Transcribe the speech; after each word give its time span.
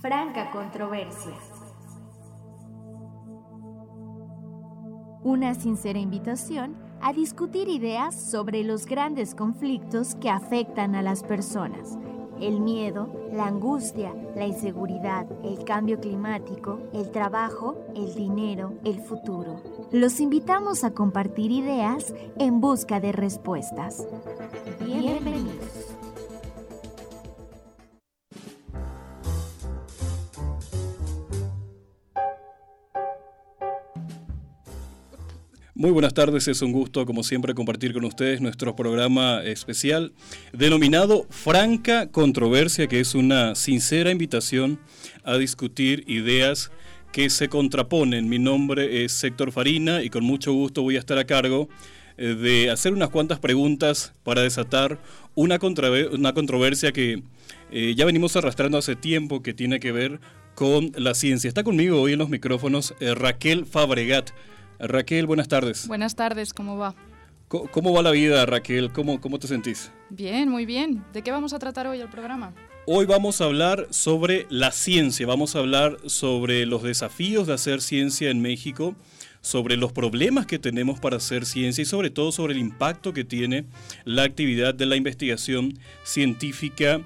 Franca 0.00 0.50
Controversia. 0.50 1.34
Una 5.22 5.54
sincera 5.54 5.98
invitación 5.98 6.74
a 7.02 7.12
discutir 7.12 7.68
ideas 7.68 8.14
sobre 8.14 8.64
los 8.64 8.86
grandes 8.86 9.34
conflictos 9.34 10.14
que 10.14 10.30
afectan 10.30 10.94
a 10.94 11.02
las 11.02 11.22
personas. 11.22 11.98
El 12.40 12.60
miedo, 12.60 13.28
la 13.30 13.48
angustia, 13.48 14.14
la 14.34 14.46
inseguridad, 14.46 15.26
el 15.44 15.64
cambio 15.64 16.00
climático, 16.00 16.78
el 16.94 17.10
trabajo, 17.10 17.76
el 17.94 18.14
dinero, 18.14 18.72
el 18.84 19.02
futuro. 19.02 19.60
Los 19.92 20.18
invitamos 20.20 20.82
a 20.82 20.92
compartir 20.92 21.50
ideas 21.50 22.14
en 22.38 22.62
busca 22.62 23.00
de 23.00 23.12
respuestas. 23.12 24.08
Bienvenidos. 24.82 25.79
Muy 35.80 35.92
buenas 35.92 36.12
tardes, 36.12 36.46
es 36.46 36.60
un 36.60 36.72
gusto 36.72 37.06
como 37.06 37.22
siempre 37.22 37.54
compartir 37.54 37.94
con 37.94 38.04
ustedes 38.04 38.42
nuestro 38.42 38.76
programa 38.76 39.42
especial 39.42 40.12
denominado 40.52 41.26
Franca 41.30 42.10
Controversia, 42.10 42.86
que 42.86 43.00
es 43.00 43.14
una 43.14 43.54
sincera 43.54 44.10
invitación 44.10 44.78
a 45.24 45.38
discutir 45.38 46.04
ideas 46.06 46.70
que 47.12 47.30
se 47.30 47.48
contraponen. 47.48 48.28
Mi 48.28 48.38
nombre 48.38 49.04
es 49.04 49.24
Héctor 49.24 49.52
Farina 49.52 50.02
y 50.02 50.10
con 50.10 50.22
mucho 50.22 50.52
gusto 50.52 50.82
voy 50.82 50.96
a 50.96 50.98
estar 50.98 51.16
a 51.16 51.24
cargo 51.24 51.70
eh, 52.18 52.34
de 52.34 52.68
hacer 52.68 52.92
unas 52.92 53.08
cuantas 53.08 53.38
preguntas 53.38 54.12
para 54.22 54.42
desatar 54.42 55.00
una, 55.34 55.58
una 56.12 56.34
controversia 56.34 56.92
que 56.92 57.22
eh, 57.70 57.94
ya 57.96 58.04
venimos 58.04 58.36
arrastrando 58.36 58.76
hace 58.76 58.96
tiempo 58.96 59.42
que 59.42 59.54
tiene 59.54 59.80
que 59.80 59.92
ver 59.92 60.20
con 60.54 60.92
la 60.94 61.14
ciencia. 61.14 61.48
Está 61.48 61.64
conmigo 61.64 62.02
hoy 62.02 62.12
en 62.12 62.18
los 62.18 62.28
micrófonos 62.28 62.94
eh, 63.00 63.14
Raquel 63.14 63.64
Fabregat. 63.64 64.32
Raquel, 64.80 65.26
buenas 65.26 65.48
tardes. 65.48 65.86
Buenas 65.86 66.14
tardes, 66.14 66.52
¿cómo 66.54 66.78
va? 66.78 66.94
¿Cómo, 67.48 67.92
va 67.92 68.02
la 68.02 68.12
vida, 68.12 68.46
Raquel? 68.46 68.92
¿Cómo, 68.92 69.20
¿Cómo 69.20 69.40
te 69.40 69.48
sentís? 69.48 69.90
Bien, 70.08 70.48
muy 70.48 70.66
bien. 70.66 71.04
¿De 71.12 71.22
qué 71.22 71.32
vamos 71.32 71.52
a 71.52 71.58
tratar 71.58 71.88
hoy 71.88 72.00
el 72.00 72.08
programa? 72.08 72.54
Hoy 72.86 73.06
vamos 73.06 73.40
a 73.40 73.44
hablar 73.44 73.88
sobre 73.90 74.46
la 74.50 74.70
ciencia, 74.70 75.26
vamos 75.26 75.56
a 75.56 75.58
hablar 75.58 75.96
sobre 76.06 76.64
los 76.64 76.84
desafíos 76.84 77.48
de 77.48 77.54
hacer 77.54 77.82
ciencia 77.82 78.30
en 78.30 78.40
México, 78.40 78.94
sobre 79.40 79.76
los 79.76 79.92
problemas 79.92 80.46
que 80.46 80.60
tenemos 80.60 81.00
para 81.00 81.16
hacer 81.16 81.44
ciencia 81.44 81.82
y 81.82 81.86
sobre 81.86 82.10
todo 82.10 82.30
sobre 82.30 82.54
el 82.54 82.60
impacto 82.60 83.12
que 83.12 83.24
tiene 83.24 83.64
la 84.04 84.22
actividad 84.22 84.72
de 84.72 84.86
la 84.86 84.96
investigación 84.96 85.76
científica 86.04 87.00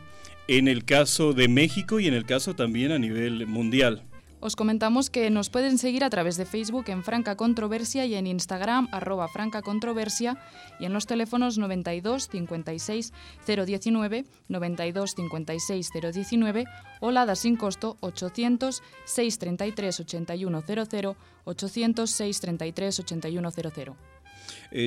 en 0.47 0.69
el 0.69 0.85
caso 0.85 1.33
de 1.33 1.49
México 1.49 2.01
y 2.01 2.07
en 2.07 2.15
el 2.15 2.27
caso 2.27 2.55
también 2.55 2.93
a 2.93 2.99
nivel 2.99 3.47
mundial. 3.47 4.03
Os 4.45 4.57
comentamos 4.57 5.09
que 5.09 5.31
nos 5.31 5.49
pueden 5.49 5.79
seguir 5.79 6.05
a 6.05 6.11
través 6.11 6.37
de 6.37 6.45
Facebook 6.45 6.91
en 6.91 7.03
Franca 7.03 7.35
Controversia 7.35 8.05
y 8.05 8.15
en 8.15 8.27
Instagram 8.27 8.89
arroba 8.93 9.27
Franca 9.27 9.63
Controversia 9.63 10.37
y 10.79 10.85
en 10.85 10.93
los 10.93 11.07
teléfonos 11.07 11.57
92 11.57 12.29
56 12.29 13.15
019, 13.47 14.27
92 14.49 15.15
56 15.15 15.91
019 16.13 16.65
o 17.01 17.11
la 17.11 17.25
da 17.25 17.37
sin 17.37 17.57
costo 17.57 17.97
800 18.01 18.83
633 19.07 20.01
8100, 20.01 21.17
800 21.45 22.11
633 22.11 23.01
8100. 23.01 23.95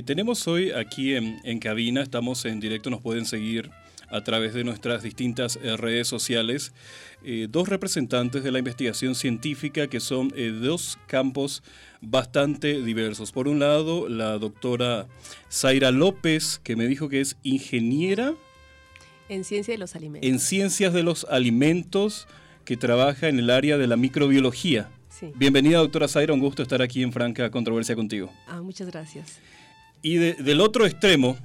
tenemos 0.06 0.48
hoy 0.48 0.70
aquí 0.70 1.16
en, 1.16 1.42
en 1.44 1.58
cabina, 1.58 2.04
estamos 2.04 2.46
en 2.46 2.60
directo, 2.60 2.92
nos 2.92 3.02
pueden 3.02 3.26
seguir 3.26 3.72
a 4.10 4.24
través 4.24 4.54
de 4.54 4.64
nuestras 4.64 5.04
distintas 5.04 5.60
eh, 5.62 5.76
redes 5.78 6.08
sociales, 6.08 6.74
eh, 7.24 7.48
dos 7.50 7.68
representantes 7.68 8.44
de 8.44 8.52
la 8.52 8.60
investigación 8.60 9.16
científica 9.16 9.88
que 9.88 10.00
son 10.00 10.32
eh, 10.36 10.50
dos 10.50 10.98
campos 11.08 11.64
bastante 12.02 12.82
diversos. 12.82 13.32
Por 13.32 13.48
un 13.48 13.60
lado, 13.60 14.08
la 14.08 14.38
doctora 14.38 15.08
Zaira 15.52 15.92
López, 15.92 16.60
que 16.64 16.76
me 16.76 16.88
dijo 16.88 17.10
que 17.10 17.22
es 17.22 17.38
ingeniera. 17.44 18.34
En 19.30 19.44
ciencia 19.44 19.74
de 19.74 19.78
los 19.78 19.96
alimentos. 19.96 20.30
En 20.30 20.40
ciencias 20.40 20.94
de 20.94 21.04
los 21.04 21.26
alimentos, 21.30 22.28
que 22.68 22.76
trabaja 22.76 23.30
en 23.30 23.40
el 23.40 23.50
área 23.50 23.78
de 23.78 23.88
la 23.88 23.96
microbiología. 23.96 24.90
Bienvenida, 25.36 25.78
doctora 25.78 26.10
Zaira, 26.10 26.34
un 26.34 26.42
gusto 26.42 26.62
estar 26.62 26.82
aquí 26.82 27.02
en 27.02 27.14
Franca 27.14 27.50
Controversia 27.50 27.96
contigo. 27.96 28.30
Ah, 28.46 28.62
muchas 28.62 28.88
gracias. 28.88 29.40
Y 30.02 30.18
del 30.18 30.60
otro 30.60 30.86
extremo, 30.86 31.38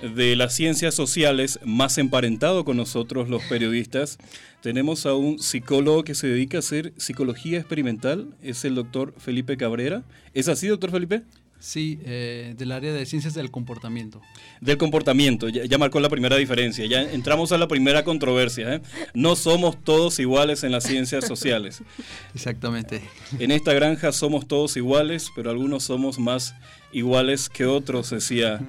de 0.00 0.36
las 0.36 0.54
ciencias 0.54 0.94
sociales, 0.94 1.60
más 1.64 1.98
emparentado 1.98 2.64
con 2.64 2.76
nosotros 2.76 3.28
los 3.28 3.42
periodistas, 3.44 4.18
tenemos 4.60 5.06
a 5.06 5.14
un 5.14 5.38
psicólogo 5.38 6.04
que 6.04 6.14
se 6.14 6.28
dedica 6.28 6.58
a 6.58 6.60
hacer 6.60 6.92
psicología 6.96 7.58
experimental, 7.58 8.34
es 8.42 8.64
el 8.64 8.74
doctor 8.74 9.14
Felipe 9.18 9.56
Cabrera. 9.56 10.04
¿Es 10.34 10.48
así, 10.48 10.68
doctor 10.68 10.90
Felipe? 10.90 11.22
Sí, 11.62 12.00
eh, 12.04 12.56
del 12.58 12.72
área 12.72 12.92
de 12.92 13.06
ciencias 13.06 13.34
del 13.34 13.52
comportamiento. 13.52 14.20
Del 14.60 14.78
comportamiento, 14.78 15.48
ya, 15.48 15.78
marcó 15.78 16.00
la 16.00 16.08
primera 16.08 16.34
diferencia, 16.34 16.84
ya 16.86 17.02
entramos 17.02 17.52
a 17.52 17.56
la 17.56 17.68
primera 17.68 18.02
controversia. 18.02 18.74
¿eh? 18.74 18.82
No 19.14 19.36
somos 19.36 19.80
todos 19.84 20.18
iguales 20.18 20.64
en 20.64 20.72
las 20.72 20.82
ciencias 20.82 21.24
sociales. 21.24 21.84
Exactamente. 22.34 23.00
En 23.38 23.52
esta 23.52 23.72
granja 23.74 24.10
somos 24.10 24.48
todos 24.48 24.76
iguales, 24.76 25.30
pero 25.36 25.50
algunos 25.50 25.84
somos 25.84 26.18
más 26.18 26.52
iguales 26.92 27.48
que 27.48 27.64
otros, 27.64 28.10
decía 28.10 28.60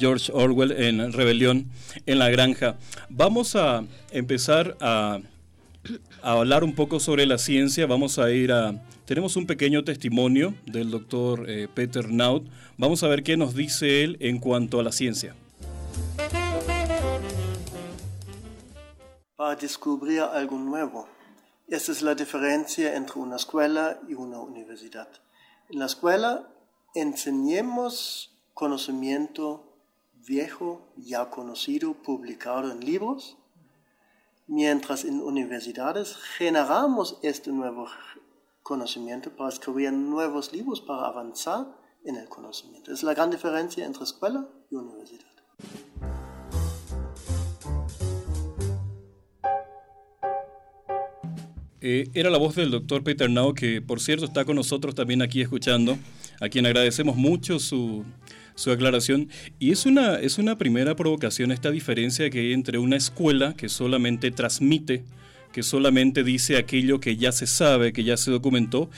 George 0.00 0.32
Orwell 0.34 0.72
en 0.72 1.12
Rebelión 1.12 1.70
en 2.06 2.18
la 2.18 2.30
Granja. 2.30 2.78
Vamos 3.08 3.54
a 3.54 3.84
empezar 4.10 4.76
a, 4.80 5.20
hablar 6.22 6.64
un 6.64 6.74
poco 6.74 7.00
sobre 7.00 7.26
la 7.26 7.38
ciencia. 7.38 7.86
Vamos 7.86 8.18
a 8.18 8.30
ir 8.30 8.52
a... 8.52 8.82
Tenemos 9.04 9.36
un 9.36 9.46
pequeño 9.46 9.82
testimonio 9.82 10.54
del 10.66 10.90
doctor 10.90 11.48
eh, 11.48 11.68
Peter 11.72 12.10
Naut. 12.10 12.46
Vamos 12.76 13.02
a 13.02 13.08
ver 13.08 13.22
qué 13.22 13.36
nos 13.36 13.54
dice 13.54 14.04
él 14.04 14.16
en 14.20 14.38
cuanto 14.38 14.78
a 14.78 14.82
la 14.82 14.92
ciencia. 14.92 15.34
Para 19.36 19.56
descubrir 19.56 20.20
algo 20.20 20.58
nuevo. 20.58 21.08
Esta 21.66 21.92
es 21.92 22.02
la 22.02 22.14
diferencia 22.14 22.96
entre 22.96 23.20
una 23.20 23.36
escuela 23.36 24.00
y 24.08 24.14
una 24.14 24.40
universidad. 24.40 25.08
En 25.68 25.78
la 25.78 25.86
escuela 25.86 26.48
enseñemos 26.94 28.32
conocimiento 28.54 29.70
viejo, 30.26 30.92
ya 30.96 31.30
conocido, 31.30 31.94
publicado 31.94 32.70
en 32.70 32.80
libros, 32.80 33.36
mientras 34.50 35.04
en 35.04 35.20
universidades 35.20 36.16
generamos 36.36 37.18
este 37.22 37.52
nuevo 37.52 37.86
conocimiento 38.62 39.30
para 39.30 39.48
escribir 39.48 39.92
nuevos 39.92 40.52
libros, 40.52 40.80
para 40.80 41.06
avanzar 41.06 41.68
en 42.04 42.16
el 42.16 42.28
conocimiento. 42.28 42.92
Es 42.92 43.02
la 43.04 43.14
gran 43.14 43.30
diferencia 43.30 43.86
entre 43.86 44.02
escuela 44.02 44.46
y 44.70 44.74
universidad. 44.74 45.26
Eh, 51.82 52.10
era 52.12 52.28
la 52.28 52.36
voz 52.36 52.56
del 52.56 52.70
doctor 52.70 53.02
Peter 53.02 53.30
Nau, 53.30 53.54
que 53.54 53.80
por 53.80 54.00
cierto 54.00 54.26
está 54.26 54.44
con 54.44 54.56
nosotros 54.56 54.94
también 54.94 55.22
aquí 55.22 55.40
escuchando 55.40 55.96
a 56.40 56.48
quien 56.48 56.66
agradecemos 56.66 57.16
mucho 57.16 57.58
su, 57.58 58.04
aclaración. 58.68 59.28
Y 59.58 59.70
es 59.70 59.86
una, 59.86 60.16
es 60.16 60.38
una 60.38 60.58
primera 60.58 60.96
provocación 60.96 61.52
esta 61.52 61.70
diferencia 61.70 62.28
que 62.28 62.40
hay 62.40 62.52
entre 62.52 62.78
una 62.78 62.96
escuela 62.96 63.54
que 63.54 63.68
solamente 63.68 64.30
transmite, 64.30 65.04
que 65.52 65.62
solamente 65.62 66.24
dice 66.24 66.56
aquello 66.56 67.00
que 67.00 67.16
ya 67.16 67.32
se 67.32 67.46
sabe, 67.46 67.92
que 67.92 68.04
ya 68.04 68.16
se 68.16 68.30
documentó, 68.30 68.90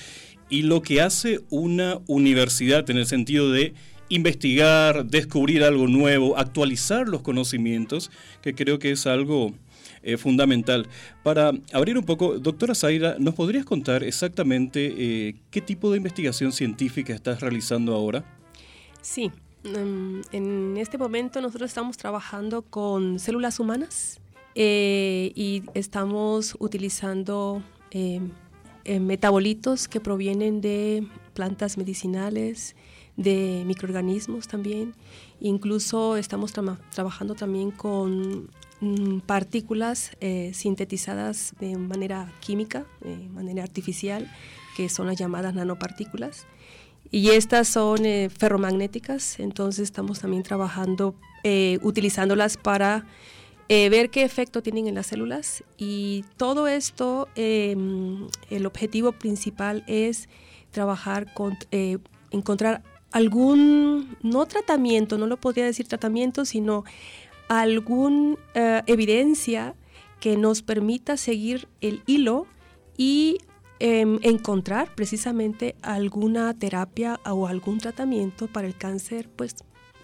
y 0.51 0.63
lo 0.63 0.83
que 0.83 1.01
hace 1.01 1.41
una 1.49 1.99
universidad 2.07 2.89
en 2.91 2.99
el 2.99 3.07
sentido 3.07 3.51
de 3.51 3.75
investigar, 4.09 5.07
descubrir 5.07 5.65
algo 5.65 5.87
nuevo, 5.87 6.37
actualizar 6.37 7.09
los 7.09 7.23
conocimientos, 7.23 8.11
que 8.43 8.55
creo 8.55 8.79
que 8.79 8.91
es 8.91 9.07
algo 9.07 9.55
eh, 10.03 10.17
fundamental. 10.17 10.89
Para 11.23 11.53
abrir 11.73 11.97
un 11.97 12.05
poco, 12.05 12.39
doctora 12.39 12.75
Zaira, 12.75 13.17
¿nos 13.19 13.35
podrías 13.35 13.65
contar 13.65 14.03
exactamente 14.03 14.95
eh, 14.99 15.37
qué 15.51 15.61
tipo 15.61 15.91
de 15.91 15.97
investigación 15.97 16.53
científica 16.53 17.15
estás 17.15 17.41
realizando 17.41 17.95
ahora? 17.95 18.25
Sí, 19.01 19.31
mm, 19.65 20.21
en 20.33 20.77
este 20.77 20.99
momento 20.99 21.41
nosotros 21.41 21.71
estamos 21.71 21.97
trabajando 21.97 22.63
con 22.63 23.19
células 23.19 23.61
humanas 23.61 24.21
eh, 24.55 25.33
y 25.35 25.63
estamos 25.75 26.57
utilizando 26.59 27.63
metabolitos 28.85 29.87
que 29.87 30.01
provienen 30.01 30.61
de 30.61 31.07
plantas 31.35 31.77
medicinales, 31.77 32.75
de 33.17 33.65
microorganismos 33.67 34.49
también. 34.49 34.95
Incluso 35.41 36.17
estamos 36.17 36.53
trabajando 36.91 37.35
también 37.35 37.71
con 37.71 38.49
Mm, 38.83 39.21
partículas 39.21 40.11
eh, 40.21 40.51
sintetizadas 40.55 41.55
de 41.61 41.77
manera 41.77 42.33
química, 42.41 42.85
de 43.01 43.29
manera 43.29 43.63
artificial, 43.63 44.29
que 44.77 44.89
son 44.89 45.07
las 45.07 45.17
llamadas 45.17 45.55
nanopartículas. 45.55 46.49
Y 47.13 47.31
estas 47.31 47.69
son 47.69 48.05
eh, 48.05 48.29
ferromagnéticas, 48.29 49.39
entonces 49.39 49.85
estamos 49.85 50.19
también 50.19 50.43
trabajando, 50.43 51.15
eh, 51.45 51.79
utilizándolas 51.83 52.57
para 52.57 53.05
eh, 53.75 53.89
ver 53.89 54.11
qué 54.11 54.23
efecto 54.23 54.63
tienen 54.63 54.87
en 54.87 54.97
las 54.97 55.07
células. 55.07 55.65
Y 55.79 56.25
todo 56.37 56.67
esto, 56.67 57.29
em, 57.37 58.27
el 58.51 58.67
objetivo 58.67 59.13
principal 59.13 59.83
es 59.87 60.29
trabajar 60.73 61.33
con, 61.33 61.57
eh, 61.71 61.97
encontrar 62.31 62.83
algún, 63.13 64.17
no 64.23 64.45
tratamiento, 64.47 65.17
no 65.17 65.27
lo 65.27 65.39
podría 65.39 65.65
decir 65.65 65.87
tratamiento, 65.89 66.45
sino 66.45 66.85
alguna 67.49 68.37
eh, 68.55 68.83
evidencia 68.87 69.75
que 70.21 70.37
nos 70.37 70.61
permita 70.63 71.17
seguir 71.17 71.67
el 71.81 72.03
hilo 72.07 72.47
y 72.97 73.39
em, 73.85 74.21
encontrar 74.23 74.95
precisamente 74.95 75.75
alguna 75.83 76.55
terapia 76.55 77.19
o 77.25 77.49
algún 77.49 77.79
tratamiento 77.79 78.47
para 78.47 78.69
el 78.69 78.77
cáncer 78.77 79.29
pues 79.35 79.57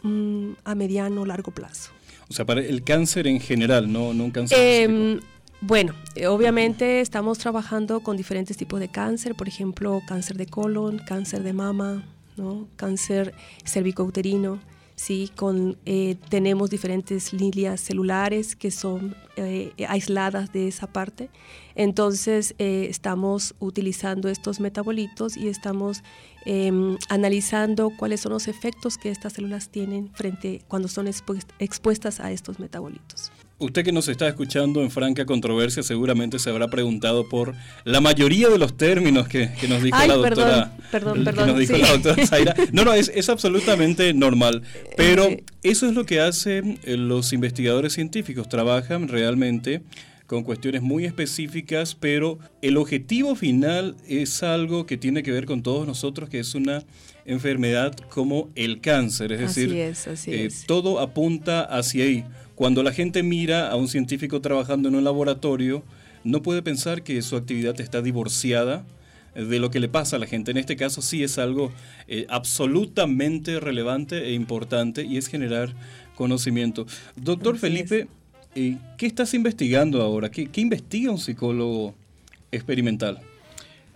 mm, 0.02 0.54
a 0.64 0.74
mediano 0.74 1.22
o 1.22 1.26
largo 1.26 1.52
plazo. 1.52 1.92
O 2.28 2.32
sea, 2.34 2.44
para 2.44 2.60
el 2.60 2.82
cáncer 2.82 3.28
en 3.28 3.38
general, 3.38 3.90
no, 3.92 4.12
no 4.14 4.24
un 4.24 4.30
cáncer. 4.32 4.58
Em, 4.60 5.20
bueno, 5.60 5.94
obviamente 6.28 7.00
estamos 7.00 7.38
trabajando 7.38 8.00
con 8.00 8.16
diferentes 8.16 8.56
tipos 8.56 8.80
de 8.80 8.88
cáncer, 8.88 9.36
por 9.36 9.46
ejemplo, 9.46 10.02
cáncer 10.08 10.36
de 10.36 10.46
colon, 10.46 10.98
cáncer 10.98 11.44
de 11.44 11.52
mama, 11.52 12.04
¿no? 12.36 12.66
cáncer 12.74 13.32
cervicouterino. 13.64 14.58
¿sí? 14.98 15.30
Con, 15.36 15.78
eh, 15.86 16.16
tenemos 16.28 16.70
diferentes 16.70 17.32
líneas 17.32 17.80
celulares 17.80 18.56
que 18.56 18.72
son 18.72 19.14
eh, 19.36 19.72
aisladas 19.88 20.52
de 20.52 20.66
esa 20.66 20.88
parte. 20.88 21.30
Entonces, 21.78 22.56
estamos 22.58 23.54
utilizando 23.60 24.28
estos 24.28 24.58
metabolitos 24.58 25.36
y 25.36 25.46
estamos 25.46 26.02
em, 26.44 26.98
analizando 27.08 27.90
cuáles 27.90 28.20
son 28.20 28.32
los 28.32 28.48
efectos 28.48 28.98
que 28.98 29.10
estas 29.10 29.34
células 29.34 29.68
tienen 29.68 30.10
frente 30.12 30.60
cuando 30.66 30.88
son 30.88 31.06
expuestas 31.06 32.18
a 32.18 32.32
estos 32.32 32.58
metabolitos. 32.58 33.30
Usted 33.60 33.84
que 33.84 33.90
nos 33.90 34.06
está 34.06 34.26
escuchando 34.28 34.82
en 34.82 34.90
franca 34.90 35.24
controversia 35.24 35.82
seguramente 35.82 36.38
se 36.38 36.50
habrá 36.50 36.68
preguntado 36.68 37.28
por 37.28 37.54
la 37.84 38.00
mayoría 38.00 38.48
de 38.48 38.58
los 38.58 38.76
términos 38.76 39.28
que, 39.28 39.50
nos 39.68 39.82
dijo 39.82 39.98
la 39.98 40.14
doctora. 40.14 40.76
Perdón, 40.92 41.24
perdón, 41.24 41.48
nos 41.48 41.58
dijo 41.58 41.76
la 41.76 41.90
doctora 41.90 42.26
Zaira. 42.26 42.54
No, 42.72 42.84
no, 42.84 42.92
es, 42.92 43.10
es 43.14 43.28
absolutamente 43.28 44.14
normal. 44.14 44.62
Pero 44.96 45.26
eh, 45.26 45.44
eso 45.64 45.86
es 45.88 45.94
lo 45.94 46.06
que 46.06 46.20
hacen 46.20 46.78
eh, 46.84 46.96
los 46.96 47.32
investigadores 47.32 47.92
científicos. 47.92 48.48
Trabajan 48.48 49.08
realmente 49.08 49.82
con 50.28 50.44
cuestiones 50.44 50.82
muy 50.82 51.06
específicas, 51.06 51.94
pero 51.94 52.38
el 52.60 52.76
objetivo 52.76 53.34
final 53.34 53.96
es 54.06 54.42
algo 54.42 54.84
que 54.84 54.98
tiene 54.98 55.22
que 55.22 55.32
ver 55.32 55.46
con 55.46 55.62
todos 55.62 55.86
nosotros, 55.86 56.28
que 56.28 56.38
es 56.38 56.54
una 56.54 56.84
enfermedad 57.24 57.96
como 58.10 58.50
el 58.54 58.82
cáncer. 58.82 59.32
Es 59.32 59.40
decir, 59.40 59.74
eh, 60.26 60.50
todo 60.66 61.00
apunta 61.00 61.62
hacia 61.62 62.04
ahí. 62.04 62.24
Cuando 62.54 62.82
la 62.82 62.92
gente 62.92 63.22
mira 63.22 63.70
a 63.70 63.76
un 63.76 63.88
científico 63.88 64.42
trabajando 64.42 64.90
en 64.90 64.96
un 64.96 65.04
laboratorio, 65.04 65.82
no 66.24 66.42
puede 66.42 66.60
pensar 66.60 67.02
que 67.02 67.22
su 67.22 67.34
actividad 67.34 67.80
está 67.80 68.02
divorciada 68.02 68.84
de 69.34 69.58
lo 69.58 69.70
que 69.70 69.80
le 69.80 69.88
pasa 69.88 70.16
a 70.16 70.18
la 70.18 70.26
gente. 70.26 70.50
En 70.50 70.58
este 70.58 70.76
caso 70.76 71.00
sí 71.00 71.22
es 71.22 71.38
algo 71.38 71.72
eh, 72.06 72.26
absolutamente 72.28 73.60
relevante 73.60 74.26
e 74.26 74.32
importante 74.34 75.04
y 75.04 75.16
es 75.16 75.28
generar 75.28 75.74
conocimiento. 76.16 76.84
Doctor 77.16 77.56
Felipe, 77.56 78.08
¿qué 78.54 79.06
estás 79.06 79.34
investigando 79.34 80.02
ahora? 80.02 80.30
¿Qué, 80.30 80.48
investiga 80.56 81.10
un 81.10 81.18
psicólogo 81.18 81.94
experimental? 82.50 83.20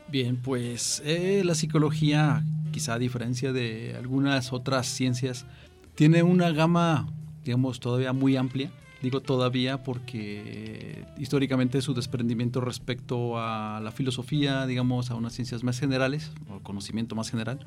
Bien, 0.08 0.36
pues 0.36 1.02
eh, 1.04 1.42
la 1.44 1.54
psicología, 1.54 2.44
quizá 2.70 2.94
a 2.94 2.98
diferencia 2.98 3.52
de 3.52 3.94
algunas 3.96 4.52
otras 4.52 4.86
ciencias, 4.86 5.46
tiene 5.94 6.22
una 6.22 6.50
gama 6.50 7.08
digamos, 7.44 7.80
todavía 7.80 8.12
muy 8.12 8.36
amplia. 8.36 8.70
Digo 9.02 9.20
todavía 9.20 9.82
porque 9.82 11.04
históricamente 11.18 11.82
su 11.82 11.92
desprendimiento 11.92 12.60
respecto 12.60 13.36
a 13.36 13.80
la 13.82 13.90
filosofía, 13.90 14.64
digamos, 14.66 15.10
a 15.10 15.16
unas 15.16 15.32
ciencias 15.32 15.64
más 15.64 15.80
generales, 15.80 16.30
o 16.48 16.60
conocimiento 16.60 17.16
más 17.16 17.30
general, 17.30 17.58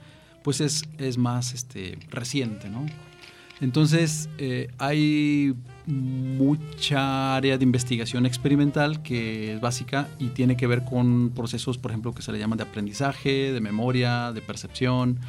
pues 0.43 0.61
es, 0.61 0.85
es 0.97 1.17
más 1.17 1.53
este, 1.53 1.97
reciente, 2.09 2.69
¿no? 2.69 2.85
Entonces, 3.59 4.29
eh, 4.37 4.69
hay 4.77 5.55
mucha 5.87 7.35
área 7.35 7.57
de 7.57 7.63
investigación 7.63 8.25
experimental 8.25 9.01
que 9.01 9.53
es 9.53 9.61
básica 9.61 10.07
y 10.19 10.27
tiene 10.29 10.57
que 10.57 10.67
ver 10.67 10.83
con 10.83 11.31
procesos, 11.31 11.77
por 11.77 11.91
ejemplo, 11.91 12.13
que 12.13 12.21
se 12.21 12.31
le 12.31 12.39
llaman 12.39 12.57
de 12.57 12.63
aprendizaje, 12.63 13.51
de 13.51 13.61
memoria, 13.61 14.31
de 14.31 14.41
percepción, 14.41 15.19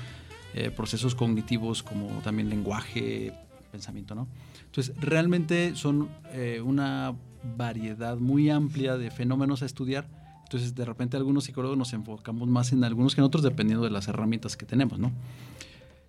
eh, 0.54 0.70
procesos 0.70 1.14
cognitivos 1.14 1.82
como 1.82 2.08
también 2.22 2.48
lenguaje, 2.48 3.32
pensamiento, 3.70 4.14
¿no? 4.14 4.26
Entonces, 4.64 4.94
realmente 5.00 5.74
son 5.76 6.08
eh, 6.32 6.60
una 6.64 7.14
variedad 7.56 8.16
muy 8.16 8.50
amplia 8.50 8.96
de 8.96 9.10
fenómenos 9.10 9.62
a 9.62 9.66
estudiar. 9.66 10.08
Entonces, 10.44 10.74
de 10.74 10.84
repente 10.84 11.16
algunos 11.16 11.44
psicólogos 11.44 11.76
nos 11.76 11.92
enfocamos 11.92 12.48
más 12.48 12.72
en 12.72 12.84
algunos 12.84 13.14
que 13.14 13.20
en 13.20 13.26
otros 13.26 13.42
dependiendo 13.42 13.84
de 13.84 13.90
las 13.90 14.08
herramientas 14.08 14.56
que 14.56 14.64
tenemos, 14.64 14.98
¿no? 14.98 15.12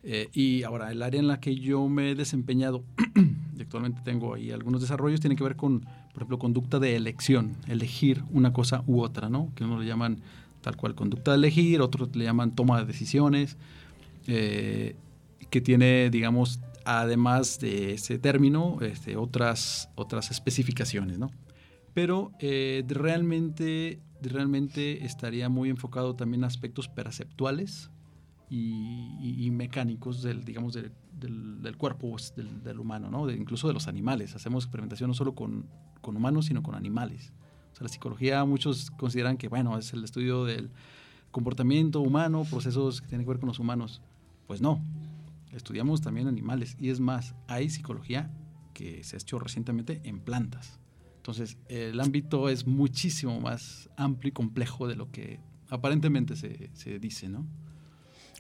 Eh, 0.04 0.30
y 0.34 0.64
ahora, 0.64 0.92
el 0.92 1.02
área 1.02 1.20
en 1.20 1.28
la 1.28 1.40
que 1.40 1.56
yo 1.56 1.88
me 1.90 2.12
he 2.12 2.16
desempeñado, 2.16 2.84
y 3.58 3.62
actualmente 3.62 4.02
tengo 4.04 4.34
ahí 4.34 4.52
algunos 4.52 4.82
desarrollos, 4.82 5.20
tiene 5.20 5.36
que 5.36 5.44
ver 5.44 5.56
con, 5.56 5.82
por 5.82 6.18
ejemplo, 6.18 6.40
conducta 6.40 6.80
de 6.80 6.96
elección, 6.96 7.58
elegir 7.68 8.24
una 8.32 8.54
cosa 8.54 8.84
u 8.88 9.02
otra, 9.02 9.30
¿no? 9.30 9.52
Que 9.56 9.64
uno 9.64 9.80
le 9.80 9.86
llaman 9.86 10.22
tal 10.62 10.76
cual 10.78 10.96
conducta 10.96 11.32
de 11.32 11.38
elegir, 11.38 11.82
otros 11.82 12.16
le 12.16 12.26
llaman 12.26 12.56
toma 12.56 12.80
de 12.80 12.86
decisiones, 12.86 13.58
eh, 14.28 14.96
que 15.50 15.62
tiene, 15.62 16.10
digamos, 16.10 16.60
además 16.86 17.60
de 17.60 17.94
ese 17.94 18.18
término, 18.18 18.78
este, 18.82 19.18
otras, 19.18 19.90
otras 19.96 20.32
especificaciones, 20.32 21.20
¿no? 21.20 21.32
Pero 21.94 22.32
eh, 22.40 22.84
realmente, 22.88 24.00
realmente 24.22 25.06
estaría 25.06 25.50
muy 25.50 25.70
enfocado 25.70 26.16
también 26.16 26.44
a 26.44 26.48
aspectos 26.48 26.88
perceptuales 26.88 27.90
y, 28.50 29.50
mecánicos 29.52 30.22
del, 30.22 30.44
digamos, 30.46 30.74
del, 30.74 30.92
del, 31.20 31.78
cuerpo 31.78 32.12
pues, 32.12 32.34
del, 32.36 32.80
humano, 32.80 33.10
¿no? 33.10 33.30
incluso 33.30 33.68
de 33.68 33.74
los 33.74 33.88
animales. 33.88 34.36
Hacemos 34.36 34.64
experimentación 34.64 35.10
no 35.10 35.14
solo 35.14 35.36
con, 35.36 35.66
con 36.02 36.16
humanos, 36.16 36.46
sino 36.46 36.64
con 36.64 36.76
animales. 36.76 37.34
O 37.74 37.76
sea, 37.76 37.84
la 37.84 37.90
psicología, 37.90 38.44
muchos 38.46 38.92
consideran 38.92 39.38
que, 39.38 39.50
bueno, 39.50 39.78
es 39.78 39.94
el 39.94 40.04
estudio 40.04 40.46
del 40.46 40.70
comportamiento 41.32 42.02
humano, 42.02 42.46
procesos 42.50 43.02
que 43.02 43.08
tienen 43.08 43.26
que 43.26 43.30
ver 43.30 43.40
con 43.40 43.48
los 43.48 43.60
humanos. 43.60 44.02
Pues 44.48 44.62
no, 44.62 44.82
estudiamos 45.52 46.02
también 46.02 46.28
animales 46.28 46.78
y 46.80 46.90
es 46.90 47.00
más, 47.00 47.36
hay 47.48 47.70
psicología 47.70 48.32
que 48.74 49.04
se 49.04 49.18
ha 49.18 49.20
hecho 49.20 49.40
recientemente 49.40 50.02
en 50.06 50.20
plantas. 50.20 50.80
Entonces, 51.18 51.58
el 51.68 52.00
ámbito 52.00 52.48
es 52.48 52.66
muchísimo 52.66 53.42
más 53.42 53.90
amplio 53.98 54.30
y 54.30 54.32
complejo 54.32 54.88
de 54.88 54.96
lo 54.96 55.12
que 55.12 55.42
aparentemente 55.70 56.38
se, 56.38 56.70
se 56.74 57.00
dice, 57.00 57.28
¿no? 57.28 57.46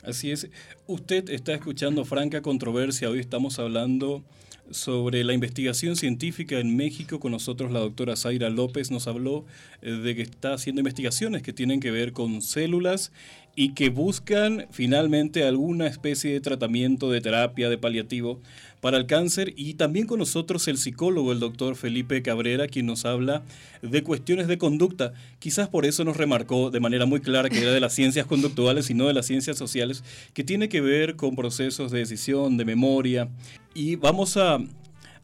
Así 0.04 0.32
es. 0.32 0.48
Usted 0.86 1.30
está 1.30 1.54
escuchando 1.54 2.06
Franca 2.06 2.42
Controversia. 2.42 3.10
Hoy 3.10 3.20
estamos 3.20 3.58
hablando 3.60 4.24
sobre 4.70 5.24
la 5.24 5.34
investigación 5.34 5.96
científica 5.96 6.60
en 6.60 6.75
México. 6.75 7.20
Con 7.20 7.32
nosotros 7.32 7.72
la 7.72 7.80
doctora 7.80 8.16
Zaira 8.16 8.50
López 8.50 8.92
nos 8.92 9.08
habló 9.08 9.46
eh, 9.82 9.92
de 9.92 10.16
que 10.16 10.22
está 10.22 10.54
haciendo 10.54 10.82
investigaciones 10.82 11.42
que 11.42 11.51
tienen 11.51 11.80
que 11.80 11.92
ver 11.92 12.13
con 12.13 12.42
células 12.42 13.12
y 13.60 13.74
que 13.74 13.90
buscan 13.90 14.68
finalmente 14.70 15.44
alguna 15.44 15.88
especie 15.88 16.32
de 16.32 16.42
tratamiento, 16.42 17.10
de 17.10 17.22
terapia, 17.22 17.70
de 17.70 17.80
paliativo 17.80 18.40
para 18.82 18.98
el 18.98 19.08
cáncer. 19.08 19.52
Y 19.58 19.74
también 19.74 20.06
con 20.06 20.20
nosotros 20.20 20.68
el 20.68 20.78
psicólogo, 20.78 21.32
el 21.32 21.40
doctor 21.40 21.76
Felipe 21.76 22.22
Cabrera, 22.22 22.68
quien 22.68 22.86
nos 22.86 23.04
habla 23.04 23.42
de 23.82 24.04
cuestiones 24.04 24.48
de 24.48 24.60
conducta. 24.60 25.14
Quizás 25.40 25.70
por 25.70 25.88
eso 25.88 26.04
nos 26.04 26.18
remarcó 26.18 26.70
de 26.70 26.80
manera 26.80 27.08
muy 27.08 27.20
clara 27.20 27.50
que 27.50 27.60
era 27.60 27.72
de 27.72 27.80
las 27.80 27.94
ciencias 27.94 28.28
conductuales 28.28 28.92
y 28.92 28.94
no 28.94 29.08
de 29.08 29.16
las 29.16 29.26
ciencias 29.26 29.58
sociales, 29.58 30.04
que 30.36 30.44
tiene 30.44 30.70
que 30.70 30.80
ver 30.82 31.16
con 31.16 31.36
procesos 31.36 31.90
de 31.90 31.98
decisión, 31.98 32.58
de 32.58 32.66
memoria. 32.66 33.28
Y 33.74 33.96
vamos 33.96 34.38
a 34.38 34.60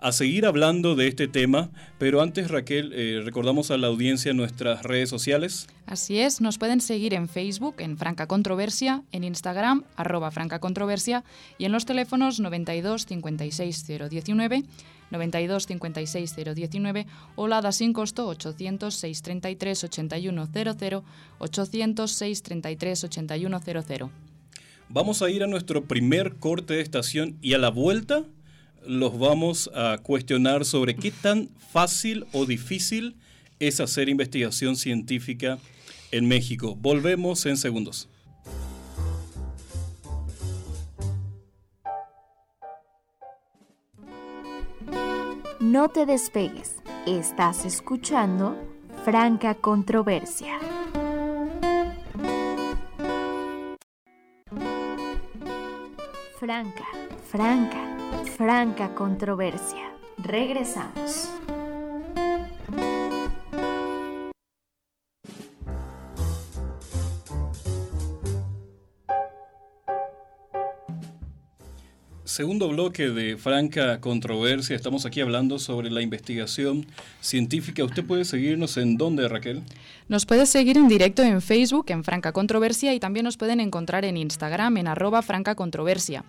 a 0.04 0.12
seguir 0.12 0.46
hablando 0.46 0.96
de 0.96 1.08
este 1.08 1.30
tema, 1.30 1.72
pero 1.98 2.22
antes 2.22 2.52
Raquel, 2.52 2.92
eh, 2.94 3.22
recordamos 3.24 3.72
a 3.72 3.78
la 3.78 3.88
audiencia 3.88 4.34
nuestras 4.34 4.84
redes 4.84 5.10
sociales. 5.10 5.68
Así 5.86 6.20
es, 6.20 6.42
nos 6.42 6.58
pueden 6.58 6.82
seguir 6.82 7.14
en 7.14 7.30
Facebook, 7.30 7.76
en 7.78 7.98
Franca 7.98 8.28
Controversia, 8.28 9.04
en 9.14 9.24
Instagram, 9.24 9.86
arroba 9.96 10.30
Franca 10.30 10.60
Controversia, 10.60 11.24
y 11.58 11.64
en 11.64 11.72
los 11.72 11.86
teléfonos 11.86 12.42
92 12.42 13.06
56 13.06 13.88
019, 14.10 14.64
92 15.10 15.68
56 15.68 16.36
019 16.54 17.08
o 17.38 17.48
la 17.48 17.62
da 17.62 17.72
sin 17.72 17.94
costo 17.94 18.28
800 18.28 18.94
633 18.94 19.84
8100, 19.86 21.04
800 21.40 22.12
633 22.12 23.04
8100. 23.06 24.12
Vamos 24.90 25.22
a 25.22 25.30
ir 25.30 25.44
a 25.44 25.48
nuestro 25.48 25.86
primer 25.86 26.36
corte 26.36 26.74
de 26.74 26.82
estación 26.82 27.38
y 27.42 27.54
a 27.54 27.58
la 27.58 27.70
vuelta 27.70 28.26
los 28.88 29.18
vamos 29.18 29.70
a 29.74 29.98
cuestionar 30.02 30.66
sobre 30.66 30.96
qué 30.96 31.12
tan 31.12 31.50
fácil 31.72 32.26
o 32.34 32.46
difícil 32.46 33.16
es 33.60 33.80
hacer 33.80 34.10
investigación 34.10 34.76
científica 34.76 35.58
en 36.12 36.28
México. 36.28 36.76
Volvemos 36.76 37.46
en 37.46 37.58
segundos. 37.58 38.10
No 45.60 45.90
te 45.90 46.06
despegues. 46.06 46.76
Estás 47.08 47.66
escuchando 47.66 48.56
Franca 49.06 49.56
Controversia. 49.56 50.60
Franca, 56.40 56.86
franca, 57.32 57.93
franca 58.38 58.94
controversia. 58.96 59.92
Regresamos. 60.18 61.30
Segundo 72.34 72.68
bloque 72.70 73.10
de 73.10 73.38
Franca 73.38 74.02
Controversia. 74.02 74.76
Estamos 74.76 75.06
aquí 75.06 75.22
hablando 75.22 75.60
sobre 75.60 75.92
la 75.92 76.02
investigación 76.02 76.88
científica. 77.22 77.84
¿Usted 77.84 78.04
puede 78.04 78.26
seguirnos 78.26 78.76
en 78.78 78.98
dónde, 78.98 79.28
Raquel? 79.28 79.62
Nos 80.08 80.26
puede 80.26 80.48
seguir 80.48 80.78
en 80.78 80.88
directo 80.88 81.22
en 81.22 81.44
Facebook, 81.44 81.86
en 81.90 82.04
Franca 82.04 82.32
Controversia, 82.32 82.92
y 82.96 83.00
también 83.00 83.26
nos 83.26 83.38
pueden 83.38 83.60
encontrar 83.60 84.04
en 84.04 84.18
Instagram, 84.18 84.78
en 84.78 84.88
arroba 84.88 85.22
Franca 85.22 85.54
Controversia. 85.54 86.24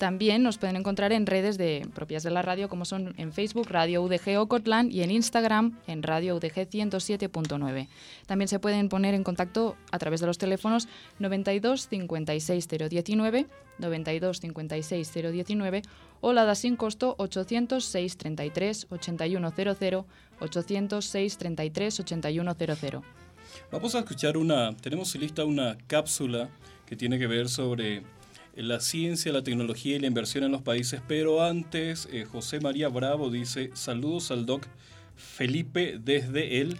También 0.00 0.42
nos 0.42 0.56
pueden 0.56 0.76
encontrar 0.76 1.12
en 1.12 1.26
redes 1.26 1.58
de, 1.58 1.86
propias 1.94 2.22
de 2.22 2.30
la 2.30 2.40
radio, 2.40 2.70
como 2.70 2.86
son 2.86 3.12
en 3.18 3.34
Facebook, 3.34 3.68
Radio 3.68 4.02
UDG 4.02 4.38
Ocotlan, 4.38 4.90
y 4.90 5.02
en 5.02 5.10
Instagram, 5.10 5.78
en 5.86 6.02
Radio 6.02 6.36
UDG 6.36 6.70
107.9. 6.70 7.86
También 8.24 8.48
se 8.48 8.58
pueden 8.58 8.88
poner 8.88 9.12
en 9.12 9.24
contacto 9.24 9.76
a 9.92 9.98
través 9.98 10.22
de 10.22 10.26
los 10.26 10.38
teléfonos 10.38 10.88
92 11.18 11.88
56 11.88 12.66
019, 12.88 13.46
92 13.76 14.40
56 14.40 15.12
019 15.12 15.82
o 16.22 16.32
la 16.32 16.46
da 16.46 16.54
sin 16.54 16.76
costo 16.76 17.14
806 17.18 18.16
33 18.16 18.86
8100, 18.88 20.04
806 20.40 21.36
33 21.36 22.00
8100. 22.00 23.02
Vamos 23.70 23.94
a 23.94 23.98
escuchar 23.98 24.38
una, 24.38 24.74
tenemos 24.78 25.14
lista 25.16 25.44
una 25.44 25.76
cápsula 25.86 26.48
que 26.86 26.96
tiene 26.96 27.18
que 27.18 27.26
ver 27.26 27.50
sobre 27.50 28.02
la 28.56 28.80
ciencia, 28.80 29.32
la 29.32 29.42
tecnología 29.42 29.96
y 29.96 29.98
la 30.00 30.06
inversión 30.06 30.44
en 30.44 30.52
los 30.52 30.62
países, 30.62 31.00
pero 31.06 31.42
antes 31.42 32.08
eh, 32.12 32.24
José 32.24 32.60
María 32.60 32.88
Bravo 32.88 33.30
dice 33.30 33.70
saludos 33.74 34.30
al 34.30 34.46
doc 34.46 34.66
Felipe 35.16 35.98
desde 36.02 36.60
el 36.60 36.78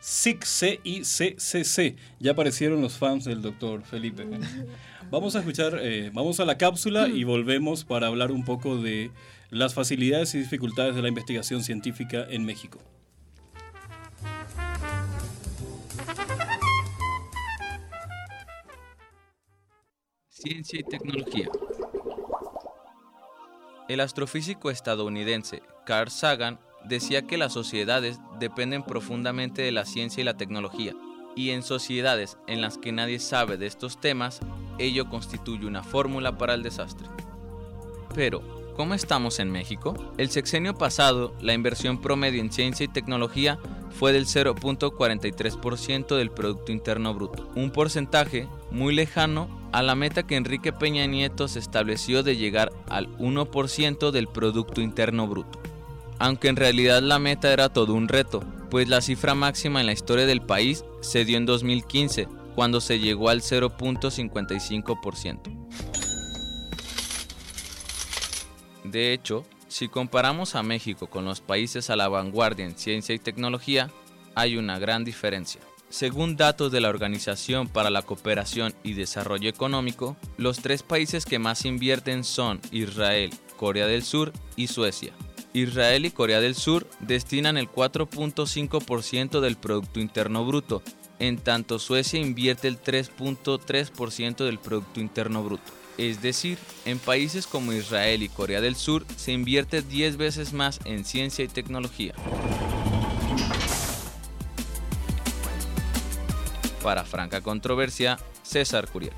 SICC 0.00 1.96
Ya 2.20 2.32
aparecieron 2.32 2.80
los 2.80 2.94
fans 2.94 3.24
del 3.24 3.42
doctor 3.42 3.82
Felipe. 3.82 4.26
Vamos 5.10 5.36
a 5.36 5.38
escuchar, 5.38 5.78
eh, 5.80 6.10
vamos 6.12 6.38
a 6.38 6.44
la 6.44 6.58
cápsula 6.58 7.08
y 7.08 7.24
volvemos 7.24 7.84
para 7.84 8.08
hablar 8.08 8.30
un 8.30 8.44
poco 8.44 8.76
de 8.76 9.10
las 9.48 9.72
facilidades 9.72 10.34
y 10.34 10.38
dificultades 10.38 10.94
de 10.94 11.00
la 11.00 11.08
investigación 11.08 11.62
científica 11.62 12.26
en 12.28 12.44
México. 12.44 12.78
Ciencia 20.40 20.78
y 20.78 20.84
tecnología. 20.84 21.48
El 23.88 23.98
astrofísico 23.98 24.70
estadounidense 24.70 25.64
Carl 25.84 26.12
Sagan 26.12 26.60
decía 26.84 27.22
que 27.22 27.36
las 27.36 27.52
sociedades 27.52 28.20
dependen 28.38 28.84
profundamente 28.84 29.62
de 29.62 29.72
la 29.72 29.84
ciencia 29.84 30.20
y 30.20 30.24
la 30.24 30.36
tecnología, 30.36 30.94
y 31.34 31.50
en 31.50 31.64
sociedades 31.64 32.38
en 32.46 32.60
las 32.60 32.78
que 32.78 32.92
nadie 32.92 33.18
sabe 33.18 33.56
de 33.56 33.66
estos 33.66 34.00
temas, 34.00 34.38
ello 34.78 35.10
constituye 35.10 35.66
una 35.66 35.82
fórmula 35.82 36.38
para 36.38 36.54
el 36.54 36.62
desastre. 36.62 37.08
Pero, 38.14 38.74
¿cómo 38.76 38.94
estamos 38.94 39.40
en 39.40 39.50
México? 39.50 39.96
El 40.18 40.30
sexenio 40.30 40.74
pasado, 40.74 41.34
la 41.40 41.52
inversión 41.52 42.00
promedio 42.00 42.40
en 42.40 42.52
ciencia 42.52 42.84
y 42.84 42.88
tecnología 42.88 43.58
fue 43.90 44.12
del 44.12 44.26
0.43% 44.26 46.16
del 46.16 46.30
Producto 46.30 46.70
Interno 46.70 47.12
Bruto, 47.12 47.50
un 47.56 47.72
porcentaje 47.72 48.46
muy 48.70 48.94
lejano 48.94 49.57
a 49.72 49.82
la 49.82 49.94
meta 49.94 50.26
que 50.26 50.36
Enrique 50.36 50.72
Peña 50.72 51.06
Nieto 51.06 51.48
se 51.48 51.58
estableció 51.58 52.22
de 52.22 52.36
llegar 52.36 52.72
al 52.88 53.08
1% 53.18 54.10
del 54.10 54.28
Producto 54.28 54.80
Interno 54.80 55.26
Bruto. 55.26 55.60
Aunque 56.18 56.48
en 56.48 56.56
realidad 56.56 57.02
la 57.02 57.18
meta 57.18 57.52
era 57.52 57.68
todo 57.68 57.94
un 57.94 58.08
reto, 58.08 58.42
pues 58.70 58.88
la 58.88 59.00
cifra 59.00 59.34
máxima 59.34 59.80
en 59.80 59.86
la 59.86 59.92
historia 59.92 60.26
del 60.26 60.42
país 60.42 60.84
se 61.00 61.24
dio 61.24 61.36
en 61.36 61.46
2015, 61.46 62.28
cuando 62.54 62.80
se 62.80 62.98
llegó 62.98 63.28
al 63.28 63.40
0.55%. 63.40 65.40
De 68.84 69.12
hecho, 69.12 69.44
si 69.68 69.88
comparamos 69.88 70.54
a 70.54 70.62
México 70.62 71.08
con 71.08 71.24
los 71.24 71.40
países 71.40 71.90
a 71.90 71.96
la 71.96 72.08
vanguardia 72.08 72.64
en 72.64 72.76
ciencia 72.76 73.14
y 73.14 73.18
tecnología, 73.18 73.90
hay 74.34 74.56
una 74.56 74.78
gran 74.78 75.04
diferencia. 75.04 75.60
Según 75.90 76.36
datos 76.36 76.70
de 76.70 76.80
la 76.80 76.90
Organización 76.90 77.66
para 77.66 77.88
la 77.88 78.02
Cooperación 78.02 78.74
y 78.82 78.92
Desarrollo 78.92 79.48
Económico, 79.48 80.16
los 80.36 80.60
tres 80.60 80.82
países 80.82 81.24
que 81.24 81.38
más 81.38 81.64
invierten 81.64 82.24
son 82.24 82.60
Israel, 82.70 83.30
Corea 83.56 83.86
del 83.86 84.02
Sur 84.02 84.32
y 84.54 84.66
Suecia. 84.66 85.14
Israel 85.54 86.04
y 86.04 86.10
Corea 86.10 86.40
del 86.40 86.54
Sur 86.54 86.86
destinan 87.00 87.56
el 87.56 87.70
4.5% 87.70 89.40
del 89.40 89.56
Producto 89.56 89.98
Interno 89.98 90.44
Bruto, 90.44 90.82
en 91.18 91.38
tanto 91.38 91.78
Suecia 91.78 92.20
invierte 92.20 92.68
el 92.68 92.80
3.3% 92.80 94.44
del 94.44 94.58
Producto 94.58 95.00
Interno 95.00 95.42
Bruto. 95.42 95.72
Es 95.96 96.20
decir, 96.20 96.58
en 96.84 96.98
países 96.98 97.46
como 97.46 97.72
Israel 97.72 98.22
y 98.22 98.28
Corea 98.28 98.60
del 98.60 98.76
Sur 98.76 99.04
se 99.16 99.32
invierte 99.32 99.82
10 99.82 100.18
veces 100.18 100.52
más 100.52 100.80
en 100.84 101.04
ciencia 101.04 101.44
y 101.44 101.48
tecnología. 101.48 102.14
Para 106.82 107.04
Franca 107.04 107.40
Controversia, 107.40 108.18
César 108.42 108.88
Curiel. 108.88 109.12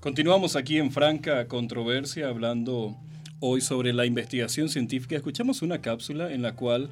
Continuamos 0.00 0.54
aquí 0.54 0.78
en 0.78 0.92
Franca 0.92 1.48
Controversia 1.48 2.28
hablando 2.28 2.96
hoy 3.40 3.60
sobre 3.60 3.92
la 3.92 4.06
investigación 4.06 4.68
científica. 4.68 5.16
Escuchamos 5.16 5.62
una 5.62 5.82
cápsula 5.82 6.32
en 6.32 6.42
la 6.42 6.54
cual 6.54 6.90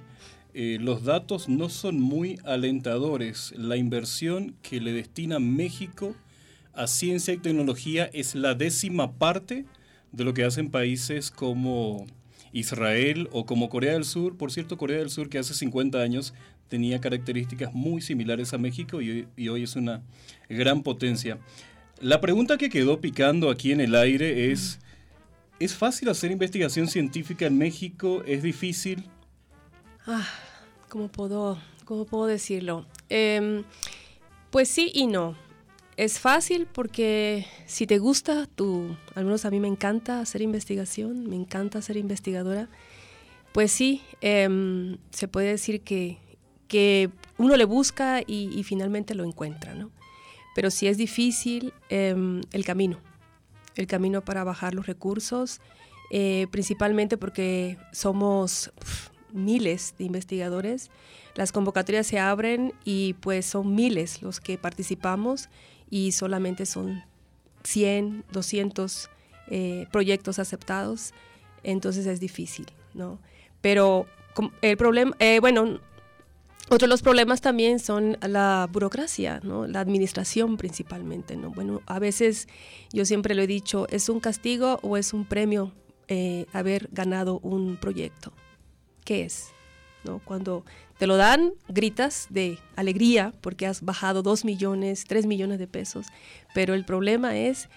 eh, 0.53 0.79
los 0.81 1.05
datos 1.05 1.49
no 1.49 1.69
son 1.69 2.01
muy 2.01 2.41
alentadores. 2.45 3.55
La 3.57 3.77
inversión 3.77 4.57
que 4.63 4.81
le 4.81 4.93
destina 4.93 5.39
México 5.39 6.15
a 6.73 6.89
ciencia 6.89 7.33
y 7.33 7.39
tecnología 7.39 8.11
es 8.13 8.35
la 8.35 8.55
décima 8.55 9.13
parte 9.13 9.65
de 10.15 10.25
lo 10.25 10.33
que 10.33 10.45
hacen 10.45 10.71
países 10.71 11.31
como 11.31 12.07
Israel 12.53 13.29
o 13.33 13.47
como 13.47 13.69
Corea 13.69 13.95
del 13.95 14.05
Sur. 14.05 14.37
Por 14.37 14.53
cierto, 14.53 14.79
Corea 14.79 14.99
del 14.99 15.11
Sur 15.11 15.29
que 15.29 15.39
hace 15.39 15.55
50 15.55 16.01
años 16.01 16.35
tenía 16.69 17.01
características 17.01 17.75
muy 17.75 18.01
similares 18.01 18.55
a 18.55 18.59
México 18.59 19.03
y, 19.03 19.27
hoy 19.49 19.63
es 19.63 19.77
una 19.77 20.03
gran 20.49 20.83
potencia. 20.83 21.39
La 22.01 22.21
pregunta 22.21 22.57
que 22.57 22.71
quedó 22.71 23.01
picando 23.01 23.51
aquí 23.51 23.73
en 23.73 23.81
el 23.81 23.95
aire 23.95 24.53
es, 24.53 24.79
¿es 25.59 25.75
fácil 25.75 26.09
hacer 26.09 26.31
investigación 26.31 26.87
científica 26.87 27.47
en 27.47 27.59
México? 27.59 28.23
¿Es 28.27 28.43
difícil? 28.43 29.05
Ah, 30.07 30.27
¿cómo 30.89 31.09
puedo, 31.09 31.59
cómo 31.85 32.05
puedo 32.05 32.27
decirlo? 32.27 32.87
Em, 33.09 33.65
pues 34.51 34.69
sí 34.69 34.91
y 34.95 35.07
no. 35.07 35.37
Es 35.97 36.19
fácil 36.19 36.67
porque 36.67 37.47
si 37.67 37.87
te 37.87 37.99
gusta, 37.99 38.47
tú, 38.47 38.97
al 39.15 39.25
menos 39.25 39.45
a 39.45 39.51
mí 39.51 39.61
me 39.61 39.69
encanta 39.69 40.21
hacer 40.21 40.43
investigación, 40.43 41.29
me 41.29 41.37
encanta 41.37 41.81
ser 41.83 41.97
investigadora, 41.97 42.69
pues 43.53 43.71
sí, 43.71 44.03
em, 44.21 44.99
se 45.11 45.29
puede 45.29 45.49
decir 45.51 45.83
que, 45.83 46.19
que, 46.67 47.11
uno 47.37 47.57
le 47.57 47.65
busca 47.65 48.23
y, 48.27 48.63
finalmente 48.65 49.15
lo 49.15 49.25
encuentra, 49.25 49.75
¿no? 49.75 49.91
Pero 50.55 50.71
sí 50.71 50.87
es 50.87 50.97
difícil 50.97 51.73
em, 51.89 52.41
el 52.53 52.65
camino, 52.65 52.99
el 53.77 53.87
camino 53.87 54.25
para 54.25 54.45
bajar 54.45 54.75
los 54.75 54.87
recursos, 54.87 55.61
eh, 56.11 56.47
principalmente 56.51 57.17
porque 57.17 57.77
somos 57.93 58.73
miles 59.33 59.95
de 59.99 60.05
investigadores, 60.05 60.91
las 61.35 61.53
convocatorias 61.53 62.07
se 62.07 62.19
abren 62.19 62.73
y 62.85 63.15
pues 63.15 63.47
son 63.47 63.75
miles 63.75 64.23
los 64.23 64.41
que 64.41 64.59
participamos 64.59 65.49
y 65.91 66.13
solamente 66.13 66.67
son 66.67 67.05
100, 67.65 68.25
200 68.33 69.11
eh, 69.49 69.87
proyectos 69.93 70.39
aceptados, 70.39 71.13
entonces 71.63 72.07
es 72.07 72.21
difícil, 72.21 72.67
¿no? 72.95 73.19
Pero 73.61 74.07
el 74.63 74.77
problema, 74.77 75.17
eh, 75.19 75.39
bueno, 75.41 75.81
otro 76.71 76.87
de 76.87 76.89
los 76.89 77.03
problemas 77.03 77.41
también 77.41 77.79
son 77.79 78.17
la 78.23 78.69
burocracia, 78.71 79.41
¿no? 79.43 79.67
La 79.67 79.81
administración 79.81 80.57
principalmente, 80.57 81.37
¿no? 81.37 81.51
Bueno, 81.51 81.83
a 81.87 81.99
veces 81.99 82.49
yo 82.93 83.05
siempre 83.05 83.35
lo 83.35 83.43
he 83.43 83.47
dicho, 83.47 83.87
¿es 83.91 84.09
un 84.09 84.21
castigo 84.21 84.81
o 84.83 84.97
es 84.97 85.13
un 85.13 85.27
premio 85.27 85.73
eh, 86.09 86.47
haber 86.53 86.89
ganado 86.91 87.39
un 87.41 87.77
proyecto? 87.77 88.33
¿Qué 89.05 89.25
es? 89.25 89.54
¿No? 90.05 90.21
Cuando 90.25 90.65
te 90.99 91.07
lo 91.07 91.17
dan, 91.17 91.53
gritas 91.69 92.27
de 92.31 92.59
alegría 92.77 93.33
porque 93.41 93.67
has 93.67 93.83
bajado 93.83 94.23
2 94.23 94.45
millones, 94.45 95.05
3 95.07 95.27
millones 95.27 95.59
de 95.59 95.67
pesos, 95.67 96.07
pero 96.55 96.75
el 96.75 96.85
problema 96.85 97.37
es 97.37 97.69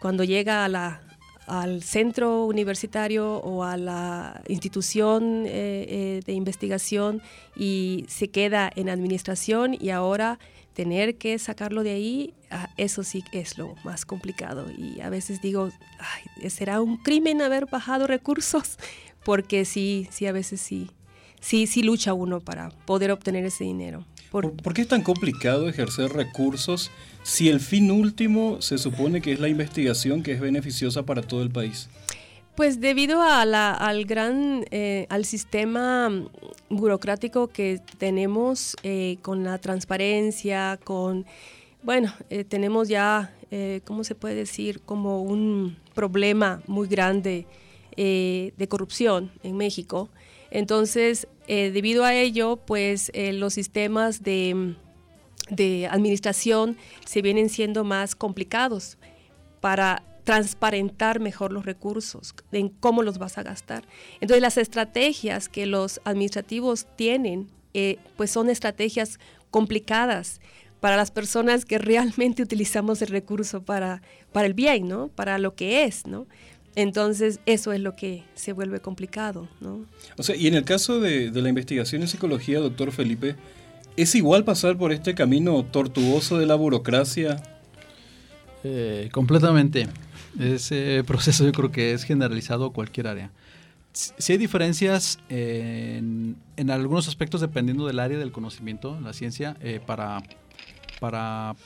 cuando 0.00 0.24
llega 0.24 0.64
a 0.64 0.68
la, 0.68 1.02
al 1.46 1.82
centro 1.82 2.44
universitario 2.44 3.38
o 3.38 3.64
a 3.64 3.76
la 3.76 4.42
institución 4.48 5.44
eh, 5.46 5.50
eh, 5.88 6.20
de 6.24 6.32
investigación 6.32 7.22
y 7.56 8.04
se 8.08 8.28
queda 8.28 8.70
en 8.76 8.88
administración 8.88 9.76
y 9.78 9.90
ahora 9.90 10.38
tener 10.74 11.16
que 11.16 11.38
sacarlo 11.38 11.82
de 11.82 11.90
ahí, 11.90 12.34
ah, 12.50 12.70
eso 12.76 13.02
sí 13.02 13.24
es 13.32 13.58
lo 13.58 13.74
más 13.84 14.06
complicado. 14.06 14.70
Y 14.70 15.00
a 15.00 15.10
veces 15.10 15.42
digo, 15.42 15.70
¿será 16.48 16.80
un 16.80 16.96
crimen 16.96 17.42
haber 17.42 17.66
bajado 17.66 18.06
recursos? 18.06 18.78
Porque 19.24 19.64
sí, 19.64 20.08
sí, 20.10 20.26
a 20.26 20.32
veces 20.32 20.60
sí, 20.60 20.90
sí, 21.40 21.66
sí 21.66 21.82
lucha 21.82 22.14
uno 22.14 22.40
para 22.40 22.70
poder 22.86 23.10
obtener 23.10 23.44
ese 23.44 23.64
dinero. 23.64 24.04
¿Por, 24.30 24.74
qué 24.74 24.82
es 24.82 24.88
tan 24.88 25.02
complicado 25.02 25.68
ejercer 25.68 26.12
recursos 26.12 26.90
si 27.24 27.48
el 27.48 27.58
fin 27.58 27.90
último 27.90 28.62
se 28.62 28.78
supone 28.78 29.20
que 29.20 29.32
es 29.32 29.40
la 29.40 29.48
investigación 29.48 30.22
que 30.22 30.32
es 30.32 30.40
beneficiosa 30.40 31.02
para 31.04 31.22
todo 31.22 31.42
el 31.42 31.50
país? 31.50 31.88
Pues 32.54 32.80
debido 32.80 33.22
a 33.22 33.44
la, 33.44 33.72
al 33.72 34.04
gran, 34.04 34.64
eh, 34.70 35.06
al 35.08 35.24
sistema 35.24 36.10
burocrático 36.68 37.48
que 37.48 37.80
tenemos 37.98 38.76
eh, 38.84 39.16
con 39.22 39.42
la 39.42 39.58
transparencia, 39.58 40.78
con, 40.84 41.26
bueno, 41.82 42.12
eh, 42.28 42.44
tenemos 42.44 42.88
ya, 42.88 43.32
¿cómo 43.84 44.04
se 44.04 44.14
puede 44.14 44.36
decir? 44.36 44.80
Como 44.82 45.22
un 45.22 45.76
problema 45.92 46.62
muy 46.68 46.86
grande 46.86 47.46
de 47.96 48.66
corrupción 48.68 49.32
en 49.42 49.56
México. 49.56 50.08
Entonces, 50.50 51.28
eh, 51.46 51.70
debido 51.72 52.04
a 52.04 52.14
ello, 52.14 52.56
pues 52.56 53.10
eh, 53.14 53.32
los 53.32 53.54
sistemas 53.54 54.22
de, 54.22 54.76
administración 55.90 56.76
se 57.04 57.22
vienen 57.22 57.48
siendo 57.48 57.82
más 57.82 58.14
complicados 58.14 58.98
para 59.60 60.04
transparentar 60.22 61.18
mejor 61.18 61.52
los 61.52 61.66
recursos, 61.66 62.34
en 62.52 62.68
cómo 62.68 63.02
los 63.02 63.18
vas 63.18 63.36
a 63.36 63.42
gastar. 63.42 63.84
Entonces, 64.20 64.42
las 64.42 64.58
estrategias 64.58 65.48
que 65.48 65.66
los 65.66 66.00
administrativos 66.04 66.86
tienen, 66.96 67.48
eh, 67.74 67.98
pues 68.16 68.30
son 68.30 68.48
estrategias 68.48 69.18
complicadas 69.50 70.40
para 70.78 70.96
las 70.96 71.10
personas 71.10 71.64
que 71.64 71.78
realmente 71.78 72.42
utilizamos 72.42 73.02
el 73.02 73.08
recurso 73.08 73.62
para, 73.62 74.02
para 74.32 74.46
el 74.46 74.54
bien, 74.54 74.88
¿no? 74.88 75.08
Para 75.08 75.38
lo 75.38 75.54
que 75.54 75.84
es, 75.84 76.06
¿no? 76.06 76.26
Entonces, 76.76 77.40
eso 77.46 77.72
es 77.72 77.80
lo 77.80 77.96
que 77.96 78.24
se 78.34 78.52
vuelve 78.52 78.80
complicado, 78.80 79.48
¿no? 79.60 79.86
O 80.16 80.22
sea, 80.22 80.36
y 80.36 80.46
en 80.46 80.54
el 80.54 80.64
caso 80.64 81.00
de, 81.00 81.30
la 81.30 81.48
investigación 81.48 82.02
en 82.02 82.08
psicología, 82.08 82.60
doctor 82.60 82.92
Felipe, 82.92 83.36
¿es 83.96 84.14
igual 84.14 84.44
pasar 84.44 84.76
por 84.78 84.92
este 84.92 85.14
camino 85.14 85.64
tortuoso 85.64 86.38
de 86.38 86.46
la 86.46 86.54
burocracia? 86.54 87.42
Eh, 88.62 89.08
completamente. 89.12 89.88
Ese 90.38 91.02
proceso 91.06 91.44
yo 91.44 91.52
creo 91.52 91.72
que 91.72 91.92
es 91.92 92.04
generalizado 92.04 92.66
a 92.66 92.72
cualquier 92.72 93.08
área. 93.08 93.30
Sí 93.92 94.32
hay 94.32 94.38
diferencias 94.38 95.18
en, 95.28 96.36
algunos 96.68 97.08
aspectos 97.08 97.40
dependiendo 97.40 97.88
del 97.88 97.98
área 97.98 98.18
del 98.18 98.30
conocimiento, 98.30 99.00
la 99.00 99.12
ciencia, 99.12 99.56
eh, 99.60 99.80
para, 99.84 100.22
para 101.00 101.56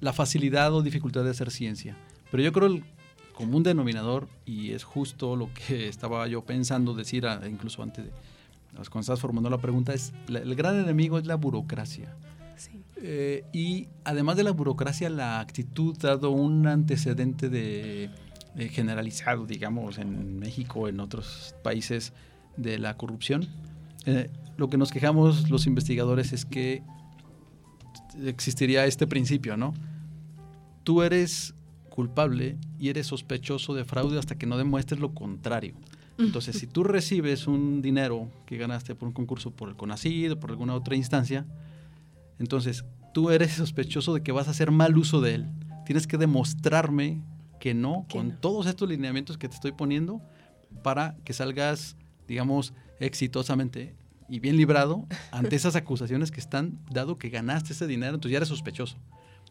la 0.00 0.12
facilidad 0.12 0.72
o 0.72 0.82
dificultad 0.82 1.24
de 1.24 1.30
hacer 1.30 1.50
ciencia. 1.50 1.96
Pero 2.30 2.44
yo 2.44 2.52
creo 2.52 2.80
común 3.38 3.62
denominador, 3.62 4.26
y 4.44 4.72
es 4.72 4.82
justo 4.82 5.36
lo 5.36 5.48
que 5.54 5.88
estaba 5.94 6.26
yo 6.26 6.42
pensando 6.42 6.92
decir 6.92 7.24
incluso 7.48 7.84
antes 7.84 8.06
de, 8.06 8.10
cuando 8.90 9.00
estás 9.00 9.20
formando 9.20 9.48
la 9.48 9.58
pregunta, 9.58 9.94
es 9.94 10.12
el 10.26 10.56
gran 10.56 10.76
enemigo 10.76 11.18
es 11.18 11.26
la 11.26 11.36
burocracia. 11.36 12.16
Eh, 12.96 13.44
y 13.52 13.86
además 14.02 14.36
de 14.36 14.42
la 14.42 14.50
burocracia, 14.50 15.08
la 15.08 15.38
actitud, 15.38 15.96
dado 15.96 16.30
un 16.30 16.66
antecedente 16.66 17.48
de, 17.48 18.10
generalizado, 18.70 19.46
digamos, 19.46 19.98
en 19.98 20.40
México, 20.40 20.88
en 20.88 20.98
otros 20.98 21.54
países, 21.62 22.12
de 22.56 22.76
la 22.80 22.96
corrupción, 22.96 23.46
eh, 24.04 24.30
lo 24.56 24.68
que 24.68 24.78
nos 24.78 24.90
quejamos 24.90 25.48
los 25.48 25.68
investigadores 25.68 26.32
es 26.32 26.44
que 26.44 26.82
existiría 28.26 28.84
este 28.84 29.06
principio, 29.06 29.56
¿no? 29.56 29.74
Tú 30.82 31.02
eres 31.02 31.54
culpable 31.98 32.56
y 32.78 32.90
eres 32.90 33.08
sospechoso 33.08 33.74
de 33.74 33.84
fraude 33.84 34.20
hasta 34.20 34.38
que 34.38 34.46
no 34.46 34.56
demuestres 34.56 35.00
lo 35.00 35.14
contrario. 35.14 35.74
Entonces, 36.16 36.56
si 36.56 36.68
tú 36.68 36.84
recibes 36.84 37.48
un 37.48 37.82
dinero 37.82 38.30
que 38.46 38.56
ganaste 38.56 38.94
por 38.94 39.08
un 39.08 39.12
concurso 39.12 39.50
por 39.50 39.68
el 39.68 39.74
CONACID 39.74 40.30
o 40.30 40.38
por 40.38 40.50
alguna 40.50 40.76
otra 40.76 40.94
instancia, 40.94 41.44
entonces 42.38 42.84
tú 43.12 43.30
eres 43.30 43.54
sospechoso 43.54 44.14
de 44.14 44.22
que 44.22 44.30
vas 44.30 44.46
a 44.46 44.52
hacer 44.52 44.70
mal 44.70 44.96
uso 44.96 45.20
de 45.20 45.34
él. 45.34 45.46
Tienes 45.86 46.06
que 46.06 46.18
demostrarme 46.18 47.20
que 47.58 47.74
no, 47.74 48.06
con 48.12 48.40
todos 48.40 48.66
estos 48.66 48.88
lineamientos 48.88 49.36
que 49.36 49.48
te 49.48 49.56
estoy 49.56 49.72
poniendo, 49.72 50.22
para 50.84 51.16
que 51.24 51.32
salgas, 51.32 51.96
digamos, 52.28 52.74
exitosamente 53.00 53.96
y 54.28 54.38
bien 54.38 54.56
librado 54.56 55.04
ante 55.32 55.56
esas 55.56 55.74
acusaciones 55.74 56.30
que 56.30 56.38
están, 56.38 56.78
dado 56.92 57.18
que 57.18 57.28
ganaste 57.28 57.72
ese 57.72 57.88
dinero, 57.88 58.14
entonces 58.14 58.30
ya 58.30 58.36
eres 58.36 58.50
sospechoso. 58.50 58.98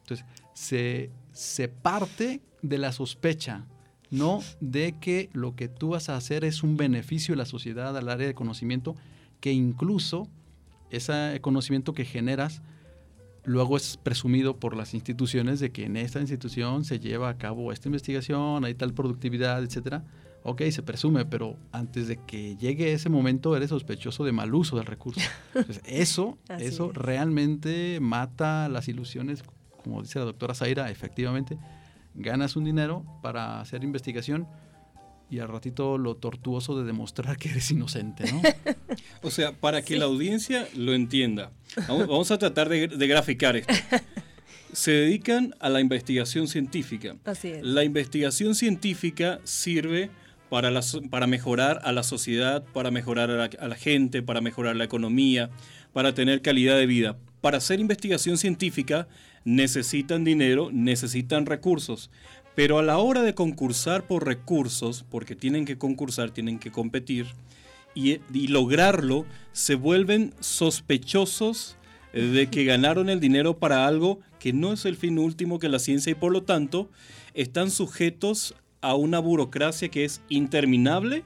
Entonces, 0.08 0.26
se, 0.54 1.12
se 1.34 1.68
parte 1.68 2.42
de 2.62 2.78
la 2.78 2.94
sospecha, 2.94 3.66
no 4.10 4.40
de 4.62 4.98
que 5.00 5.30
lo 5.34 5.56
que 5.56 5.68
tú 5.68 5.90
vas 5.90 6.08
a 6.08 6.16
hacer 6.16 6.46
es 6.46 6.64
un 6.64 6.78
beneficio 6.78 7.34
a 7.34 7.38
la 7.38 7.46
sociedad, 7.46 7.98
al 7.98 8.08
área 8.08 8.26
de 8.26 8.34
conocimiento, 8.34 8.96
que 9.42 9.52
incluso 9.52 10.30
ese 10.90 11.40
conocimiento 11.42 11.94
que 11.94 12.06
generas 12.06 12.62
luego 13.44 13.78
es 13.78 13.98
presumido 13.98 14.58
por 14.58 14.76
las 14.76 14.94
instituciones 14.94 15.60
de 15.60 15.72
que 15.72 15.86
en 15.86 15.98
esta 15.98 16.20
institución 16.20 16.86
se 16.86 17.00
lleva 17.00 17.30
a 17.30 17.38
cabo 17.38 17.72
esta 17.72 17.88
investigación, 17.88 18.66
hay 18.66 18.76
tal 18.76 18.94
productividad, 18.94 19.64
etcétera. 19.64 20.04
Ok, 20.44 20.62
se 20.70 20.82
presume, 20.82 21.26
pero 21.26 21.58
antes 21.72 22.08
de 22.08 22.18
que 22.26 22.56
llegue 22.56 22.94
ese 22.94 23.10
momento 23.10 23.56
eres 23.58 23.70
sospechoso 23.70 24.24
de 24.24 24.32
mal 24.32 24.54
uso 24.54 24.78
del 24.78 24.86
recurso. 24.86 25.22
eso, 25.86 26.38
eso 26.60 26.92
realmente 26.94 28.00
mata 28.00 28.70
las 28.70 28.88
ilusiones 28.88 29.44
como 29.88 30.02
dice 30.02 30.20
la 30.20 30.26
doctora 30.26 30.54
Zaira, 30.54 30.92
efectivamente, 30.92 31.58
ganas 32.14 32.56
un 32.56 32.66
dinero 32.66 33.06
para 33.22 33.62
hacer 33.62 33.84
investigación 33.84 34.48
y 35.30 35.40
al 35.40 35.48
ratito 35.48 35.98
lo 35.98 36.16
tortuoso 36.16 36.78
de 36.80 36.86
demostrar 36.86 37.38
que 37.38 37.50
eres 37.50 37.72
inocente, 37.72 38.32
¿no? 38.32 38.42
o 39.22 39.32
sea, 39.32 39.54
para 39.54 39.82
que 39.82 39.98
la 39.98 40.06
audiencia 40.06 40.68
lo 40.76 40.94
entienda, 40.94 41.52
vamos, 41.88 42.32
a 42.32 42.38
tratar 42.38 42.70
de, 42.70 42.88
graficar 42.88 43.56
esto. 43.56 43.74
Se 44.74 44.92
dedican 44.92 45.56
a 45.60 45.70
la 45.70 45.80
investigación 45.80 46.48
científica. 46.48 47.16
Así 47.26 47.50
es. 47.50 47.64
La 47.64 47.84
investigación 47.84 48.54
científica 48.54 49.40
sirve 49.44 50.12
para, 50.50 50.72
para 51.10 51.28
mejorar 51.28 51.80
a 51.84 51.92
la 51.92 52.04
sociedad, 52.04 52.64
para 52.74 52.92
mejorar 52.92 53.32
a 53.32 53.68
la 53.68 53.76
gente, 53.76 54.22
para 54.22 54.42
mejorar 54.42 54.76
la 54.76 54.84
economía, 54.84 55.50
para 55.94 56.14
tener 56.14 56.42
calidad 56.42 56.78
de 56.78 56.86
vida. 56.86 57.18
Para 57.42 57.58
hacer 57.58 57.80
investigación 57.80 58.38
científica 58.38 59.08
necesitan 59.48 60.26
dinero, 60.26 60.72
necesitan 60.74 61.46
recursos, 61.46 62.10
pero 62.54 62.80
a 62.80 62.84
la 62.84 62.98
hora 62.98 63.22
de 63.22 63.34
concursar 63.34 64.06
por 64.06 64.26
recursos, 64.26 65.06
porque 65.10 65.38
tienen 65.38 65.64
que 65.64 65.78
concursar, 65.78 66.32
tienen 66.32 66.60
que 66.60 66.70
competir, 66.70 67.28
y, 67.96 68.20
lograrlo, 68.50 69.26
se 69.54 69.76
vuelven 69.76 70.34
sospechosos 70.42 71.78
eh, 72.12 72.24
de 72.24 72.50
que 72.50 72.66
ganaron 72.66 73.10
el 73.10 73.22
dinero 73.22 73.58
para 73.58 73.88
algo 73.88 74.20
que 74.38 74.52
no 74.52 74.74
es 74.74 74.84
el 74.84 74.98
fin 74.98 75.18
último 75.18 75.60
que 75.60 75.70
la 75.70 75.80
ciencia 75.80 76.12
y 76.12 76.16
por 76.16 76.34
lo 76.34 76.44
tanto 76.44 76.92
están 77.34 77.72
sujetos 77.72 78.54
a 78.82 78.96
una 78.96 79.20
burocracia 79.20 79.88
que 79.88 80.04
es 80.04 80.22
interminable 80.28 81.24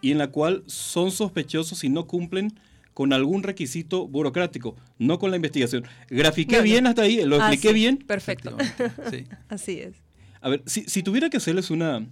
y 0.00 0.12
en 0.12 0.18
la 0.18 0.28
cual 0.28 0.62
son 0.66 1.10
sospechosos 1.10 1.82
y 1.82 1.88
no 1.88 2.06
cumplen 2.06 2.54
con 2.94 3.12
algún 3.12 3.42
requisito 3.42 4.06
burocrático, 4.06 4.76
no 4.98 5.18
con 5.18 5.30
la 5.30 5.36
investigación. 5.36 5.84
Grafiqué 6.08 6.62
bien 6.62 6.86
hasta 6.86 7.02
ahí, 7.02 7.22
lo 7.24 7.36
expliqué 7.36 7.72
bien. 7.72 7.98
Perfecto. 7.98 8.56
Así 9.48 9.80
es. 9.80 9.96
A 10.40 10.48
ver, 10.48 10.62
si, 10.66 11.02
tuviera 11.02 11.28
que 11.28 11.38
hacerles 11.38 11.70
una, 11.70 12.06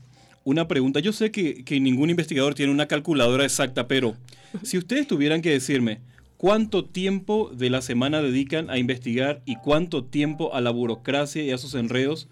una 0.45 0.67
pregunta, 0.67 1.01
yo 1.01 1.13
sé 1.13 1.31
que, 1.31 1.65
ningún 1.81 2.11
investigador 2.11 2.55
tiene 2.55 2.73
una 2.73 2.87
calculadora 2.87 3.45
exacta, 3.45 3.87
pero 3.87 4.17
si 4.63 4.77
ustedes 4.77 5.07
tuvieran 5.07 5.41
que 5.41 5.51
decirme 5.51 6.01
cuánto 6.37 6.85
tiempo 6.85 7.51
de 7.55 7.71
la 7.71 7.83
semana 7.83 8.23
dedican 8.23 8.69
a 8.69 8.79
investigar 8.79 9.43
y 9.45 9.57
cuánto 9.57 10.05
tiempo 10.05 10.55
a 10.55 10.61
la 10.61 10.71
burocracia 10.71 11.45
y 11.45 11.53
a 11.53 11.59
sus 11.59 11.75
enredos, 11.75 12.27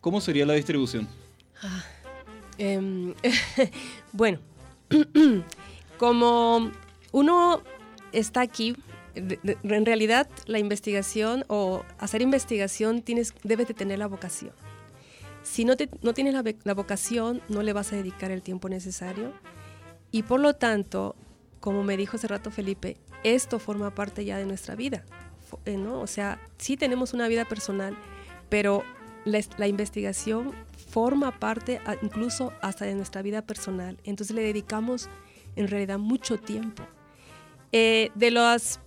¿cómo 0.00 0.20
sería 0.20 0.46
la 0.46 0.54
distribución? 0.54 1.08
Ah, 1.62 1.84
em, 2.58 3.14
bueno, 4.12 4.38
como 5.98 6.70
uno 7.12 7.62
está 8.12 8.40
aquí. 8.40 8.76
En 9.14 9.86
realidad, 9.86 10.28
la 10.46 10.58
investigación 10.58 11.44
o 11.48 11.84
hacer 11.98 12.22
investigación 12.22 13.02
tienes, 13.02 13.34
debes 13.42 13.68
de 13.68 13.74
tener 13.74 13.98
la 13.98 14.06
vocación. 14.06 14.52
Si 15.42 15.64
no, 15.64 15.74
no 16.02 16.14
tienes 16.14 16.34
la, 16.34 16.74
vocación, 16.74 17.40
no 17.48 17.62
le 17.62 17.72
vas 17.72 17.92
a 17.92 17.96
dedicar 17.96 18.30
el 18.30 18.42
tiempo 18.42 18.68
necesario. 18.68 19.32
Y 20.12 20.22
por 20.22 20.40
lo 20.40 20.54
tanto, 20.54 21.16
como 21.60 21.82
me 21.82 21.96
dijo 21.96 22.16
hace 22.16 22.28
rato 22.28 22.50
Felipe, 22.50 22.96
esto 23.24 23.58
forma 23.58 23.94
parte 23.94 24.24
ya 24.24 24.38
de 24.38 24.46
nuestra 24.46 24.74
vida, 24.74 25.04
eh, 25.64 25.76
¿no? 25.76 26.00
O 26.00 26.06
sea, 26.06 26.40
sí 26.58 26.76
tenemos 26.76 27.14
una 27.14 27.28
vida 27.28 27.44
personal, 27.44 27.96
pero 28.48 28.84
la, 29.24 29.66
investigación 29.66 30.52
forma 30.90 31.38
parte 31.38 31.80
incluso 32.02 32.52
hasta 32.60 32.84
de 32.84 32.94
nuestra 32.94 33.22
vida 33.22 33.42
personal. 33.42 33.98
Entonces 34.04 34.34
le 34.34 34.42
dedicamos 34.42 35.08
en 35.56 35.68
realidad 35.68 35.98
mucho 35.98 36.38
tiempo. 36.38 36.84
Eh, 37.72 38.10
de 38.14 38.30
las 38.30 38.80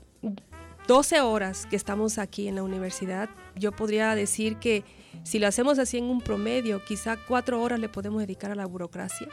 12 0.88 1.22
horas 1.22 1.65
que 1.65 1.76
estamos 1.76 2.17
aquí 2.17 2.48
en 2.48 2.56
la 2.56 2.63
universidad, 2.63 3.30
yo 3.56 3.72
podría 3.72 4.15
decir 4.15 4.58
que 4.58 4.84
si 5.24 5.39
lo 5.39 5.48
hacemos 5.48 5.80
así 5.80 5.98
en 5.98 6.06
un 6.06 6.22
promedio, 6.22 6.84
quizá 6.84 7.17
cuatro 7.17 7.62
horas 7.62 7.80
le 7.80 7.89
podemos 7.89 8.19
dedicar 8.22 8.52
a 8.52 8.56
la 8.56 8.65
burocracia. 8.65 9.28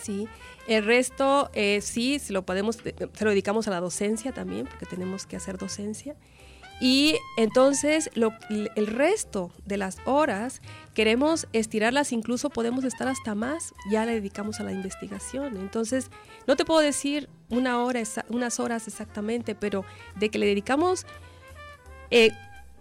¿sí? 0.00 0.28
El 0.66 0.84
resto, 0.84 1.50
eh, 1.52 1.80
sí, 1.82 2.18
se 2.18 2.32
lo, 2.32 2.46
podemos, 2.46 2.76
se 2.76 3.24
lo 3.24 3.30
dedicamos 3.30 3.68
a 3.68 3.70
la 3.70 3.80
docencia 3.80 4.32
también, 4.32 4.66
porque 4.66 4.86
tenemos 4.86 5.26
que 5.26 5.36
hacer 5.36 5.58
docencia. 5.58 6.16
Y 6.80 7.16
entonces 7.36 8.10
lo, 8.14 8.32
el 8.48 8.86
resto 8.86 9.52
de 9.66 9.76
las 9.76 9.98
horas 10.06 10.62
queremos 10.94 11.46
estirarlas, 11.52 12.12
incluso 12.12 12.48
podemos 12.48 12.84
estar 12.84 13.06
hasta 13.06 13.34
más, 13.34 13.74
ya 13.90 14.06
le 14.06 14.14
dedicamos 14.14 14.60
a 14.60 14.64
la 14.64 14.72
investigación. 14.72 15.58
Entonces, 15.58 16.10
no 16.46 16.56
te 16.56 16.64
puedo 16.64 16.80
decir 16.80 17.28
una 17.50 17.82
hora, 17.82 18.02
unas 18.30 18.60
horas 18.60 18.88
exactamente, 18.88 19.54
pero 19.54 19.84
de 20.18 20.30
que 20.30 20.38
le 20.38 20.46
dedicamos 20.46 21.04
eh, 22.10 22.30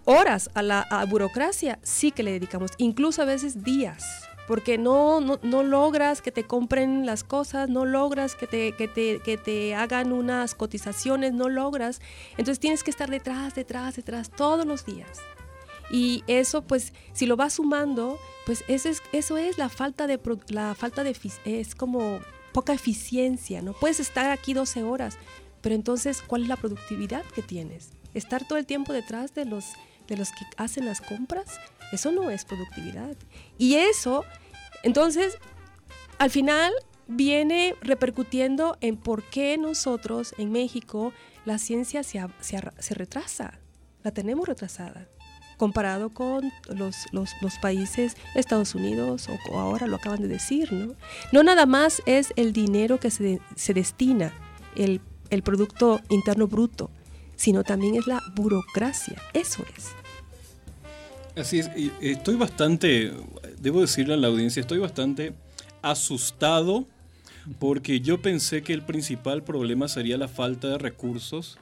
horas 0.05 0.49
a 0.53 0.61
la 0.63 0.87
burocracia, 1.09 1.77
sí 1.83 2.11
que 2.11 2.23
le 2.23 2.31
dedicamos, 2.31 2.71
incluso 2.77 3.21
a 3.21 3.25
veces 3.25 3.63
días 3.63 4.28
porque 4.49 4.79
no, 4.79 5.21
no, 5.21 5.61
logras 5.61 6.23
que 6.23 6.31
te 6.31 6.43
compren 6.43 7.05
las 7.05 7.23
cosas, 7.23 7.69
no 7.69 7.85
logras 7.85 8.33
que 8.33 8.47
te, 8.47 8.71
que, 8.71 8.87
te, 8.87 9.19
que 9.19 9.37
te 9.37 9.75
hagan 9.75 10.11
unas 10.11 10.55
cotizaciones, 10.55 11.33
no 11.33 11.49
logras. 11.49 12.01
Entonces 12.31 12.59
tienes 12.59 12.83
que 12.83 12.89
estar 12.89 13.11
detrás, 13.11 13.53
detrás, 13.53 13.95
detrás, 13.95 14.31
todos 14.31 14.65
los 14.65 14.87
días. 14.87 15.19
Y 15.91 16.23
eso, 16.25 16.63
pues, 16.63 16.93
si 17.13 17.27
lo 17.27 17.35
vas 17.35 17.53
sumando, 17.53 18.17
pues 18.47 18.63
eso 18.67 18.89
es, 18.89 19.03
eso 19.11 19.37
es 19.37 19.59
la 19.59 19.69
falta 19.69 20.07
de, 20.07 20.19
la 20.47 20.73
falta 20.73 21.03
de, 21.03 21.15
es 21.45 21.75
como 21.75 22.19
poca 22.51 22.73
eficiencia, 22.73 23.61
¿no? 23.61 23.73
Puedes 23.73 23.99
estar 23.99 24.31
aquí 24.31 24.55
12 24.55 24.81
horas, 24.81 25.19
pero 25.61 25.75
entonces, 25.75 26.23
¿cuál 26.25 26.41
es 26.41 26.47
la 26.47 26.55
productividad 26.55 27.23
que 27.35 27.43
tienes? 27.43 27.91
Estar 28.15 28.47
todo 28.47 28.57
el 28.57 28.65
tiempo 28.65 28.93
detrás 28.93 29.35
de 29.35 29.45
los, 29.45 29.73
de 30.09 30.17
los 30.17 30.31
que 30.31 30.45
hacen 30.57 30.85
las 30.85 30.99
compras, 30.99 31.59
eso 31.91 32.11
no 32.11 32.29
es 32.29 32.43
productividad. 32.43 33.15
Y 33.57 33.75
eso, 33.75 34.25
entonces, 34.83 35.37
al 36.17 36.29
final 36.29 36.73
viene 37.07 37.75
repercutiendo 37.81 38.77
en 38.81 38.97
por 38.97 39.23
qué 39.23 39.57
nosotros 39.57 40.33
en 40.37 40.51
México 40.51 41.13
la 41.45 41.57
ciencia 41.57 42.03
se, 42.03 42.19
se, 42.39 42.93
retrasa, 42.93 43.59
la 44.03 44.11
tenemos 44.11 44.47
retrasada 44.47 45.07
comparado 45.57 46.09
con 46.09 46.53
los, 46.69 46.95
los, 47.11 47.33
países 47.61 48.15
Estados 48.33 48.75
Unidos 48.75 49.27
o, 49.27 49.59
ahora 49.59 49.87
lo 49.87 49.97
acaban 49.97 50.21
de 50.21 50.29
decir, 50.29 50.71
¿no? 50.71 50.95
No 51.33 51.43
nada 51.43 51.65
más 51.65 52.01
es 52.05 52.31
el 52.37 52.53
dinero 52.53 52.97
que 52.97 53.11
se, 53.11 53.41
se 53.55 53.73
destina, 53.73 54.31
el, 54.77 55.01
el, 55.29 55.43
Producto 55.43 55.99
Interno 56.07 56.47
Bruto, 56.47 56.91
sino 57.39 57.63
también 57.63 57.95
es 57.95 58.05
la 58.05 58.21
burocracia, 58.35 59.15
eso 59.33 59.63
es. 59.77 59.87
Así 61.37 61.59
es, 61.59 61.69
estoy 62.01 62.35
bastante, 62.35 63.13
debo 63.61 63.79
decirle 63.79 64.15
a 64.15 64.17
la 64.17 64.27
audiencia, 64.27 64.59
estoy 64.59 64.79
bastante 64.79 65.33
asustado 65.81 66.85
porque 67.57 68.01
yo 68.01 68.21
pensé 68.21 68.61
que 68.61 68.73
el 68.73 68.81
principal 68.81 69.41
problema 69.43 69.87
sería 69.87 70.17
la 70.17 70.27
falta 70.27 70.67
de 70.67 70.77
recursos, 70.79 71.57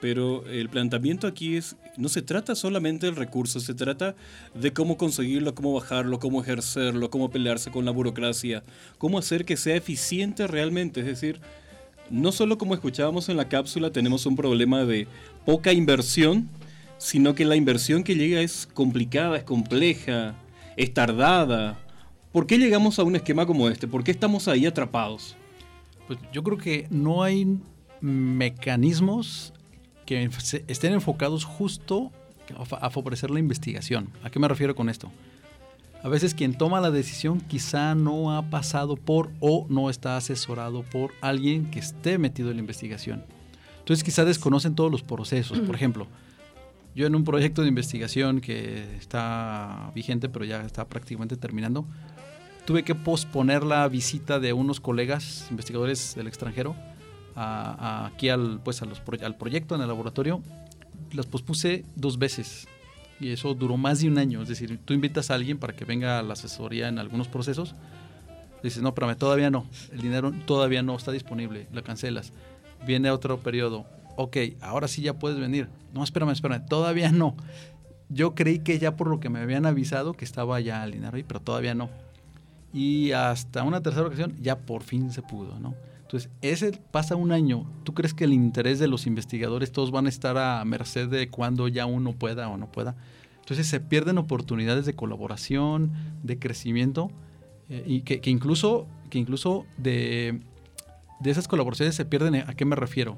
pero 0.00 0.44
el 0.46 0.68
planteamiento 0.68 1.28
aquí 1.28 1.56
es, 1.56 1.76
no 1.96 2.08
se 2.08 2.22
trata 2.22 2.56
solamente 2.56 3.06
del 3.06 3.14
recurso, 3.14 3.60
se 3.60 3.74
trata 3.74 4.16
de 4.54 4.72
cómo 4.72 4.96
conseguirlo, 4.96 5.54
cómo 5.54 5.74
bajarlo, 5.74 6.18
cómo 6.18 6.42
ejercerlo, 6.42 7.08
cómo 7.08 7.30
pelearse 7.30 7.70
con 7.70 7.84
la 7.84 7.92
burocracia, 7.92 8.64
cómo 8.98 9.16
hacer 9.16 9.44
que 9.44 9.56
sea 9.56 9.76
eficiente 9.76 10.48
realmente, 10.48 11.00
es 11.00 11.06
decir, 11.06 11.40
no 12.10 12.32
solo 12.32 12.58
como 12.58 12.74
escuchábamos 12.74 13.28
en 13.28 13.36
la 13.36 13.48
cápsula 13.48 13.90
tenemos 13.90 14.26
un 14.26 14.36
problema 14.36 14.84
de 14.84 15.06
poca 15.46 15.72
inversión, 15.72 16.48
sino 16.98 17.34
que 17.34 17.44
la 17.44 17.56
inversión 17.56 18.04
que 18.04 18.14
llega 18.14 18.40
es 18.40 18.66
complicada, 18.66 19.36
es 19.36 19.44
compleja, 19.44 20.34
es 20.76 20.92
tardada. 20.92 21.78
¿Por 22.32 22.46
qué 22.46 22.58
llegamos 22.58 22.98
a 22.98 23.04
un 23.04 23.16
esquema 23.16 23.46
como 23.46 23.68
este? 23.68 23.88
¿Por 23.88 24.04
qué 24.04 24.10
estamos 24.10 24.48
ahí 24.48 24.66
atrapados? 24.66 25.36
Pues 26.06 26.18
yo 26.32 26.42
creo 26.42 26.58
que 26.58 26.86
no 26.90 27.22
hay 27.22 27.58
mecanismos 28.00 29.52
que 30.06 30.28
estén 30.66 30.92
enfocados 30.92 31.44
justo 31.44 32.10
a 32.80 32.90
favorecer 32.90 33.30
la 33.30 33.38
investigación. 33.38 34.10
¿A 34.22 34.30
qué 34.30 34.38
me 34.38 34.48
refiero 34.48 34.74
con 34.74 34.88
esto? 34.88 35.10
A 36.02 36.08
veces 36.08 36.34
quien 36.34 36.54
toma 36.54 36.80
la 36.80 36.90
decisión 36.90 37.40
quizá 37.40 37.94
no 37.94 38.36
ha 38.36 38.48
pasado 38.48 38.96
por 38.96 39.30
o 39.40 39.66
no 39.68 39.90
está 39.90 40.16
asesorado 40.16 40.82
por 40.82 41.12
alguien 41.20 41.70
que 41.70 41.78
esté 41.78 42.16
metido 42.16 42.50
en 42.50 42.56
la 42.56 42.60
investigación. 42.60 43.24
Entonces 43.80 44.02
quizá 44.02 44.24
desconocen 44.24 44.74
todos 44.74 44.90
los 44.90 45.02
procesos. 45.02 45.58
Por 45.60 45.74
ejemplo, 45.74 46.06
yo 46.94 47.06
en 47.06 47.14
un 47.14 47.24
proyecto 47.24 47.62
de 47.62 47.68
investigación 47.68 48.40
que 48.40 48.96
está 48.96 49.92
vigente, 49.94 50.28
pero 50.30 50.44
ya 50.46 50.62
está 50.62 50.86
prácticamente 50.88 51.36
terminando, 51.36 51.86
tuve 52.64 52.82
que 52.82 52.94
posponer 52.94 53.62
la 53.62 53.86
visita 53.88 54.40
de 54.40 54.52
unos 54.54 54.80
colegas 54.80 55.46
investigadores 55.50 56.14
del 56.14 56.28
extranjero 56.28 56.76
aquí 57.34 58.30
al, 58.30 58.60
pues, 58.64 58.80
al 58.82 59.36
proyecto 59.36 59.74
en 59.74 59.82
el 59.82 59.88
laboratorio. 59.88 60.42
Las 61.12 61.26
pospuse 61.26 61.84
dos 61.94 62.18
veces 62.18 62.68
y 63.20 63.32
eso 63.32 63.54
duró 63.54 63.76
más 63.76 64.00
de 64.00 64.08
un 64.08 64.18
año. 64.18 64.42
Es 64.42 64.48
decir, 64.48 64.78
tú 64.84 64.94
invitas 64.94 65.30
a 65.30 65.34
alguien 65.34 65.58
para 65.58 65.74
que 65.74 65.84
venga 65.84 66.18
a 66.18 66.22
la 66.22 66.32
asesoría 66.32 66.88
en 66.88 66.98
algunos 66.98 67.28
procesos. 67.28 67.74
Dices, 68.62 68.82
no, 68.82 68.88
espérame, 68.88 69.16
todavía 69.16 69.50
no. 69.50 69.66
El 69.92 70.00
dinero 70.00 70.32
todavía 70.46 70.82
no 70.82 70.96
está 70.96 71.12
disponible. 71.12 71.66
Lo 71.72 71.82
cancelas. 71.82 72.32
Viene 72.86 73.10
otro 73.10 73.38
periodo 73.38 73.86
ok, 74.22 74.36
ahora 74.60 74.86
sí 74.86 75.02
ya 75.02 75.14
puedes 75.14 75.38
venir. 75.38 75.68
No, 75.94 76.04
espérame, 76.04 76.30
espérame, 76.30 76.64
todavía 76.66 77.10
no. 77.10 77.36
Yo 78.08 78.34
creí 78.34 78.58
que 78.58 78.78
ya 78.78 78.96
por 78.96 79.08
lo 79.08 79.20
que 79.20 79.30
me 79.30 79.40
habían 79.40 79.66
avisado 79.66 80.12
que 80.12 80.24
estaba 80.24 80.60
ya 80.60 80.84
el 80.84 80.92
dinero 80.92 81.16
ahí, 81.16 81.22
pero 81.22 81.40
todavía 81.40 81.74
no. 81.74 81.88
Y 82.72 83.12
hasta 83.12 83.62
una 83.62 83.80
tercera 83.80 84.06
ocasión 84.06 84.36
ya 84.40 84.58
por 84.58 84.82
fin 84.82 85.10
se 85.10 85.22
pudo, 85.22 85.58
¿no? 85.58 85.74
Entonces, 86.10 86.28
ese 86.42 86.72
pasa 86.90 87.14
un 87.14 87.30
año. 87.30 87.70
¿Tú 87.84 87.94
crees 87.94 88.14
que 88.14 88.24
el 88.24 88.32
interés 88.32 88.80
de 88.80 88.88
los 88.88 89.06
investigadores 89.06 89.70
todos 89.70 89.92
van 89.92 90.06
a 90.06 90.08
estar 90.08 90.36
a 90.36 90.64
merced 90.64 91.08
de 91.08 91.28
cuando 91.28 91.68
ya 91.68 91.86
uno 91.86 92.14
pueda 92.14 92.48
o 92.48 92.56
no 92.56 92.72
pueda? 92.72 92.96
Entonces 93.38 93.68
se 93.68 93.78
pierden 93.78 94.18
oportunidades 94.18 94.86
de 94.86 94.94
colaboración, 94.94 95.92
de 96.24 96.40
crecimiento, 96.40 97.12
eh, 97.68 97.84
y 97.86 98.00
que, 98.00 98.28
incluso, 98.28 98.88
que 99.08 99.18
incluso 99.18 99.66
de, 99.76 100.40
de 101.20 101.30
esas 101.30 101.46
colaboraciones 101.46 101.94
se 101.94 102.04
pierden. 102.04 102.34
¿A 102.34 102.54
qué 102.54 102.64
me 102.64 102.74
refiero? 102.74 103.16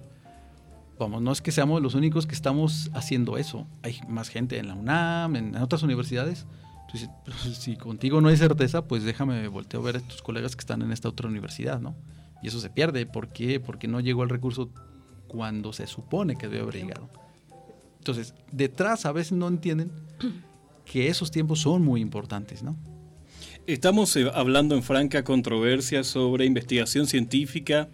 vamos, 0.98 1.22
no 1.22 1.32
es 1.32 1.40
que 1.40 1.50
seamos 1.50 1.80
los 1.80 1.94
únicos 1.94 2.26
que 2.26 2.34
estamos 2.34 2.90
haciendo 2.92 3.38
eso. 3.38 3.66
Hay 3.82 4.00
más 4.06 4.28
gente 4.28 4.58
en 4.58 4.68
la 4.68 4.74
UNAM, 4.74 5.36
en, 5.36 5.56
otras 5.56 5.82
universidades. 5.82 6.46
Entonces, 6.86 7.56
si 7.58 7.76
contigo 7.76 8.20
no 8.20 8.28
hay 8.28 8.36
certeza, 8.36 8.86
pues 8.86 9.02
déjame 9.02 9.48
volteo 9.48 9.80
a 9.80 9.84
ver 9.84 9.96
a 9.96 10.00
tus 10.00 10.20
colegas 10.20 10.56
que 10.56 10.60
están 10.60 10.82
en 10.82 10.92
esta 10.92 11.08
otra 11.08 11.26
universidad, 11.26 11.80
¿no? 11.80 11.94
Y 12.42 12.48
eso 12.48 12.60
se 12.60 12.70
pierde. 12.70 13.06
¿Por 13.06 13.28
qué? 13.28 13.60
Porque 13.60 13.88
no 13.88 14.00
llegó 14.00 14.22
el 14.22 14.28
recurso 14.28 14.70
cuando 15.28 15.72
se 15.72 15.86
supone 15.86 16.36
que 16.36 16.48
debe 16.48 16.62
haber 16.62 16.76
llegado. 16.76 17.08
Entonces, 17.98 18.34
detrás 18.50 19.06
a 19.06 19.12
veces 19.12 19.32
no 19.32 19.48
entienden 19.48 19.90
que 20.84 21.08
esos 21.08 21.30
tiempos 21.30 21.60
son 21.60 21.82
muy 21.84 22.00
importantes, 22.00 22.62
¿no? 22.62 22.76
Estamos 23.66 24.16
eh, 24.16 24.28
hablando 24.34 24.74
en 24.74 24.82
franca 24.82 25.22
controversia 25.22 26.02
sobre 26.02 26.46
investigación 26.46 27.06
científica, 27.06 27.88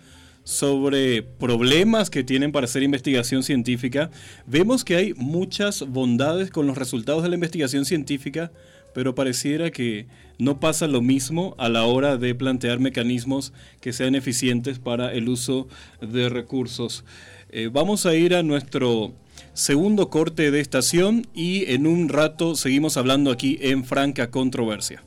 sobre 0.44 1.22
problemas 1.22 2.08
que 2.08 2.24
tienen 2.24 2.52
para 2.52 2.64
hacer 2.64 2.82
investigación 2.82 3.42
científica, 3.42 4.11
vemos 4.46 4.82
que 4.82 4.96
hay 4.96 5.12
muchas 5.12 5.87
bondades 5.87 6.50
con 6.50 6.66
los 6.66 6.78
resultados 6.78 7.22
de 7.22 7.28
la 7.28 7.34
investigación 7.34 7.84
científica, 7.84 8.50
pero 8.94 9.14
pareciera 9.14 9.70
que 9.70 10.06
no 10.38 10.61
pasa 10.61 10.87
lo 10.87 11.03
mismo 11.03 11.55
a 11.59 11.68
la 11.68 11.85
hora 11.85 12.16
de 12.16 12.35
plantear 12.35 12.79
mecanismos 12.79 13.53
que 13.81 13.92
sean 13.92 14.14
eficientes 14.14 14.79
para 14.79 15.12
el 15.12 15.29
uso 15.29 15.68
de 16.01 16.29
recursos. 16.29 17.05
Eh, 17.51 17.68
vamos 17.72 18.07
a 18.07 18.14
ir 18.14 18.35
a 18.35 18.42
nuestro 18.42 19.12
segundo 19.53 20.11
corte 20.11 20.51
de 20.51 20.61
estación 20.61 21.27
y 21.35 21.70
en 21.72 21.87
un 21.87 22.09
rato 22.09 22.55
seguimos 22.55 22.96
hablando 22.96 23.31
aquí 23.31 23.59
en 23.61 23.85
Franca 23.85 24.31
Controversia. 24.31 25.03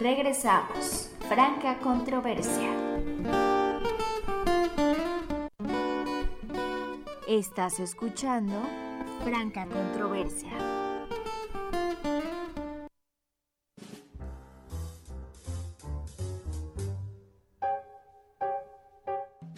Regresamos. 0.00 1.10
Franca 1.28 1.78
controversia. 1.78 3.49
Estás 7.30 7.78
escuchando 7.78 8.60
Franca 9.22 9.64
Controversia. 9.66 10.50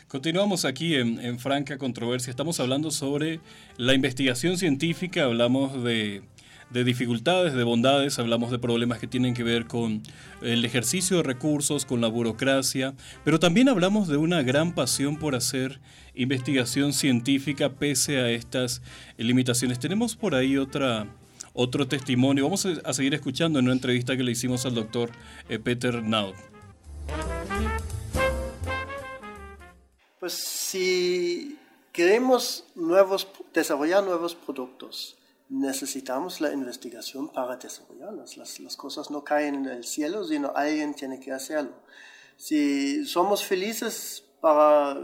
Continuamos 0.07 0.67
aquí 0.67 0.97
en, 0.97 1.19
en, 1.19 1.39
Franca 1.39 1.79
Controversia. 1.79 2.31
Estamos 2.31 2.61
hablando 2.61 2.91
sobre 2.91 3.41
la 3.79 3.95
investigación 3.95 4.59
científica, 4.59 5.25
hablamos 5.25 5.83
de 5.83 6.21
de, 6.73 6.85
dificultades, 6.85 7.55
de 7.55 7.65
bondades, 7.65 8.19
hablamos 8.19 8.51
de 8.51 8.59
problemas 8.59 8.99
que 8.99 9.07
tienen 9.07 9.35
que 9.35 9.43
ver 9.43 9.67
con 9.67 10.03
el 10.41 10.65
ejercicio 10.65 11.19
de 11.19 11.23
recursos, 11.23 11.85
con 11.85 12.01
la 12.01 12.09
burocracia, 12.09 12.95
pero 13.25 13.39
también 13.39 13.69
hablamos 13.69 14.09
de 14.09 14.17
una 14.17 14.43
gran 14.43 14.75
pasión 14.75 15.17
por 15.19 15.35
hacer 15.35 15.81
investigación 16.15 16.93
científica 16.93 17.71
pese 17.71 18.19
a 18.19 18.31
estas 18.31 18.83
limitaciones. 19.17 19.79
Tenemos 19.79 20.17
por 20.17 20.35
ahí 20.35 20.57
otra, 20.57 21.07
otro 21.53 21.87
testimonio. 21.87 22.45
Vamos 22.45 22.67
a 22.67 22.93
seguir 22.93 23.15
escuchando 23.15 23.59
en 23.59 23.67
una 23.67 23.75
entrevista 23.75 24.17
que 24.17 24.23
le 24.23 24.33
hicimos 24.33 24.67
al 24.67 24.75
doctor 24.75 25.11
eh, 25.49 25.59
Peter 25.59 26.03
Naud. 26.03 26.35
Pues 30.19 30.35
si 30.35 31.59
queremos 31.93 32.65
nuevos, 32.75 33.27
desarrollar 33.53 34.05
nuevos 34.05 34.35
productos, 34.35 35.17
necesitamos 35.53 36.41
la 36.41 36.51
investigación 36.51 37.29
para 37.29 37.57
desarrollarlos. 37.57 38.38
Las, 38.38 38.59
las 38.59 38.77
cosas 38.77 39.11
no 39.11 39.23
caen 39.23 39.55
en 39.55 39.67
el 39.67 39.85
cielo, 39.85 40.25
sino 40.25 40.53
alguien 40.55 40.95
tiene 40.95 41.21
que 41.21 41.31
hacerlo. 41.31 41.73
Si 42.37 43.05
somos 43.05 43.45
felices 43.45 44.25
para 44.41 44.93
eh, 44.93 45.03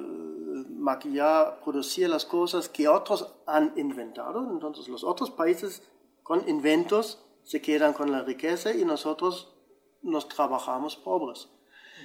maquillar, 0.70 1.61
producir 1.61 2.08
las 2.08 2.24
cosas 2.24 2.68
que 2.70 2.88
otros 2.88 3.30
han 3.46 3.74
inventado, 3.76 4.50
entonces 4.50 4.88
los 4.88 5.04
otros 5.04 5.30
países 5.30 5.82
con 6.22 6.48
inventos 6.48 7.22
se 7.44 7.61
quedan 7.61 7.92
con 7.92 8.11
la 8.11 8.22
riqueza 8.22 8.72
y 8.72 8.87
nosotros 8.87 9.54
nos 10.00 10.28
trabajamos 10.28 10.96
pobres. 10.96 11.48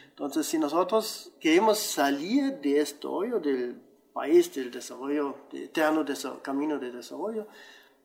Entonces, 0.09 0.45
si 0.45 0.59
nosotros 0.59 1.31
queremos 1.39 1.79
salir 1.79 2.59
de 2.59 2.81
esto, 2.81 3.21
del 3.21 3.81
país 4.13 4.53
del 4.53 4.69
desarrollo, 4.69 5.37
de 5.51 5.65
eterno 5.65 6.05
camino 6.41 6.77
de 6.77 6.91
desarrollo, 6.91 7.47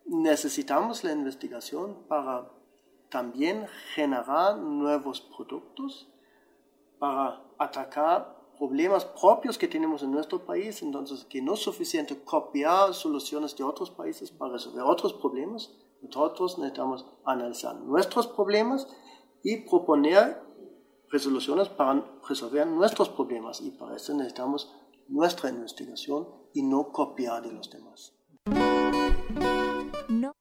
necesitamos 0.09 1.05
la 1.05 1.13
investigación 1.13 2.05
para 2.09 2.51
también 3.11 3.67
generar 3.95 4.59
nuevos 4.59 5.21
productos, 5.21 6.09
para 6.99 7.43
atacar 7.59 8.37
problemas 8.59 9.05
propios 9.05 9.57
que 9.57 9.69
tenemos 9.69 10.03
en 10.03 10.11
nuestro 10.11 10.45
país, 10.45 10.83
entonces 10.83 11.25
que 11.25 11.41
no 11.41 11.55
es 11.55 11.61
suficiente 11.61 12.23
copiar 12.25 12.93
soluciones 12.93 13.57
de 13.57 13.65
otros 13.65 13.91
países 13.91 14.31
para 14.31 14.55
resolver 14.55 14.83
otros 14.83 15.13
problemas, 15.13 15.71
nosotros 16.03 16.59
necesitamos 16.59 17.07
analizar 17.25 17.77
nuestros 17.77 18.27
problemas 18.27 18.89
y 19.43 19.59
proponer 19.59 20.43
resoluciones 21.11 21.69
para 21.69 22.05
resolver 22.29 22.67
nuestros 22.67 23.09
problemas 23.09 23.61
y 23.61 23.71
para 23.71 23.97
eso 23.97 24.15
necesitamos 24.15 24.75
nuestra 25.09 25.51
investigación 25.51 26.29
y 26.53 26.63
no 26.63 26.91
copiar 26.93 27.43
de 27.43 27.53
los 27.53 27.71
demás. 27.71 28.15
No. 30.09 30.35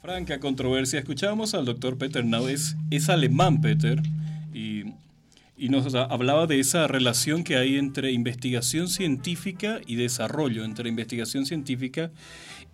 Franca 0.00 0.38
controversia. 0.38 1.00
Escuchábamos 1.00 1.54
al 1.54 1.64
doctor 1.64 1.98
Peter 1.98 2.24
Nau, 2.24 2.46
es, 2.46 2.76
alemán 3.08 3.60
Peter, 3.60 4.00
y, 4.52 4.84
y 5.56 5.70
nos 5.70 5.92
hablaba 5.94 6.46
de 6.46 6.60
esa 6.60 6.86
relación 6.86 7.42
que 7.42 7.56
hay 7.56 7.78
entre 7.78 8.12
investigación 8.12 8.86
científica 8.86 9.80
y 9.86 9.96
desarrollo, 9.96 10.64
entre 10.64 10.88
investigación 10.88 11.46
científica 11.46 12.12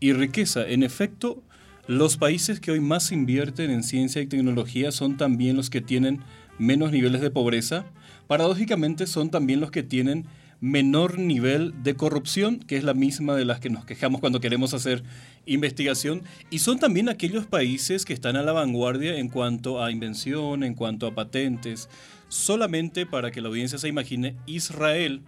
y 0.01 0.13
riqueza. 0.13 0.69
En 0.69 0.83
efecto, 0.83 1.43
los 1.87 2.19
países 2.19 2.61
que 2.61 2.73
hoy 2.73 2.81
más 2.81 3.11
invierten 3.11 3.71
en 3.71 3.83
ciencia 3.83 4.21
y 4.21 4.27
tecnología 4.27 4.93
son 4.93 5.17
también 5.17 5.57
los 5.57 5.71
que 5.71 5.81
tienen 5.81 6.21
menos 6.59 6.93
niveles 6.93 7.23
de 7.23 7.31
pobreza. 7.31 7.87
Paradójicamente 8.31 9.09
son 9.09 9.31
también 9.31 9.59
los 9.59 9.73
que 9.73 9.83
tienen 9.83 10.25
menor 10.61 11.19
nivel 11.19 11.75
de 11.83 11.97
corrupción, 11.97 12.61
que 12.61 12.77
es 12.77 12.85
la 12.85 12.95
misma 12.95 13.35
de 13.35 13.45
las 13.45 13.59
que 13.59 13.71
nos 13.71 13.85
quejamos 13.85 14.21
cuando 14.21 14.39
queremos 14.39 14.73
hacer 14.73 15.03
investigación, 15.47 16.23
y 16.49 16.61
son 16.61 16.79
también 16.79 17.09
aquellos 17.09 17.49
países 17.49 18.05
que 18.05 18.13
están 18.13 18.37
a 18.37 18.45
la 18.45 18.53
vanguardia 18.53 19.19
en 19.19 19.31
cuanto 19.31 19.83
a 19.83 19.91
invención, 19.91 20.63
en 20.63 20.75
cuanto 20.75 21.09
a 21.09 21.15
patentes. 21.17 21.89
Solamente 22.29 23.05
para 23.05 23.33
que 23.33 23.41
la 23.41 23.49
audiencia 23.49 23.79
se 23.79 23.89
imagine, 23.89 24.37
Israel 24.47 25.23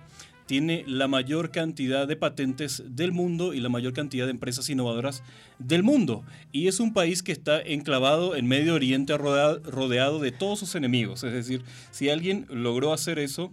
tiene 0.53 0.85
la 0.87 1.09
mayor 1.09 1.51
cantidad 1.51 2.07
de 2.07 2.15
patentes 2.15 2.83
del 2.87 3.11
mundo 3.11 3.55
y 3.55 3.61
la 3.61 3.71
mayor 3.71 3.95
cantidad 3.95 4.27
de 4.27 4.33
empresas 4.33 4.69
innovadoras 4.69 5.23
del 5.59 5.83
mundo. 5.83 6.25
Y 6.53 6.69
es 6.69 6.79
un 6.79 6.93
país 6.93 7.23
que 7.23 7.33
está 7.33 7.63
enclavado 7.63 8.37
en 8.37 8.47
Medio 8.47 8.75
Oriente 8.75 9.17
rodeado, 9.17 10.19
de 10.19 10.31
todos 10.31 10.59
sus 10.59 10.75
enemigos. 10.75 11.25
Es 11.25 11.33
decir, 11.33 11.63
si 11.91 12.11
alguien 12.11 12.45
logró 12.51 12.93
hacer 12.93 13.19
eso 13.19 13.51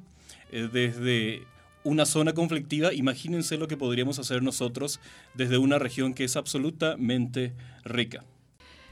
eh, 0.51 0.67
desde 0.69 1.43
una 1.85 2.05
zona 2.05 2.33
conflictiva, 2.33 2.93
imagínense 2.93 3.57
lo 3.57 3.69
que 3.69 3.77
podríamos 3.77 4.19
hacer 4.19 4.43
nosotros 4.43 4.99
desde 5.35 5.57
una 5.57 5.79
región 5.79 6.13
que 6.13 6.25
es 6.25 6.35
absolutamente 6.35 7.53
rica. 7.85 8.25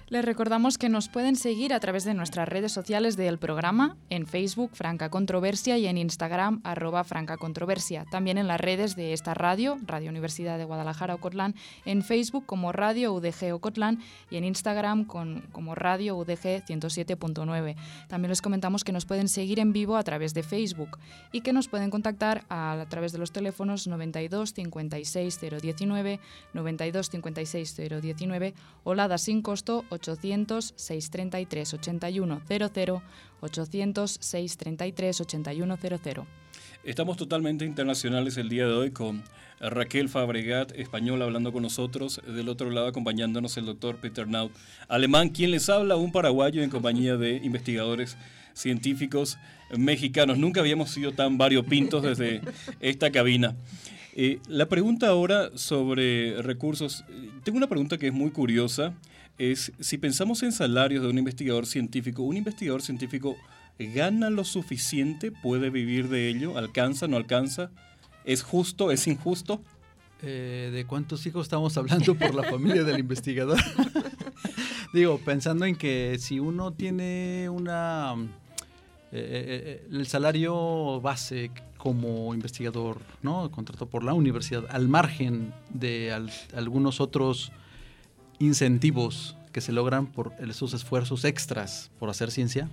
Les 0.10 0.24
recordamos 0.24 0.78
que 0.78 0.88
nos 0.88 1.10
pueden 1.10 1.36
seguir 1.36 1.74
a 1.74 1.82
través 1.82 2.06
de 2.06 2.14
nuestras 2.14 2.48
redes 2.48 2.72
sociales 2.72 3.18
del 3.18 3.38
programa, 3.38 3.98
en 4.10 4.26
Facebook 4.26 4.72
Franca 4.74 5.10
Controversia 5.10 5.78
y 5.78 5.86
en 5.86 5.98
Instagram 5.98 6.62
arroba 6.64 7.04
Franca 7.04 7.36
Controversia. 7.36 8.06
También 8.10 8.38
en 8.38 8.48
las 8.48 8.62
redes 8.62 8.96
de 8.96 9.12
esta 9.12 9.34
radio, 9.34 9.78
Radio 9.86 10.10
Universidad 10.10 10.58
de 10.58 10.64
Guadalajara 10.64 11.16
Ocotlán, 11.16 11.56
en 11.84 12.04
Facebook 12.04 12.46
como 12.46 12.72
Radio 12.72 13.12
UDG 13.12 13.54
Ocotlán 13.54 14.00
y 14.30 14.38
en 14.38 14.46
Instagram 14.46 15.04
con, 15.04 15.42
como 15.52 15.76
Radio 15.76 16.16
UDG 16.16 16.64
107.9. 16.66 17.76
También 18.08 18.30
les 18.30 18.42
comentamos 18.42 18.86
que 18.86 18.94
nos 18.94 19.06
pueden 19.06 19.28
seguir 19.28 19.60
en 19.60 19.74
vivo 19.74 19.98
a 19.98 20.04
través 20.04 20.34
de 20.34 20.42
Facebook 20.42 21.00
y 21.34 21.42
que 21.42 21.52
nos 21.52 21.68
pueden 21.68 21.90
contactar 21.90 22.46
a, 22.48 22.86
través 22.88 23.12
de 23.12 23.18
los 23.18 23.34
teléfonos 23.34 23.88
92 23.88 24.54
56 24.54 25.40
019, 25.62 26.20
92 26.54 27.10
56 27.10 27.76
019 28.02 28.54
o 28.86 28.96
LADA 28.96 29.18
sin 29.18 29.42
costo 29.42 29.84
800 29.98 30.74
633 30.76 31.74
8100 31.74 33.02
800 33.42 34.18
633 34.20 35.22
8100. 35.22 36.26
Estamos 36.84 37.18
totalmente 37.18 37.66
internacionales 37.66 38.38
el 38.38 38.50
día 38.50 38.66
de 38.66 38.74
hoy 38.74 38.92
con 38.92 39.24
Raquel 39.60 40.08
Fabregat, 40.08 40.72
española, 40.78 41.26
hablando 41.26 41.52
con 41.52 41.64
nosotros. 41.64 42.22
Del 42.26 42.48
otro 42.48 42.70
lado, 42.70 42.88
acompañándonos 42.88 43.58
el 43.58 43.66
doctor 43.66 43.98
Peter 43.98 44.28
Naut, 44.28 44.52
alemán, 44.88 45.30
quien 45.30 45.52
les 45.52 45.70
habla, 45.70 45.96
un 45.96 46.12
paraguayo 46.12 46.64
en 46.64 46.70
compañía 46.70 47.18
de 47.18 47.36
investigadores 47.44 48.18
científicos 48.54 49.38
mexicanos. 49.76 50.38
Nunca 50.38 50.62
habíamos 50.62 50.92
sido 50.92 51.12
tan 51.12 51.38
variopintos 51.38 52.04
desde 52.04 52.42
esta 52.80 53.12
cabina. 53.12 53.56
Eh, 54.16 54.40
la 54.48 54.68
pregunta 54.68 55.08
ahora 55.10 55.52
sobre 55.56 56.42
recursos, 56.42 57.04
tengo 57.44 57.58
una 57.58 57.68
pregunta 57.68 57.98
que 57.98 58.08
es 58.08 58.14
muy 58.14 58.32
curiosa 58.32 58.94
es 59.38 59.72
si 59.80 59.98
pensamos 59.98 60.44
en 60.44 60.52
salarios 60.52 61.04
de 61.04 61.10
un 61.10 61.18
investigador 61.18 61.66
científico, 61.66 62.24
¿un 62.24 62.38
investigador 62.38 62.82
científico 62.82 63.36
gana 63.80 64.30
lo 64.30 64.44
suficiente? 64.44 65.32
¿Puede 65.32 65.70
vivir 65.70 66.10
de 66.10 66.30
ello? 66.30 66.58
¿Alcanza? 66.58 67.08
¿No 67.08 67.18
alcanza? 67.18 67.70
¿Es 68.26 68.44
justo? 68.44 68.92
¿Es 68.92 69.08
injusto? 69.08 69.62
Eh, 70.24 70.72
¿De 70.74 70.86
cuántos 70.86 71.26
hijos 71.28 71.46
estamos 71.46 71.78
hablando 71.78 72.16
por 72.16 72.34
la 72.34 72.44
familia 72.44 72.84
del 72.84 73.00
investigador? 73.00 73.60
Digo, 74.94 75.20
pensando 75.20 75.66
en 75.66 75.76
que 75.76 76.18
si 76.20 76.40
uno 76.40 76.74
tiene 76.74 77.50
una... 77.50 78.16
Eh, 79.12 79.82
eh, 79.82 79.88
el 79.92 80.08
salario 80.08 81.00
base 81.00 81.52
como 81.78 82.34
investigador, 82.34 83.00
¿no? 83.22 83.50
Contratado 83.52 83.86
por 83.86 84.04
la 84.04 84.14
universidad, 84.14 84.66
al 84.70 84.90
margen 84.90 85.54
de 85.70 86.12
algunos 86.54 87.00
otros 87.00 87.52
incentivos 88.40 89.36
que 89.52 89.62
se 89.62 89.72
logran 89.72 90.08
por 90.08 90.34
esos 90.40 90.74
esfuerzos 90.74 91.26
extras 91.26 91.90
por 92.00 92.10
hacer 92.10 92.32
ciencia, 92.32 92.70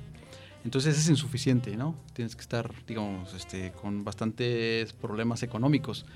entonces 0.65 0.99
es 0.99 1.09
insuficiente, 1.09 1.77
¿no? 1.77 1.95
Tienes 2.15 2.35
que 2.35 2.41
estar, 2.41 2.73
digamos, 2.87 3.35
este, 3.35 3.73
con 3.73 4.03
bastantes 4.03 4.93
problemas 4.95 5.43
económicos. 5.43 6.07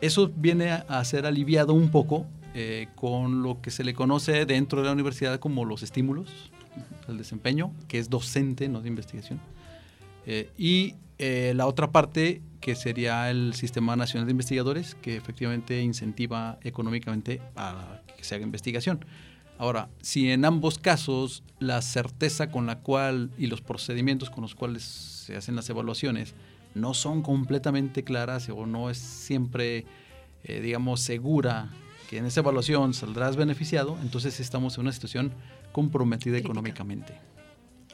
Eso 0.00 0.30
viene 0.34 0.70
a 0.70 1.04
ser 1.04 1.26
aliviado 1.26 1.72
un 1.72 1.90
poco 1.90 2.26
eh, 2.54 2.88
con 2.96 3.42
lo 3.42 3.60
que 3.60 3.70
se 3.70 3.84
le 3.84 3.94
conoce 3.94 4.46
dentro 4.46 4.80
de 4.80 4.86
la 4.86 4.92
universidad 4.92 5.38
como 5.38 5.64
los 5.64 5.82
estímulos 5.82 6.50
al 7.08 7.18
desempeño, 7.18 7.72
que 7.86 7.98
es 7.98 8.10
docente, 8.10 8.68
no 8.68 8.80
de 8.80 8.88
investigación. 8.88 9.40
Eh, 10.26 10.50
y 10.56 10.94
eh, 11.18 11.52
la 11.54 11.66
otra 11.66 11.90
parte, 11.90 12.42
que 12.60 12.74
sería 12.74 13.30
el 13.30 13.54
Sistema 13.54 13.96
Nacional 13.96 14.26
de 14.26 14.32
Investigadores, 14.32 14.94
que 14.96 15.16
efectivamente 15.16 15.82
incentiva 15.82 16.58
económicamente 16.62 17.40
a 17.56 18.00
que 18.16 18.24
se 18.24 18.34
haga 18.34 18.44
investigación. 18.44 19.04
Ahora, 19.58 19.88
si 20.00 20.30
en 20.30 20.44
ambos 20.44 20.78
casos 20.78 21.44
la 21.60 21.80
certeza 21.80 22.50
con 22.50 22.66
la 22.66 22.80
cual 22.80 23.30
y 23.38 23.46
los 23.46 23.60
procedimientos 23.60 24.30
con 24.30 24.42
los 24.42 24.54
cuales 24.54 24.82
se 24.82 25.36
hacen 25.36 25.54
las 25.54 25.70
evaluaciones 25.70 26.34
no 26.74 26.92
son 26.92 27.22
completamente 27.22 28.02
claras 28.02 28.48
o 28.48 28.66
no 28.66 28.90
es 28.90 28.98
siempre, 28.98 29.86
eh, 30.42 30.60
digamos, 30.60 31.00
segura 31.00 31.70
que 32.10 32.18
en 32.18 32.26
esa 32.26 32.40
evaluación 32.40 32.94
saldrás 32.94 33.36
beneficiado, 33.36 33.96
entonces 34.02 34.40
estamos 34.40 34.76
en 34.76 34.82
una 34.82 34.92
situación 34.92 35.32
comprometida 35.72 36.36
económicamente. 36.36 37.14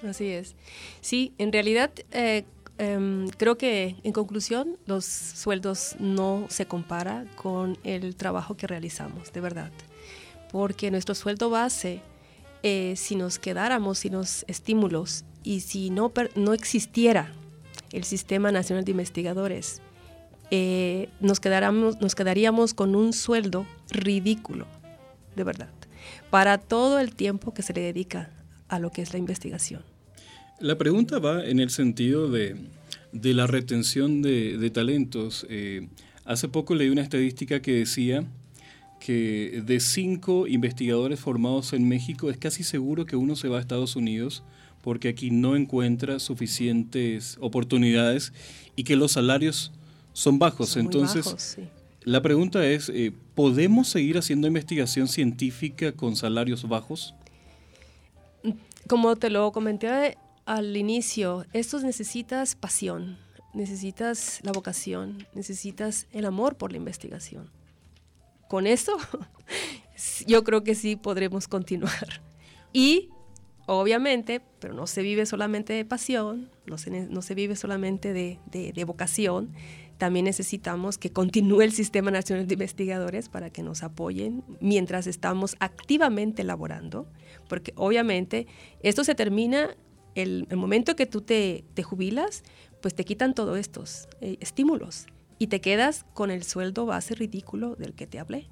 Así 0.07 0.29
es. 0.29 0.55
Sí, 1.01 1.35
en 1.39 1.53
realidad 1.53 1.91
eh, 2.13 2.45
em, 2.79 3.29
creo 3.29 3.59
que 3.59 3.97
en 4.03 4.13
conclusión 4.13 4.79
los 4.87 5.05
sueldos 5.05 5.97
no 5.99 6.47
se 6.49 6.67
compara 6.67 7.27
con 7.37 7.79
el 7.85 8.17
trabajo 8.17 8.57
que 8.57 8.67
realizamos, 8.67 9.33
de 9.33 9.41
verdad. 9.41 9.71
Porque 10.51 10.91
nuestro 10.91 11.15
sueldo 11.15 11.51
base, 11.51 12.01
eh, 12.63 12.95
si 12.97 13.15
nos 13.15 13.39
quedáramos 13.39 13.99
sin 13.99 14.15
los 14.15 14.45
estímulos 14.49 15.25
y 15.43 15.61
si 15.61 15.91
no, 15.91 16.13
no 16.35 16.55
existiera 16.55 17.33
el 17.93 18.05
Sistema 18.05 18.51
Nacional 18.53 18.85
de 18.85 18.91
Investigadores, 18.93 19.83
eh, 20.51 21.09
nos, 21.21 21.39
quedáramos, 21.39 22.01
nos 22.01 22.15
quedaríamos 22.15 22.75
con 22.75 22.97
un 22.97 23.13
sueldo 23.13 23.67
ridículo, 23.91 24.67
de 25.37 25.45
verdad, 25.45 25.71
para 26.31 26.59
todo 26.59 26.99
el 26.99 27.15
tiempo 27.15 27.55
que 27.55 27.63
se 27.63 27.73
le 27.73 27.83
dedica 27.83 28.31
a 28.71 28.79
lo 28.79 28.91
que 28.91 29.03
es 29.03 29.13
la 29.13 29.19
investigación. 29.19 29.83
La 30.61 30.79
pregunta 30.79 31.19
va 31.19 31.45
en 31.45 31.61
el 31.61 31.71
sentido 31.71 32.31
de, 32.31 32.57
la 33.13 33.47
retención 33.47 34.23
de, 34.23 34.71
talentos. 34.73 35.47
Eh, 35.51 35.89
hace 36.25 36.49
poco 36.49 36.75
leí 36.75 36.89
una 36.89 37.03
estadística 37.03 37.61
que 37.61 37.73
decía 37.73 38.25
que 39.01 39.63
de 39.67 39.81
cinco 39.81 40.47
investigadores 40.47 41.19
formados 41.19 41.73
en 41.73 41.89
México 41.89 42.31
es 42.31 42.37
casi 42.37 42.63
seguro 42.63 43.07
que 43.07 43.17
uno 43.17 43.35
se 43.35 43.49
va 43.49 43.59
a 43.59 43.61
Estados 43.61 43.97
Unidos 43.97 44.43
porque 44.83 45.09
aquí 45.09 45.31
no 45.31 45.57
encuentra 45.57 46.19
suficientes 46.19 47.37
oportunidades 47.41 48.33
y 48.77 48.85
que 48.85 48.97
los 48.97 49.13
salarios 49.13 49.73
son 50.13 50.39
bajos. 50.39 50.77
Entonces, 50.77 51.59
la 52.05 52.23
pregunta 52.23 52.67
es, 52.67 52.89
eh, 52.89 53.13
¿podemos 53.35 53.89
seguir 53.89 54.19
haciendo 54.19 54.47
investigación 54.47 55.09
científica 55.09 55.93
con 55.93 56.17
salarios 56.17 56.67
bajos? 56.69 57.15
Como 58.91 59.15
te 59.15 59.31
lo 59.31 59.53
comenté 59.53 60.19
al 60.47 60.77
inicio, 60.77 61.47
esto 61.53 61.79
necesitas 61.79 62.57
pasión, 62.57 63.19
necesitas 63.55 64.41
la 64.43 64.51
vocación, 64.51 65.29
necesitas 65.33 66.09
el 66.11 66.25
amor 66.25 66.57
por 66.57 66.73
la 66.73 66.79
investigación. 66.79 67.53
Con 68.49 68.67
eso, 68.67 68.97
yo 70.27 70.43
creo 70.43 70.65
que 70.65 70.75
sí 70.75 70.97
podremos 70.97 71.47
continuar. 71.47 72.21
Y 72.73 73.11
obviamente, 73.67 74.43
pero 74.59 74.75
no 74.75 74.89
se 74.89 75.03
vive 75.03 75.25
solamente 75.25 75.73
de 75.73 75.85
pasión, 75.85 76.51
no 76.67 76.77
se, 76.77 76.91
no 76.91 77.23
se 77.23 77.37
vive 77.37 77.55
solamente 77.55 78.13
de, 78.13 78.41
de, 78.51 78.85
vocación, 78.85 79.53
también 79.99 80.25
necesitamos 80.25 80.99
que 80.99 81.13
continúe 81.13 81.63
el 81.63 81.71
Sistema 81.71 82.11
Nacional 82.11 82.49
de 82.49 82.55
Investigadores 82.55 83.29
para 83.29 83.51
que 83.51 83.63
nos 83.63 83.85
apoyen 83.85 84.43
mientras 84.61 85.07
estamos 85.07 85.55
activamente 85.61 86.43
elaborando, 86.43 87.07
porque 87.51 87.75
obviamente 87.77 88.47
esto 88.83 89.05
se 89.05 89.15
termina 89.15 89.77
el, 90.15 90.47
el 90.49 90.57
momento 90.57 90.97
que 90.97 91.05
tú 91.05 91.21
te, 91.21 91.65
jubilas, 91.83 92.43
pues 92.81 92.95
te 92.95 93.05
quitan 93.05 93.35
todos 93.35 93.59
estos 93.59 94.09
eh, 94.23 94.39
estímulos 94.41 95.05
y 95.39 95.49
te 95.49 95.61
quedas 95.61 96.07
con 96.15 96.31
el 96.31 96.45
sueldo 96.45 96.87
base 96.87 97.15
ridículo 97.15 97.77
del 97.77 97.93
que 97.93 98.07
te 98.07 98.19
hablé. 98.19 98.49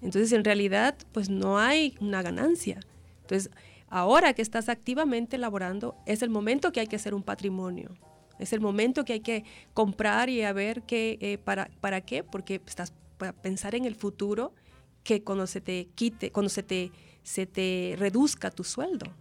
Entonces, 0.00 0.30
en 0.30 0.44
realidad, 0.44 0.96
pues 1.10 1.28
no 1.28 1.58
hay 1.58 1.96
una 2.00 2.22
ganancia. 2.22 2.78
Entonces, 3.22 3.50
Ahora 3.90 4.34
que 4.34 4.42
estás 4.42 4.68
activamente 4.68 5.36
elaborando, 5.36 5.96
es 6.04 6.22
el 6.22 6.28
momento 6.28 6.72
que 6.72 6.80
hay 6.80 6.86
que 6.86 6.96
hacer 6.96 7.14
un 7.14 7.22
patrimonio. 7.22 7.96
Es 8.38 8.52
el 8.52 8.60
momento 8.60 9.04
que 9.04 9.14
hay 9.14 9.20
que 9.20 9.44
comprar 9.72 10.28
y 10.28 10.42
a 10.42 10.52
ver 10.52 10.82
qué, 10.82 11.18
eh, 11.20 11.38
para, 11.38 11.70
para 11.80 12.02
qué, 12.02 12.22
porque 12.22 12.60
estás 12.66 12.92
para 13.16 13.32
pensar 13.32 13.74
en 13.74 13.84
el 13.84 13.96
futuro 13.96 14.52
que 15.02 15.24
cuando 15.24 15.46
se 15.46 15.60
te 15.60 15.88
quite, 15.94 16.30
cuando 16.30 16.50
se 16.50 16.62
te, 16.62 16.92
se 17.28 17.44
te 17.44 17.94
reduzca 17.98 18.50
tu 18.50 18.64
sueldo. 18.64 19.12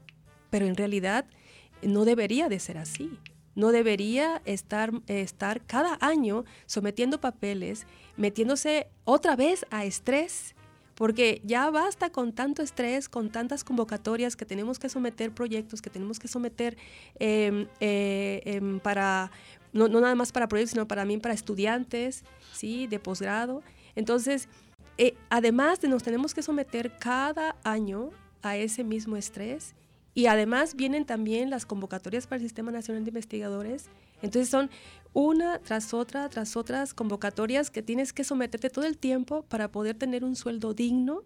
Pero 0.49 0.65
en 0.65 0.77
realidad 0.77 1.25
no 1.81 2.05
debería 2.05 2.47
de 2.47 2.57
ser 2.57 2.77
así. 2.77 3.19
No 3.53 3.73
debería 3.73 4.41
estar, 4.45 4.93
estar 5.07 5.65
cada 5.65 5.97
año 5.99 6.45
sometiendo 6.67 7.19
papeles, 7.19 7.85
metiéndose 8.15 8.87
otra 9.03 9.35
vez 9.35 9.65
a 9.71 9.83
estrés 9.83 10.55
porque 10.95 11.41
ya 11.43 11.69
basta 11.69 12.09
con 12.09 12.31
tanto 12.31 12.63
estrés, 12.63 13.09
con 13.09 13.29
tantas 13.29 13.63
convocatorias 13.63 14.35
que 14.35 14.45
tenemos 14.45 14.79
que 14.79 14.89
someter 14.89 15.31
proyectos, 15.31 15.79
que 15.81 15.91
tenemos 15.91 16.17
que 16.17 16.27
someter 16.27 16.75
em, 17.19 17.67
eh, 17.79 18.41
em, 18.45 18.79
para, 18.79 19.29
no, 19.73 19.87
nada 19.89 20.15
más 20.15 20.31
para 20.31 20.47
proyectos, 20.47 20.71
sino 20.71 20.87
para 20.87 21.05
mí, 21.05 21.19
para 21.19 21.35
estudiantes, 21.35 22.23
¿sí? 22.53 22.87
De 22.87 22.99
posgrado. 22.99 23.61
Entonces, 23.95 24.49
eh, 24.97 25.15
además 25.29 25.79
de 25.81 25.88
nos 25.88 26.03
tenemos 26.03 26.33
que 26.33 26.41
someter 26.41 26.97
cada 26.97 27.55
año 27.63 28.10
a 28.41 28.57
ese 28.57 28.83
mismo 28.83 29.15
estrés 29.15 29.75
y 30.13 30.25
además 30.25 30.75
vienen 30.75 31.05
también 31.05 31.51
las 31.51 31.67
convocatorias 31.67 32.25
para 32.25 32.38
el 32.38 32.41
Sistema 32.41 32.71
Nacional 32.71 33.03
de 33.03 33.10
Investigadores. 33.10 33.86
Entonces 34.23 34.49
son 34.49 34.71
una 35.13 35.60
tras 35.60 35.93
otra, 35.93 36.27
tras 36.29 36.57
otras 36.57 36.95
convocatorias 36.95 37.69
que 37.69 37.83
tienes 37.83 38.13
que 38.13 38.23
someterte 38.23 38.71
todo 38.71 38.86
el 38.86 38.97
tiempo 38.97 39.43
para 39.43 39.71
poder 39.71 39.95
tener 39.95 40.23
un 40.23 40.36
sueldo 40.36 40.73
digno, 40.73 41.21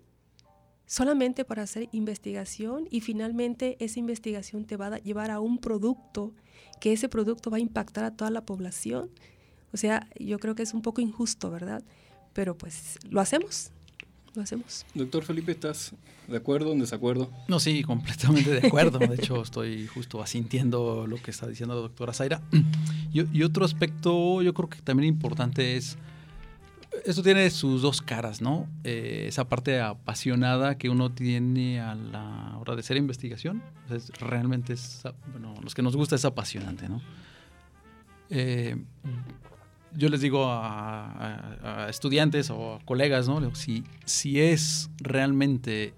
solamente 0.86 1.46
para 1.46 1.64
hacer 1.64 1.88
investigación 1.94 2.90
y 2.92 3.00
finalmente 3.00 3.78
esa 3.80 4.00
investigación 4.00 4.66
te 4.66 4.76
va 4.76 4.88
a 4.88 4.98
llevar 4.98 5.32
a 5.32 5.40
un 5.40 5.58
producto, 5.58 6.34
que 6.82 6.92
ese 6.92 7.08
producto 7.08 7.50
va 7.50 7.58
a 7.58 7.62
impactar 7.62 8.04
a 8.04 8.12
toda 8.12 8.30
la 8.30 8.46
población. 8.46 9.10
O 9.72 9.78
sea, 9.78 10.06
yo 10.20 10.38
creo 10.40 10.54
que 10.54 10.64
es 10.64 10.74
un 10.74 10.82
poco 10.82 11.00
injusto, 11.00 11.50
¿verdad? 11.50 11.82
Pero 12.34 12.58
pues 12.58 12.98
lo 13.10 13.22
hacemos 13.22 13.72
lo 14.34 14.42
hacemos. 14.42 14.86
Doctor 14.94 15.24
Felipe, 15.24 15.52
¿estás 15.52 15.94
de 16.28 16.38
acuerdo 16.38 16.70
o 16.70 16.74
en 16.74 16.80
desacuerdo? 16.80 17.30
No, 17.48 17.60
sí, 17.60 17.84
completamente 17.84 18.50
de 18.50 18.68
acuerdo. 18.68 19.00
De 19.00 19.16
hecho, 19.16 19.42
estoy 19.42 19.88
justo 19.88 20.22
asintiendo 20.22 21.06
lo 21.08 21.18
que 21.18 21.32
está 21.32 21.48
diciendo 21.48 21.76
la 21.76 21.82
doctora 21.82 22.14
Zaira. 22.14 22.42
Y, 23.14 23.44
otro 23.44 23.66
aspecto, 23.66 24.42
yo 24.42 24.54
creo 24.54 24.70
que 24.70 24.80
también 24.82 25.10
importante 25.10 25.76
es, 25.76 25.98
esto 27.06 27.24
tiene 27.24 27.50
sus 27.50 27.82
dos 27.82 28.02
caras, 28.02 28.42
¿no? 28.42 28.70
Eh, 28.86 29.26
esa 29.28 29.50
parte 29.50 29.82
apasionada 29.82 30.78
que 30.78 30.90
uno 30.90 31.12
tiene 31.12 31.82
a 31.82 31.96
la 31.96 32.58
hora 32.58 32.76
de 32.76 32.80
hacer 32.80 32.96
investigación. 32.96 33.62
realmente 34.20 34.74
es, 34.74 35.04
bueno, 35.32 35.56
los 35.62 35.76
que 35.76 35.82
nos 35.82 35.98
gusta 35.98 36.16
es 36.16 36.24
apasionante, 36.24 36.88
¿no? 36.88 37.02
Eh, 38.30 38.78
yo 39.96 40.10
les 40.10 40.22
digo 40.22 40.46
a, 40.48 41.88
estudiantes 41.90 42.50
o 42.50 42.80
colegas, 42.86 43.28
¿no? 43.28 43.54
Si, 43.56 43.84
si 44.06 44.40
es 44.40 44.90
realmente 45.00 45.94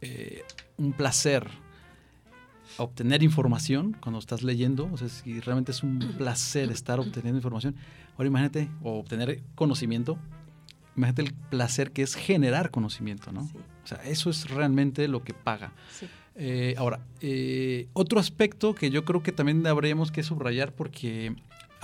eh, 0.00 0.42
un 0.76 0.92
placer 0.92 1.48
obtener 2.78 3.22
información 3.22 3.96
cuando 4.00 4.18
estás 4.18 4.42
leyendo, 4.42 4.88
o 4.92 4.96
sea, 4.96 5.08
si 5.08 5.40
realmente 5.40 5.72
es 5.72 5.82
un 5.82 5.98
placer 6.18 6.70
estar 6.70 7.00
obteniendo 7.00 7.38
información, 7.38 7.76
ahora 8.16 8.28
imagínate, 8.28 8.68
o 8.82 8.98
obtener 8.98 9.42
conocimiento, 9.54 10.18
imagínate 10.96 11.22
el 11.22 11.34
placer 11.34 11.92
que 11.92 12.02
es 12.02 12.14
generar 12.14 12.70
conocimiento, 12.70 13.32
¿no? 13.32 13.42
O 13.84 13.86
sea, 13.86 13.98
eso 14.04 14.30
es 14.30 14.50
realmente 14.50 15.08
lo 15.08 15.22
que 15.22 15.34
paga. 15.34 15.72
Eh, 16.34 16.74
ahora, 16.76 17.00
eh, 17.20 17.88
otro 17.92 18.20
aspecto 18.20 18.74
que 18.74 18.90
yo 18.90 19.04
creo 19.04 19.22
que 19.22 19.32
también 19.32 19.66
habríamos 19.66 20.10
que 20.10 20.22
subrayar 20.22 20.72
porque 20.72 21.34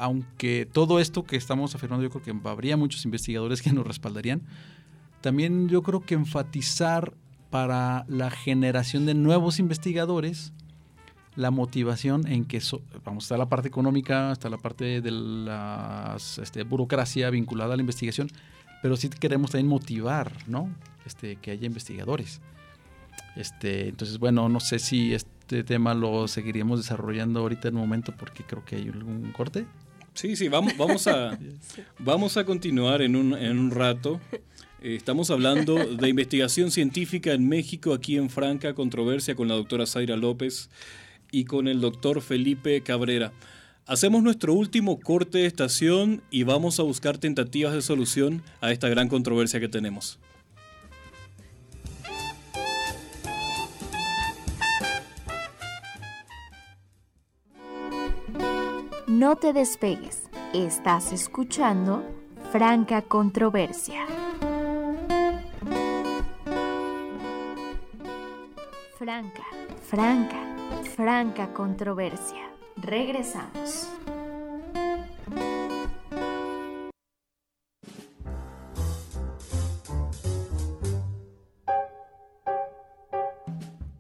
aunque 0.03 0.69
todo 0.71 0.99
esto 0.99 1.23
que 1.23 1.37
estamos 1.37 1.75
afirmando, 1.75 2.03
yo 2.03 2.11
creo 2.11 2.23
que 2.23 2.49
habría 2.49 2.77
muchos 2.77 3.05
investigadores 3.05 3.63
que 3.63 3.73
nos 3.73 3.87
respaldarían, 3.87 4.43
también 5.21 5.69
yo 5.69 5.83
creo 5.83 6.01
que 6.01 6.15
enfatizar 6.15 7.15
para 7.51 8.05
la 8.09 8.31
generación 8.31 9.07
de 9.07 9.15
nuevos 9.15 9.61
investigadores 9.61 10.53
la 11.37 11.51
motivación 11.51 12.27
en 12.27 12.45
que, 12.45 12.61
vamos, 13.05 13.25
está 13.25 13.37
la 13.37 13.49
parte 13.49 13.69
económica, 13.69 14.33
está 14.33 14.51
la 14.51 14.59
parte 14.59 15.01
de 15.01 15.11
la 15.11 16.17
este, 16.19 16.65
burocracia 16.65 17.31
vinculada 17.31 17.75
a 17.75 17.77
la 17.77 17.83
investigación, 17.83 18.29
pero 18.83 18.97
sí 18.97 19.09
queremos 19.09 19.53
también 19.53 19.69
motivar, 19.69 20.33
¿no? 20.47 20.69
Este, 21.07 21.37
que 21.37 21.53
haya 21.53 21.67
investigadores. 21.67 22.41
Este, 23.37 23.89
entonces, 23.89 24.19
bueno, 24.19 24.49
no 24.49 24.61
sé 24.61 24.79
si 24.79 25.15
este 25.15 25.65
tema 25.65 25.95
lo 25.95 26.29
seguiríamos 26.29 26.81
desarrollando 26.81 27.41
ahorita 27.41 27.69
en 27.69 27.77
un 27.77 27.83
momento 27.83 28.13
porque 28.17 28.45
creo 28.45 28.65
que 28.65 28.77
hay 28.77 28.89
algún 28.89 29.33
corte. 29.33 29.67
Sí, 30.15 30.37
sí, 30.37 30.49
vamos, 30.49 30.77
vamos, 30.77 31.07
a, 31.07 31.39
vamos 31.99 32.37
a 32.37 32.45
continuar 32.45 33.03
en 33.03 33.17
un, 33.17 33.35
en 33.35 33.59
un 33.59 33.71
rato. 33.71 34.21
Eh, 34.83 34.95
estamos 34.97 35.31
hablando 35.31 35.75
de 35.77 36.09
investigación 36.09 36.71
científica 36.71 37.33
en 37.33 37.49
México, 37.49 37.95
aquí 37.95 38.17
en 38.17 38.29
Franca 38.29 38.75
Controversia, 38.75 39.35
con 39.35 39.49
la 39.49 39.55
doctora 39.55 39.87
Zaira 39.87 40.17
López 40.17 40.71
y 41.31 41.45
con 41.45 41.67
el 41.67 41.81
doctor 41.81 42.21
Felipe 42.21 42.83
Cabrera. 42.83 43.33
Hacemos 43.87 44.23
nuestro 44.23 44.55
último 44.55 45.01
corte 45.01 45.39
de 45.39 45.47
estación 45.47 46.23
y 46.31 46.45
vamos 46.45 46.79
a 46.79 46.83
buscar 46.83 47.19
tentativas 47.19 47.73
de 47.73 47.83
solución 47.83 48.43
a 48.61 48.71
esta 48.71 48.89
gran 48.89 49.09
controversia 49.09 49.61
que 49.61 49.69
tenemos. 49.69 50.19
No 59.23 59.37
te 59.37 59.53
despegues. 59.53 60.25
Estás 60.53 61.13
escuchando 61.13 62.03
Franca 62.51 63.03
Controversia. 63.03 64.05
Franca, 68.99 69.45
franca, 69.89 70.57
Franca 70.97 71.53
Controversia. 71.53 72.51
Regresamos. 72.75 73.87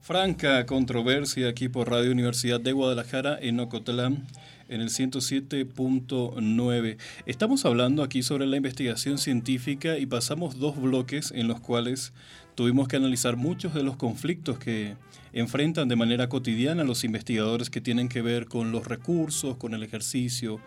Franca 0.01 0.67
controversia 0.67 1.49
aquí 1.49 1.69
por 1.69 1.89
Radio 1.89 2.11
Universidad 2.11 2.59
de 2.61 2.73
Guadalajara 2.73 3.39
en 3.41 3.61
Ocotlán 3.61 4.27
en 4.73 4.81
el 4.81 4.89
107.9. 4.89 6.97
Estamos 7.27 7.67
hablando 7.67 8.03
aquí 8.03 8.23
sobre 8.23 8.47
la 8.47 8.57
investigación 8.57 9.19
científica 9.19 9.99
y 9.99 10.07
pasamos 10.07 10.59
dos 10.59 10.81
bloques 10.81 11.31
en 11.35 11.47
los 11.47 11.61
cuales 11.61 12.15
tuvimos 12.55 12.89
que 12.89 12.97
analizar 12.97 13.37
muchos 13.37 13.75
de 13.75 13.83
los 13.83 13.97
conflictos 13.97 14.59
que 14.59 14.95
enfrentan 15.35 15.89
de 15.89 15.97
manera 15.97 16.31
cotidiana 16.31 16.85
los 16.85 17.05
investigadores 17.05 17.69
que 17.69 17.83
tienen 17.83 18.09
que 18.09 18.23
ver 18.23 18.47
con 18.47 18.73
los 18.73 18.87
recursos, 18.87 19.59
con 19.59 19.75
el 19.75 19.83
ejercicio, 19.83 20.59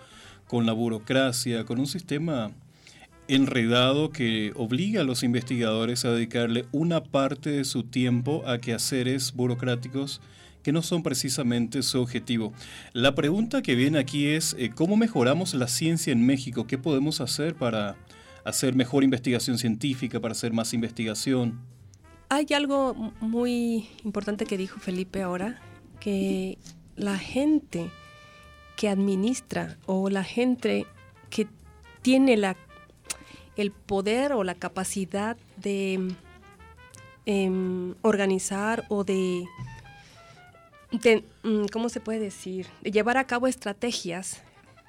con 0.47 0.67
la 0.67 0.73
burocracia, 0.73 1.65
con 1.65 1.79
un 1.79 1.87
sistema 1.87 2.51
enredado 3.27 4.11
que 4.11 4.53
obliga 4.55 5.01
a 5.01 5.05
los 5.05 5.23
investigadores 5.23 6.05
a 6.05 6.11
dedicarle 6.11 6.65
una 6.71 7.03
parte 7.03 7.49
de 7.49 7.65
su 7.65 7.81
tiempo 7.81 8.43
a 8.45 8.59
quehaceres 8.59 9.33
burocráticos 9.33 10.21
que 10.65 10.71
no 10.71 10.81
son 10.81 11.03
precisamente 11.03 11.83
su 11.83 12.01
objetivo. 12.01 12.51
La 12.91 13.13
pregunta 13.13 13.61
que 13.61 13.75
viene 13.75 13.99
aquí 13.99 14.29
es, 14.29 14.55
eh, 14.57 14.71
¿cómo 14.73 14.97
mejoramos 14.97 15.53
la 15.53 15.67
ciencia 15.67 16.11
en 16.11 16.25
México? 16.25 16.65
¿Qué 16.65 16.79
podemos 16.79 17.21
hacer 17.21 17.53
para 17.53 17.95
hacer 18.43 18.73
mejor 18.73 19.03
investigación 19.03 19.59
científica, 19.59 20.19
para 20.19 20.31
hacer 20.31 20.53
más 20.53 20.73
investigación? 20.73 21.59
Hay 22.29 22.47
algo 22.55 22.95
muy 23.21 23.87
importante 24.03 24.47
que 24.47 24.57
dijo 24.57 24.79
Felipe 24.79 25.21
ahora, 25.21 25.61
que 25.99 26.57
la 26.95 27.19
gente 27.19 27.91
que 28.75 28.89
administra 28.89 29.77
o 29.85 30.09
la 30.09 30.23
gente 30.23 30.87
que 31.29 31.47
tiene 32.01 32.37
la, 32.37 32.57
el 33.55 33.69
poder 33.69 34.33
o 34.33 34.43
la 34.43 34.55
capacidad 34.55 35.37
de 35.57 36.11
em, 37.27 37.93
organizar 38.01 38.85
o 38.89 39.03
de 39.03 39.45
Mm, 41.43 41.65
¿cómo 41.71 41.89
se 41.89 41.99
puede 41.99 42.19
decir? 42.19 42.67
De 42.81 42.91
llevar 42.91 43.17
a 43.17 43.27
cabo 43.27 43.47
estrategias 43.47 44.41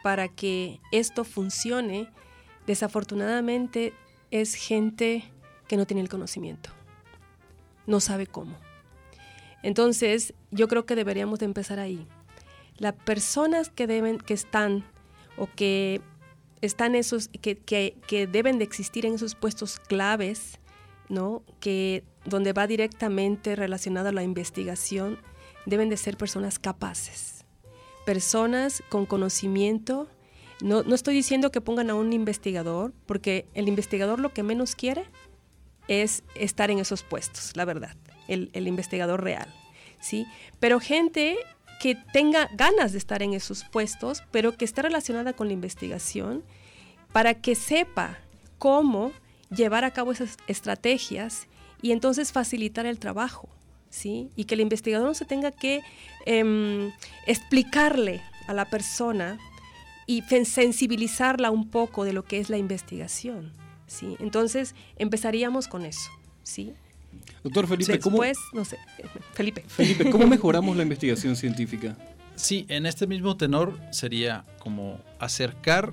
para 0.03 0.29
que 0.29 0.81
esto 0.93 1.25
funcione, 1.25 2.09
desafortunadamente 2.67 3.93
es 4.31 4.55
gente 4.55 5.25
que 5.69 5.77
no 5.77 5.87
tiene 5.87 6.03
el 6.03 6.09
conocimiento, 6.09 6.71
no 7.87 8.01
sabe 8.01 8.27
cómo. 8.27 8.57
Entonces, 9.63 10.35
yo 10.51 10.69
creo 10.69 10.87
que 10.87 10.95
deberíamos 10.95 11.41
de 11.41 11.47
empezar 11.47 11.81
ahí. 11.81 12.07
Las 12.77 12.93
personas 12.93 13.71
que 13.71 13.87
deben, 13.87 14.19
que 14.19 14.35
están 14.35 14.85
o 15.37 15.49
que 15.57 16.01
están 16.61 16.95
esos, 16.95 17.29
que, 17.29 17.57
que, 17.59 17.97
que 18.07 18.27
deben 18.27 18.59
de 18.59 18.65
existir 18.65 19.07
en 19.07 19.15
esos 19.15 19.35
puestos 19.35 19.81
claves, 19.81 20.61
¿no? 21.09 21.43
Que 21.59 22.05
donde 22.25 22.53
va 22.53 22.67
directamente 22.67 23.57
relacionada 23.57 24.13
la 24.13 24.23
investigación, 24.23 25.19
deben 25.67 25.89
de 25.91 25.97
ser 25.97 26.17
personas 26.17 26.59
capaces, 26.59 27.45
personas 28.05 28.83
con 28.89 29.05
conocimiento. 29.05 30.09
No, 30.63 30.83
no 30.83 30.95
estoy 30.95 31.15
diciendo 31.15 31.53
que 31.53 31.61
pongan 31.61 31.91
a 31.91 31.95
un 31.95 32.13
investigador, 32.13 32.95
porque 33.05 33.47
el 33.55 33.69
investigador 33.69 34.21
lo 34.21 34.33
que 34.33 34.43
menos 34.43 34.75
quiere 34.75 35.05
es 35.89 36.23
estar 36.35 36.71
en 36.71 36.79
esos 36.79 37.03
puestos, 37.03 37.53
la 37.55 37.65
verdad, 37.65 37.97
el, 38.29 38.51
el 38.55 38.67
investigador 38.67 39.23
real, 39.23 39.53
¿sí? 40.01 40.27
Pero 40.59 40.81
gente 40.81 41.37
que 41.81 41.95
tenga 42.13 42.49
ganas 42.55 42.93
de 42.93 42.99
estar 42.99 43.23
en 43.23 43.35
esos 43.35 43.65
puestos, 43.65 44.23
pero 44.31 44.57
que 44.57 44.65
esté 44.65 44.83
relacionada 44.83 45.35
con 45.35 45.49
la 45.49 45.53
investigación, 45.53 46.43
para 47.13 47.35
que 47.35 47.55
sepa 47.55 48.19
cómo 48.59 49.13
llevar 49.55 49.85
a 49.85 49.93
cabo 49.93 50.13
esas 50.13 50.37
estrategias 50.47 51.47
y 51.83 51.93
entonces 51.93 52.33
facilitar 52.33 52.87
el 52.87 52.99
trabajo. 52.99 53.49
Y 54.05 54.45
que 54.45 54.55
el 54.55 54.61
investigador 54.61 55.07
no 55.07 55.15
se 55.15 55.25
tenga 55.25 55.51
que 55.51 55.81
em, 56.27 56.93
explicarle 57.27 58.21
a 58.47 58.53
la 58.53 58.67
persona 58.67 59.39
y 60.07 60.23
sensibilizarla 60.23 61.51
un 61.51 61.69
poco 61.69 62.05
de 62.05 62.13
lo 62.13 62.25
que 62.25 62.39
es 62.39 62.49
la 62.49 62.59
investigación, 62.59 63.53
¿sí? 63.87 64.17
Entonces, 64.21 64.75
empezaríamos 64.97 65.67
con 65.67 65.85
eso, 65.85 66.11
¿sí? 66.43 66.73
Doctor 67.43 67.67
Felipe, 67.67 67.99
¿cómo, 67.99 68.23
no 68.53 68.65
sé, 68.65 68.79
Felipe. 69.33 69.65
Felipe, 69.67 70.11
¿cómo 70.11 70.27
mejoramos 70.29 70.77
la 70.77 70.83
investigación 70.83 71.35
científica? 71.35 71.97
Sí, 72.37 72.67
en 72.69 72.87
este 72.87 73.07
mismo 73.07 73.37
tenor 73.37 73.79
sería 73.91 74.45
como 74.59 75.01
acercar, 75.19 75.93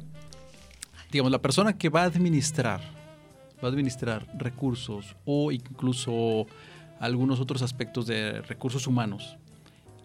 digamos, 1.11 1.31
la 1.31 1.41
persona 1.41 1.77
que 1.77 1.89
va 1.89 2.01
a 2.01 2.05
administrar, 2.05 2.81
va 3.63 3.69
a 3.69 3.71
administrar 3.71 4.27
recursos 4.37 5.15
o 5.25 5.51
incluso 5.51 6.45
algunos 7.03 7.41
otros 7.41 7.61
aspectos 7.61 8.07
de 8.07 8.41
recursos 8.43 8.87
humanos. 8.87 9.35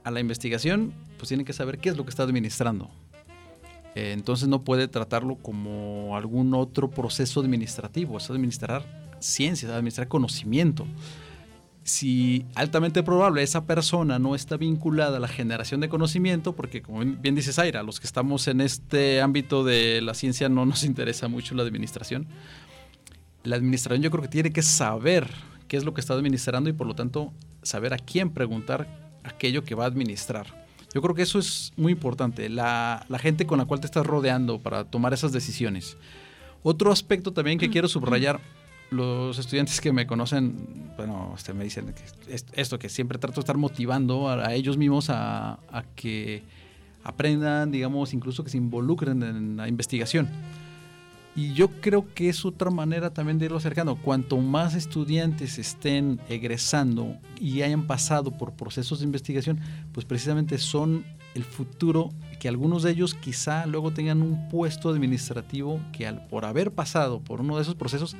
A 0.03 0.11
la 0.11 0.18
investigación, 0.18 0.92
pues 1.16 1.28
tiene 1.28 1.44
que 1.44 1.53
saber 1.53 1.78
qué 1.78 1.90
es 1.90 1.96
lo 1.96 2.05
que 2.05 2.11
está 2.11 2.24
administrando. 2.24 2.90
Eh, 3.94 4.12
entonces 4.12 4.49
no 4.49 4.62
puede 4.62 4.88
tratarlo 4.88 5.36
como 5.36 6.16
algún 6.16 6.55
otro 6.55 6.90
proceso 6.90 7.40
administrativo, 7.40 8.18
es 8.18 8.28
administrar 8.30 8.84
ciencia, 9.20 9.68
es 9.68 9.74
administrar 9.74 10.09
conocimiento. 10.09 10.86
Si 11.84 12.44
altamente 12.57 13.03
probable 13.05 13.44
esa 13.44 13.64
persona 13.64 14.18
no 14.18 14.34
está 14.34 14.57
vinculada 14.57 15.18
a 15.18 15.20
la 15.20 15.28
generación 15.28 15.80
de 15.80 15.88
conocimiento, 15.88 16.57
porque 16.57 16.82
como 16.82 16.99
bien 17.01 17.36
dice 17.36 17.53
Zaira, 17.53 17.84
los 17.84 18.01
que 18.01 18.09
estamos 18.09 18.49
en 18.49 18.61
este 18.61 19.22
ámbito 19.22 19.62
de 19.62 20.01
la 20.03 20.14
ciencia 20.14 20.49
no 20.49 20.66
nos 20.66 20.82
interesa 20.92 21.28
mucho 21.28 21.55
la 21.55 21.62
administración, 21.62 22.26
la 23.44 23.55
administración 23.55 24.03
yo 24.03 24.11
creo 24.11 24.22
que 24.22 24.28
tiene 24.28 24.53
que 24.53 24.62
saber 24.62 25.28
qué 25.69 25.77
es 25.77 25.85
lo 25.85 25.95
que 25.95 26.01
está 26.01 26.14
administrando 26.14 26.69
y 26.71 26.73
por 26.73 26.87
lo 26.87 26.95
tanto 26.95 27.33
saber 27.62 27.93
a 27.95 27.99
quién 27.99 28.31
preguntar 28.31 28.89
aquello 29.23 29.62
que 29.62 29.75
va 29.75 29.85
a 29.85 29.87
administrar. 29.87 30.66
Yo 30.95 31.03
creo 31.03 31.14
que 31.14 31.23
eso 31.23 31.39
es 31.39 31.73
muy 31.77 31.93
importante, 31.93 32.49
la, 32.49 33.05
gente 33.21 33.47
con 33.47 33.59
la 33.59 33.66
cual 33.66 33.81
te 33.81 33.87
estás 33.87 34.07
rodeando 34.07 34.59
para 34.59 34.85
tomar 34.85 35.12
esas 35.12 35.33
decisiones. 35.33 35.99
Otro 36.62 36.91
aspecto 36.91 37.33
también 37.33 37.59
que 37.59 37.69
quiero 37.69 37.89
subrayar, 37.89 38.41
los 38.91 39.39
estudiantes 39.39 39.83
que 39.83 39.93
me 39.93 40.07
conocen, 40.07 40.91
bueno, 40.97 41.35
este, 41.37 41.53
me 41.53 41.64
dicen 41.64 41.93
que 41.93 42.35
esto, 42.55 42.79
que 42.79 42.89
siempre 42.89 43.19
trato 43.19 43.35
de 43.35 43.41
estar 43.41 43.59
motivando 43.59 44.31
a, 44.31 44.55
ellos 44.55 44.79
mismos 44.79 45.11
a, 45.11 45.59
a, 45.71 45.85
que 45.95 46.43
aprendan, 47.05 47.71
digamos, 47.71 48.14
incluso 48.14 48.43
que 48.43 48.51
se 48.51 48.57
involucren 48.57 49.23
en 49.23 49.59
la 49.59 49.69
investigación. 49.69 50.29
Y 51.39 51.53
yo 51.53 51.70
creo 51.80 52.12
que 52.14 52.28
es 52.28 52.45
otra 52.45 52.68
manera 52.68 53.14
también 53.14 53.39
de 53.39 53.45
irlo 53.45 53.59
acercando. 53.59 53.95
Cuanto 53.95 54.39
más 54.39 54.74
estudiantes 54.74 55.57
estén 55.61 56.18
egresando 56.28 57.16
y 57.39 57.62
hayan 57.62 57.86
pasado 57.86 58.36
por 58.36 58.55
procesos 58.55 58.99
de 58.99 59.05
investigación, 59.05 59.61
pues 59.93 60.05
precisamente 60.05 60.59
son 60.59 61.05
el 61.36 61.45
futuro 61.45 62.11
que 62.41 62.49
algunos 62.49 62.82
de 62.82 62.91
ellos 62.91 63.14
quizá 63.14 63.66
luego 63.66 63.93
tengan 63.93 64.20
un 64.20 64.49
puesto 64.49 64.89
administrativo 64.89 65.80
que 65.93 66.09
al, 66.09 66.26
por 66.26 66.45
haber 66.45 66.72
pasado 66.72 67.20
por 67.20 67.41
uno 67.41 67.55
de 67.55 67.62
esos 67.62 67.76
procesos 67.76 68.16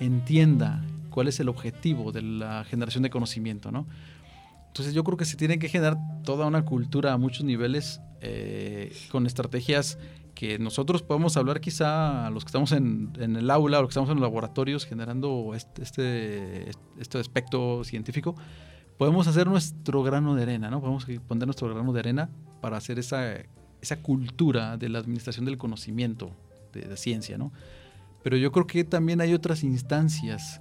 entienda 0.00 0.84
cuál 1.10 1.28
es 1.28 1.38
el 1.38 1.48
objetivo 1.48 2.10
de 2.10 2.22
la 2.22 2.64
generación 2.64 3.04
de 3.04 3.10
conocimiento, 3.10 3.70
¿no? 3.70 3.86
Entonces 4.66 4.92
yo 4.92 5.04
creo 5.04 5.16
que 5.16 5.24
se 5.24 5.36
tiene 5.36 5.60
que 5.60 5.68
generar 5.68 5.98
toda 6.24 6.46
una 6.46 6.64
cultura 6.64 7.12
a 7.12 7.16
muchos 7.16 7.44
niveles 7.44 8.00
eh, 8.22 8.92
con 9.12 9.24
estrategias 9.24 9.98
que 10.36 10.58
nosotros 10.60 11.02
podemos 11.02 11.36
hablar 11.36 11.60
quizá 11.60 12.26
a 12.26 12.30
los 12.30 12.44
que 12.44 12.48
estamos 12.50 12.70
en, 12.70 13.10
el 13.18 13.50
aula 13.50 13.78
o 13.78 13.82
los 13.82 13.88
que 13.88 13.92
estamos 13.92 14.10
en 14.10 14.16
los 14.16 14.22
laboratorios 14.22 14.84
generando 14.84 15.54
este, 15.54 15.82
este, 15.82 16.70
este, 17.00 17.18
aspecto 17.18 17.82
científico, 17.82 18.36
podemos 18.98 19.26
hacer 19.26 19.48
nuestro 19.48 20.02
grano 20.04 20.36
de 20.36 20.42
arena, 20.42 20.70
¿no? 20.70 20.80
Podemos 20.80 21.06
poner 21.26 21.46
nuestro 21.46 21.74
grano 21.74 21.92
de 21.92 22.00
arena 22.00 22.30
para 22.60 22.76
hacer 22.76 22.98
esa, 22.98 23.32
esa 23.80 24.02
cultura 24.02 24.76
de 24.76 24.90
la 24.90 24.98
administración 24.98 25.46
del 25.46 25.56
conocimiento, 25.56 26.30
de, 26.72 26.96
ciencia, 26.98 27.38
¿no? 27.38 27.50
Pero 28.22 28.36
yo 28.36 28.52
creo 28.52 28.66
que 28.66 28.84
también 28.84 29.22
hay 29.22 29.32
otras 29.32 29.64
instancias, 29.64 30.60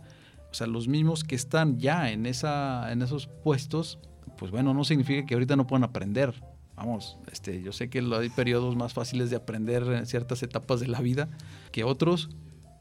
o 0.50 0.54
sea, 0.54 0.68
los 0.68 0.88
mismos 0.88 1.26
que 1.26 1.36
están 1.36 1.80
ya 1.80 2.12
en, 2.12 2.26
esa, 2.26 2.92
en 2.94 3.02
esos 3.02 3.28
puestos, 3.28 4.00
pues 4.38 4.52
bueno, 4.52 4.74
no 4.74 4.86
significa 4.86 5.26
que 5.26 5.34
ahorita 5.34 5.58
no 5.58 5.68
puedan 5.68 5.84
aprender, 5.84 6.34
vamos, 6.76 7.18
este, 7.32 7.62
yo 7.62 7.72
sé 7.72 7.90
que 7.90 8.00
hay 8.00 8.30
periodos 8.30 8.76
más 8.76 8.94
fáciles 8.94 9.30
de 9.30 9.36
aprender 9.36 9.84
en 9.84 10.06
ciertas 10.06 10.44
etapas 10.44 10.80
de 10.80 10.88
la 10.88 11.02
vida 11.02 11.30
que 11.72 11.84
otros, 11.84 12.30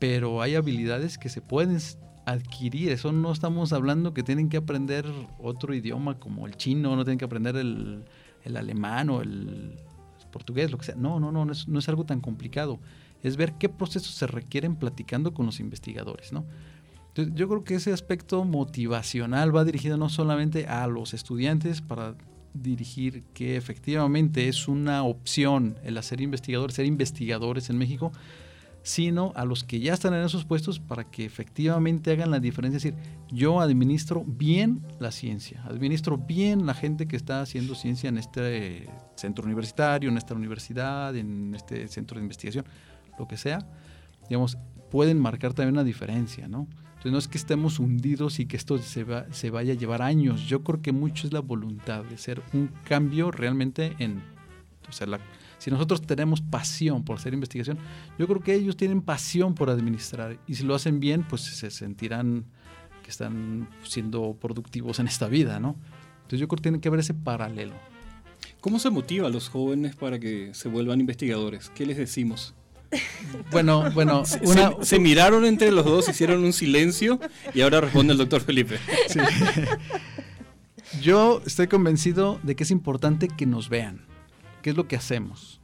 pero 0.01 0.42
hay 0.42 0.55
habilidades 0.55 1.18
que 1.18 1.28
se 1.28 1.40
pueden 1.40 1.78
adquirir. 2.26 2.90
Eso 2.90 3.12
no 3.12 3.32
estamos 3.32 3.72
hablando 3.72 4.14
que 4.14 4.22
tienen 4.22 4.49
que 4.49 4.57
aprender 4.57 5.07
otro 5.38 5.74
idioma 5.74 6.18
como 6.18 6.47
el 6.47 6.57
chino, 6.57 6.97
no 6.97 7.05
tienen 7.05 7.18
que 7.18 7.24
aprender 7.24 7.57
el, 7.57 8.05
alemán 8.55 9.11
o 9.11 9.22
el 9.22 9.76
portugués, 10.32 10.70
lo 10.70 10.78
que 10.78 10.86
sea. 10.86 10.97
No, 10.97 11.20
no, 11.20 11.30
no, 11.30 11.45
no 11.45 11.53
es, 11.53 11.68
no 11.68 11.78
es 11.78 11.88
algo 11.88 12.05
tan 12.05 12.20
complicado. 12.20 12.80
Es 13.22 13.36
ver 13.36 13.55
qué 13.55 13.68
procesos 13.68 14.14
se 14.14 14.26
requieren 14.26 14.76
platicando 14.76 15.32
con 15.32 15.47
los 15.47 15.61
investigadores, 15.61 16.32
¿no? 16.32 16.45
yo 17.14 17.49
creo 17.49 17.62
que 17.62 17.76
ese 17.76 17.92
aspecto 17.92 18.45
motivacional 18.45 19.55
va 19.55 19.64
dirigido 19.64 19.97
no 19.97 20.09
solamente 20.09 20.66
a 20.66 20.86
los 20.88 21.14
estudiantes 21.14 21.80
para 21.80 22.16
dirigir 22.55 23.25
que 23.35 23.57
efectivamente 23.57 24.49
es 24.49 24.69
una 24.69 25.03
opción 25.03 25.77
el 25.85 25.99
hacer 25.99 26.21
investigadores, 26.21 26.77
ser 26.77 26.87
investigadores 26.87 27.69
en 27.69 27.77
México, 27.77 28.13
sino 28.85 29.33
a 29.35 29.45
los 29.45 29.65
que 29.65 29.81
ya 29.81 29.95
están 29.95 30.13
en 30.15 30.25
esos 30.25 30.45
puestos 30.45 30.79
para 30.79 31.05
que 31.05 31.25
efectivamente 31.25 32.13
hagan 32.13 32.31
la 32.31 32.39
diferencia. 32.39 32.77
Es 32.77 32.83
decir, 32.85 32.99
yo 33.31 33.61
administro 33.61 34.25
bien 34.27 34.83
la 35.01 35.11
ciencia, 35.11 35.63
administro 35.65 36.19
bien 36.19 36.67
la 36.67 36.75
gente 36.75 37.09
que 37.09 37.17
está 37.17 37.41
haciendo 37.41 37.75
ciencia 37.75 38.09
en 38.09 38.19
este 38.19 38.89
centro 39.17 39.45
universitario, 39.45 40.11
en 40.11 40.19
esta 40.19 40.35
universidad, 40.35 41.17
en 41.17 41.55
este 41.55 41.89
centro 41.89 42.19
de 42.19 42.25
investigación, 42.25 42.67
lo 43.19 43.27
que 43.27 43.39
sea, 43.39 43.67
digamos, 44.29 44.59
pueden 44.91 45.19
marcar 45.19 45.55
también 45.55 45.75
una 45.75 45.85
diferencia, 45.85 46.47
¿no? 46.47 46.69
No 47.05 47.19
es 47.19 47.29
que 47.29 47.37
estemos 47.37 47.79
hundidos 47.79 48.41
y 48.41 48.47
que 48.47 48.57
esto 48.57 48.79
se, 48.79 49.05
va, 49.05 49.27
se 49.31 49.51
vaya 49.51 49.75
a 49.75 49.77
llevar 49.77 50.01
años. 50.01 50.47
Yo 50.47 50.65
creo 50.65 50.81
que 50.81 50.93
mucho 50.93 51.27
es 51.27 51.33
la 51.33 51.41
voluntad 51.41 52.03
de 52.05 52.17
ser 52.17 52.43
un 52.55 52.71
cambio 52.85 53.31
realmente 53.31 53.95
en, 53.99 54.23
o 54.89 54.93
si 55.59 55.71
nosotros 55.71 56.03
tenemos 56.03 56.41
pasión 56.43 57.05
por 57.05 57.17
hacer 57.17 57.33
investigación, 57.33 57.79
yo 58.19 58.27
creo 58.27 58.41
que 58.41 58.55
ellos 58.55 58.77
tienen 58.77 59.01
pasión 59.01 59.55
por 59.55 59.71
administrar 59.71 60.39
y 60.47 60.57
si 60.57 60.65
lo 60.65 60.75
hacen 60.75 61.01
bien, 61.01 61.27
pues 61.27 61.43
se 61.43 61.71
sentirán 61.71 62.45
que 63.03 63.11
están 63.11 63.69
siendo 63.83 64.37
productivos 64.41 64.99
en 64.99 65.07
esta 65.07 65.29
vida, 65.29 65.61
¿no? 65.61 65.77
Entonces 66.17 66.41
yo 66.41 66.49
creo 66.49 66.57
que 66.57 66.63
tiene 66.63 66.81
que 66.81 66.89
haber 66.89 67.01
ese 67.01 67.15
paralelo. 67.15 67.75
¿Cómo 68.61 68.79
se 68.79 68.91
motiva 68.91 69.29
a 69.29 69.31
los 69.31 69.49
jóvenes 69.49 69.95
para 69.97 70.19
que 70.19 70.53
se 70.55 70.69
vuelvan 70.69 71.01
investigadores? 71.01 71.71
¿Qué 71.75 71.87
les 71.87 71.97
decimos? 71.97 72.55
Bueno, 73.51 73.90
bueno, 73.92 74.24
se, 74.82 74.99
miraron 74.99 75.45
entre 75.45 75.70
los 75.70 75.84
dos, 75.84 76.09
hicieron 76.09 76.45
un 76.45 76.53
silencio 76.53 77.20
y 77.55 77.61
ahora 77.61 77.80
responde 77.80 78.12
el 78.12 78.18
doctor 78.18 78.40
Felipe. 78.40 78.78
Yo 81.01 81.42
estoy 81.45 81.66
convencido 81.66 82.40
de 82.42 82.55
que 82.55 82.64
es 82.64 82.70
importante 82.70 83.28
que 83.28 83.47
nos 83.47 83.68
vean. 83.68 84.05
¿Qué 84.62 84.70
es 84.70 84.76
lo 84.76 84.88
que 84.88 84.97
hacemos? 84.97 85.61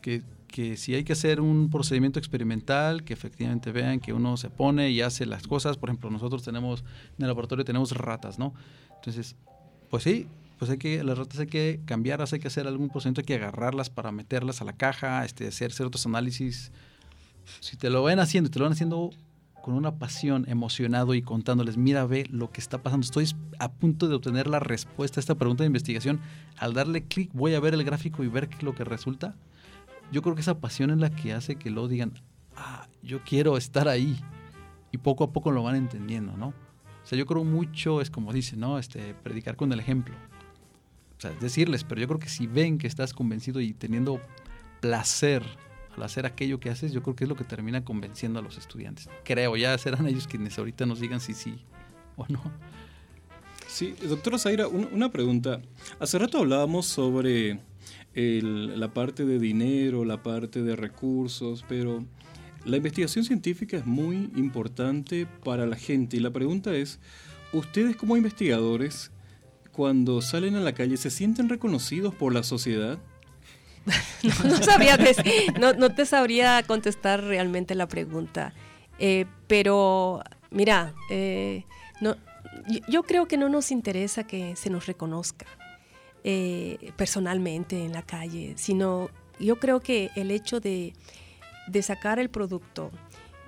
Que, 0.00 0.22
que 0.46 0.76
si 0.76 0.94
hay 0.94 1.04
que 1.04 1.12
hacer 1.12 1.40
un 1.40 1.68
procedimiento 1.68 2.18
experimental, 2.18 3.04
que 3.04 3.12
efectivamente 3.12 3.72
vean 3.72 4.00
que 4.00 4.12
uno 4.12 4.36
se 4.36 4.48
pone 4.50 4.90
y 4.90 5.00
hace 5.00 5.26
las 5.26 5.46
cosas. 5.46 5.76
Por 5.76 5.90
ejemplo, 5.90 6.10
nosotros 6.10 6.42
tenemos, 6.42 6.84
en 7.18 7.24
el 7.24 7.28
laboratorio 7.28 7.64
tenemos 7.64 7.90
ratas, 7.92 8.38
¿no? 8.38 8.54
Entonces, 8.94 9.36
pues 9.90 10.04
sí, 10.04 10.28
pues 10.58 10.70
hay 10.70 10.78
que, 10.78 11.04
las 11.04 11.18
ratas 11.18 11.40
hay 11.40 11.46
que 11.46 11.80
cambiarlas, 11.84 12.32
hay 12.32 12.40
que 12.40 12.48
hacer 12.48 12.66
algún 12.66 12.88
procedimiento, 12.88 13.20
hay 13.20 13.26
que 13.26 13.34
agarrarlas 13.34 13.90
para 13.90 14.12
meterlas 14.12 14.60
a 14.62 14.64
la 14.64 14.72
caja, 14.72 15.24
este, 15.24 15.48
hacer 15.48 15.72
ciertos 15.72 16.06
análisis. 16.06 16.72
Si 17.60 17.76
te 17.76 17.90
lo 17.90 18.02
ven 18.02 18.18
haciendo 18.18 18.50
te 18.50 18.58
lo 18.58 18.64
van 18.64 18.72
haciendo 18.72 19.10
con 19.62 19.74
una 19.74 19.96
pasión, 19.96 20.44
emocionado 20.48 21.14
y 21.14 21.22
contándoles, 21.22 21.76
mira, 21.76 22.06
ve 22.06 22.26
lo 22.30 22.50
que 22.50 22.60
está 22.60 22.82
pasando, 22.82 23.04
estoy 23.04 23.28
a 23.58 23.72
punto 23.72 24.08
de 24.08 24.14
obtener 24.14 24.46
la 24.46 24.60
respuesta 24.60 25.18
a 25.18 25.22
esta 25.22 25.34
pregunta 25.34 25.64
de 25.64 25.66
investigación, 25.66 26.20
al 26.56 26.72
darle 26.72 27.02
clic 27.04 27.30
voy 27.32 27.54
a 27.54 27.60
ver 27.60 27.74
el 27.74 27.84
gráfico 27.84 28.22
y 28.24 28.28
ver 28.28 28.48
qué 28.48 28.56
es 28.56 28.62
lo 28.62 28.74
que 28.74 28.84
resulta. 28.84 29.34
Yo 30.12 30.22
creo 30.22 30.36
que 30.36 30.40
esa 30.40 30.60
pasión 30.60 30.90
es 30.90 30.98
la 30.98 31.10
que 31.10 31.32
hace 31.32 31.56
que 31.56 31.70
luego 31.70 31.88
digan, 31.88 32.12
ah, 32.56 32.86
yo 33.02 33.22
quiero 33.24 33.56
estar 33.56 33.88
ahí. 33.88 34.16
Y 34.92 34.98
poco 34.98 35.24
a 35.24 35.32
poco 35.32 35.50
lo 35.50 35.64
van 35.64 35.74
entendiendo, 35.74 36.36
¿no? 36.36 36.48
O 36.48 37.08
sea, 37.08 37.18
yo 37.18 37.26
creo 37.26 37.44
mucho, 37.44 38.00
es 38.00 38.08
como 38.08 38.32
dice, 38.32 38.56
¿no? 38.56 38.78
Este, 38.78 39.14
predicar 39.14 39.56
con 39.56 39.72
el 39.72 39.80
ejemplo. 39.80 40.14
O 41.18 41.20
sea, 41.20 41.30
decirles, 41.40 41.84
pero 41.84 42.00
yo 42.00 42.08
creo 42.08 42.18
que 42.18 42.28
si 42.28 42.46
ven 42.46 42.78
que 42.78 42.86
estás 42.86 43.12
convencido 43.12 43.60
y 43.60 43.72
teniendo 43.72 44.20
placer 44.80 45.42
al 45.96 46.02
hacer 46.02 46.26
aquello 46.26 46.60
que 46.60 46.68
haces, 46.68 46.92
yo 46.92 47.02
creo 47.02 47.16
que 47.16 47.24
es 47.24 47.28
lo 47.28 47.36
que 47.36 47.44
termina 47.44 47.84
convenciendo 47.84 48.38
a 48.38 48.42
los 48.42 48.58
estudiantes. 48.58 49.08
Creo, 49.24 49.56
ya 49.56 49.76
serán 49.78 50.06
ellos 50.06 50.26
quienes 50.26 50.58
ahorita 50.58 50.84
nos 50.84 51.00
digan 51.00 51.20
si 51.20 51.32
sí 51.32 51.64
o 52.16 52.26
no. 52.28 52.42
Sí, 53.66 53.94
doctora 54.08 54.38
Zaira, 54.38 54.68
una 54.68 55.10
pregunta. 55.10 55.60
Hace 55.98 56.18
rato 56.18 56.38
hablábamos 56.38 56.86
sobre 56.86 57.60
la 58.14 58.92
parte 58.94 59.24
de 59.24 59.38
dinero, 59.38 60.04
la 60.04 60.22
parte 60.22 60.62
de 60.62 60.76
recursos, 60.76 61.64
pero 61.68 62.04
la 62.64 62.78
investigación 62.78 63.24
científica 63.24 63.76
es 63.76 63.86
muy 63.86 64.30
importante 64.36 65.26
para 65.44 65.66
la 65.66 65.76
gente 65.76 66.16
y 66.16 66.20
la 66.20 66.30
pregunta 66.30 66.74
es, 66.74 66.98
¿ustedes 67.52 67.96
como 67.96 68.16
investigadores, 68.16 69.10
cuando 69.76 70.22
salen 70.22 70.56
a 70.56 70.60
la 70.60 70.72
calle, 70.72 70.96
se 70.96 71.10
sienten 71.10 71.50
reconocidos 71.50 72.14
por 72.14 72.32
la 72.32 72.42
sociedad? 72.42 72.98
no, 75.60 75.94
te 75.94 76.06
sabría 76.06 76.62
contestar 76.62 77.22
realmente 77.22 77.74
la 77.74 77.86
pregunta. 77.86 78.54
Eh, 78.98 79.26
pero, 79.46 80.22
mira, 80.50 80.94
eh, 81.10 81.64
no, 82.00 82.16
yo, 82.88 83.02
creo 83.02 83.28
que 83.28 83.36
no 83.36 83.50
nos 83.50 83.70
interesa 83.70 84.24
que 84.24 84.56
se 84.56 84.70
nos 84.70 84.86
reconozca 84.86 85.44
eh, 86.24 86.92
personalmente 86.96 87.84
en 87.84 87.92
la 87.92 88.02
calle, 88.02 88.54
sino 88.56 89.10
yo 89.38 89.56
creo 89.56 89.80
que 89.80 90.10
el 90.16 90.30
hecho 90.30 90.58
de, 90.58 90.94
sacar 91.82 92.18
el 92.18 92.30
producto, 92.30 92.90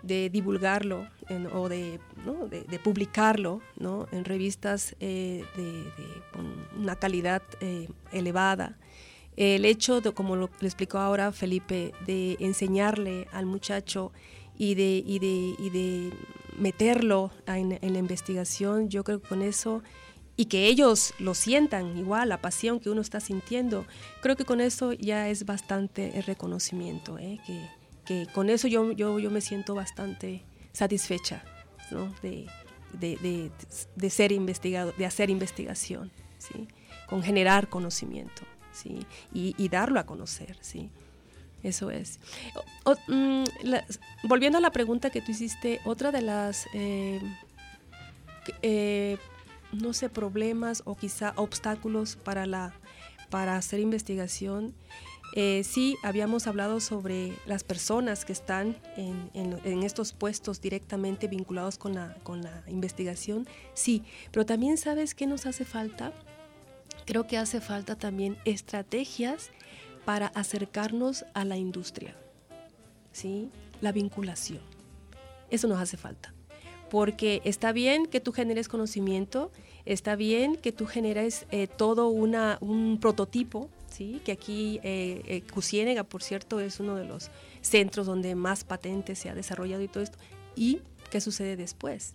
de 0.02 0.30
divulgarlo 0.30 1.06
o 1.52 1.68
de, 1.68 2.00
publicarlo 2.82 3.60
en 4.12 4.24
revistas 4.24 4.96
de, 4.98 5.44
con 6.32 6.46
una 6.78 6.96
calidad 6.96 7.42
elevada, 8.12 8.76
el 9.38 9.64
hecho 9.64 10.00
de, 10.00 10.12
como 10.12 10.34
lo, 10.34 10.50
le 10.58 10.66
explicó 10.66 10.98
ahora 10.98 11.30
Felipe, 11.30 11.92
de 12.06 12.36
enseñarle 12.40 13.28
al 13.30 13.46
muchacho 13.46 14.10
y 14.56 14.74
de, 14.74 15.02
y 15.06 15.20
de, 15.20 15.70
de 15.70 16.12
meterlo 16.58 17.30
en, 17.46 17.78
la 17.80 17.98
investigación, 17.98 18.88
yo 18.88 19.04
creo 19.04 19.22
que 19.22 19.28
con 19.28 19.42
eso, 19.42 19.82
y 20.36 20.46
que 20.46 20.66
ellos 20.66 21.14
lo 21.20 21.34
sientan 21.34 21.96
igual, 21.96 22.30
la 22.30 22.40
pasión 22.40 22.80
que 22.80 22.90
uno 22.90 23.00
está 23.00 23.20
sintiendo, 23.20 23.86
creo 24.22 24.34
que 24.34 24.44
con 24.44 24.60
eso 24.60 24.92
ya 24.92 25.28
es 25.28 25.46
bastante 25.46 26.18
el 26.18 26.24
reconocimiento, 26.24 27.16
¿eh? 27.18 27.38
que, 27.46 27.64
con 28.32 28.50
eso 28.50 28.68
yo, 28.68 28.92
yo, 28.92 29.18
yo 29.18 29.30
me 29.30 29.40
siento 29.40 29.74
bastante 29.74 30.42
satisfecha 30.72 31.44
de, 32.22 32.48
de, 33.96 34.10
ser 34.10 34.32
investigado, 34.32 34.92
de 34.96 35.06
hacer 35.06 35.30
investigación, 35.30 36.10
¿sí? 36.38 36.68
con 37.06 37.22
generar 37.22 37.68
conocimiento. 37.68 38.42
¿sí? 38.72 39.06
Y, 39.32 39.68
darlo 39.68 40.00
a 40.00 40.06
conocer, 40.06 40.56
¿sí? 40.60 40.90
Eso 41.62 41.90
es. 41.90 42.20
Mm, 43.08 43.44
volviendo 44.24 44.58
a 44.58 44.60
la 44.60 44.70
pregunta 44.70 45.10
que 45.10 45.20
tú 45.20 45.32
hiciste, 45.32 45.80
otra 45.84 46.12
de 46.12 46.22
las, 46.22 46.66
eh, 46.72 47.20
eh, 48.62 49.18
no 49.72 49.92
sé, 49.92 50.08
problemas 50.08 50.82
o 50.84 50.96
quizá 50.96 51.32
obstáculos 51.36 52.16
para, 52.16 52.46
la, 52.46 52.72
para 53.30 53.56
hacer 53.56 53.80
investigación, 53.80 54.74
eh, 55.34 55.62
sí 55.64 55.96
habíamos 56.02 56.46
hablado 56.46 56.80
sobre 56.80 57.32
las 57.46 57.64
personas 57.64 58.24
que 58.24 58.32
están 58.32 58.76
en, 58.96 59.30
en, 59.34 59.82
estos 59.82 60.12
puestos 60.12 60.60
directamente 60.60 61.28
vinculados 61.28 61.78
con 61.78 61.94
la, 61.94 62.14
con 62.22 62.42
la 62.42 62.62
investigación, 62.68 63.46
sí, 63.74 64.02
pero 64.32 64.46
también 64.46 64.78
sabes 64.78 65.14
qué 65.14 65.26
nos 65.26 65.46
hace 65.46 65.64
falta 65.64 66.12
creo 67.08 67.26
que 67.26 67.38
hace 67.38 67.62
falta 67.62 67.96
también 67.96 68.36
estrategias 68.44 69.48
para 70.04 70.26
acercarnos 70.26 71.24
a 71.32 71.46
la 71.46 71.56
industria, 71.56 72.14
¿sí? 73.12 73.48
La 73.80 73.92
vinculación. 73.92 74.60
Eso 75.48 75.68
nos 75.68 75.80
hace 75.80 75.96
falta. 75.96 76.34
Porque 76.90 77.40
está 77.44 77.72
bien 77.72 78.04
que 78.04 78.20
tú 78.20 78.32
generes 78.32 78.68
conocimiento, 78.68 79.50
está 79.86 80.16
bien 80.16 80.56
que 80.56 80.70
tú 80.70 80.84
generes 80.84 81.46
eh, 81.50 81.66
todo 81.66 82.08
una, 82.08 82.58
un 82.60 82.98
prototipo, 83.00 83.70
¿sí? 83.98 84.22
que 84.24 84.32
aquí 84.32 84.80
eh, 84.82 85.22
eh 85.26 86.04
por 86.08 86.22
cierto, 86.22 86.60
es 86.60 86.80
uno 86.80 86.94
de 86.94 87.04
los 87.04 87.30
centros 87.60 88.06
donde 88.06 88.34
más 88.34 88.64
patentes 88.64 89.18
se 89.18 89.28
ha 89.28 89.34
desarrollado 89.34 89.82
y 89.82 89.88
todo 89.88 90.02
esto. 90.02 90.18
¿Y 90.56 90.80
qué 91.10 91.20
sucede 91.20 91.56
después? 91.56 92.14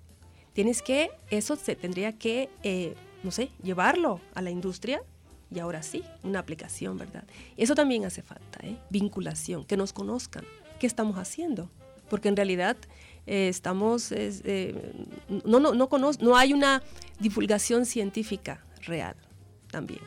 Tienes 0.53 0.81
que, 0.81 1.11
eso 1.29 1.55
se 1.55 1.75
tendría 1.75 2.13
que 2.13 2.49
eh, 2.63 2.95
no 3.23 3.31
sé, 3.31 3.49
llevarlo 3.63 4.19
a 4.35 4.41
la 4.41 4.51
industria 4.51 5.01
y 5.49 5.59
ahora 5.59 5.81
sí, 5.81 6.03
una 6.23 6.39
aplicación, 6.39 6.97
¿verdad? 6.97 7.23
Eso 7.57 7.73
también 7.73 8.05
hace 8.05 8.21
falta, 8.21 8.59
¿eh? 8.63 8.77
vinculación, 8.89 9.65
que 9.65 9.77
nos 9.77 9.93
conozcan, 9.93 10.45
qué 10.79 10.87
estamos 10.87 11.17
haciendo, 11.17 11.69
porque 12.09 12.27
en 12.27 12.35
realidad 12.35 12.75
eh, 13.25 13.47
estamos, 13.47 14.11
eh, 14.11 14.75
no, 15.45 15.59
no, 15.59 15.73
no, 15.73 15.89
no 15.89 16.35
hay 16.35 16.53
una 16.53 16.83
divulgación 17.19 17.85
científica 17.85 18.63
real 18.81 19.15
también. 19.71 20.01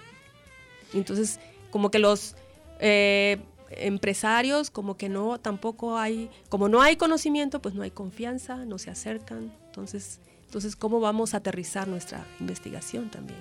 Entonces, 0.92 1.40
como 1.76 1.90
que 1.90 1.98
los 1.98 2.36
eh, 2.80 3.38
empresarios, 3.68 4.70
como 4.70 4.96
que 4.96 5.10
no, 5.10 5.38
tampoco 5.38 5.98
hay, 5.98 6.30
como 6.48 6.70
no 6.70 6.80
hay 6.80 6.96
conocimiento, 6.96 7.60
pues 7.60 7.74
no 7.74 7.82
hay 7.82 7.90
confianza, 7.90 8.64
no 8.64 8.78
se 8.78 8.88
acercan, 8.88 9.52
entonces 9.66 10.20
entonces, 10.46 10.74
¿cómo 10.74 11.00
vamos 11.00 11.34
a 11.34 11.36
aterrizar 11.36 11.86
nuestra 11.86 12.24
investigación 12.40 13.10
también? 13.10 13.38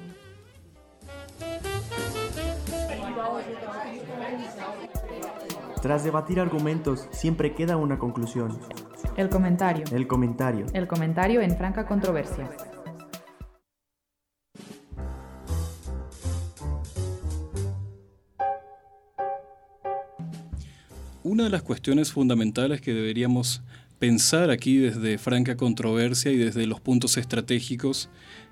Tras 5.82 6.04
debatir 6.04 6.42
argumentos, 6.42 7.08
siempre 7.12 7.56
queda 7.56 7.78
una 7.78 8.00
conclusión. 8.00 8.60
El 9.16 9.30
comentario. 9.30 9.86
El 9.94 10.08
comentario. 10.08 10.66
El 10.74 10.88
comentario 10.88 11.40
en 11.40 11.56
franca 11.56 11.88
controversia. 11.88 12.50
Una 21.26 21.46
de 21.46 21.50
las 21.50 21.64
cuestiones 21.64 22.12
fundamentales 22.12 22.82
que 22.82 22.94
deberíamos 22.94 23.64
pensar 23.98 24.52
aquí 24.52 24.78
desde 24.78 25.18
franca 25.18 25.58
controversia 25.58 26.32
y 26.32 26.38
desde 26.38 26.68
los 26.68 26.80
puntos 26.80 27.18
estratégicos 27.18 28.10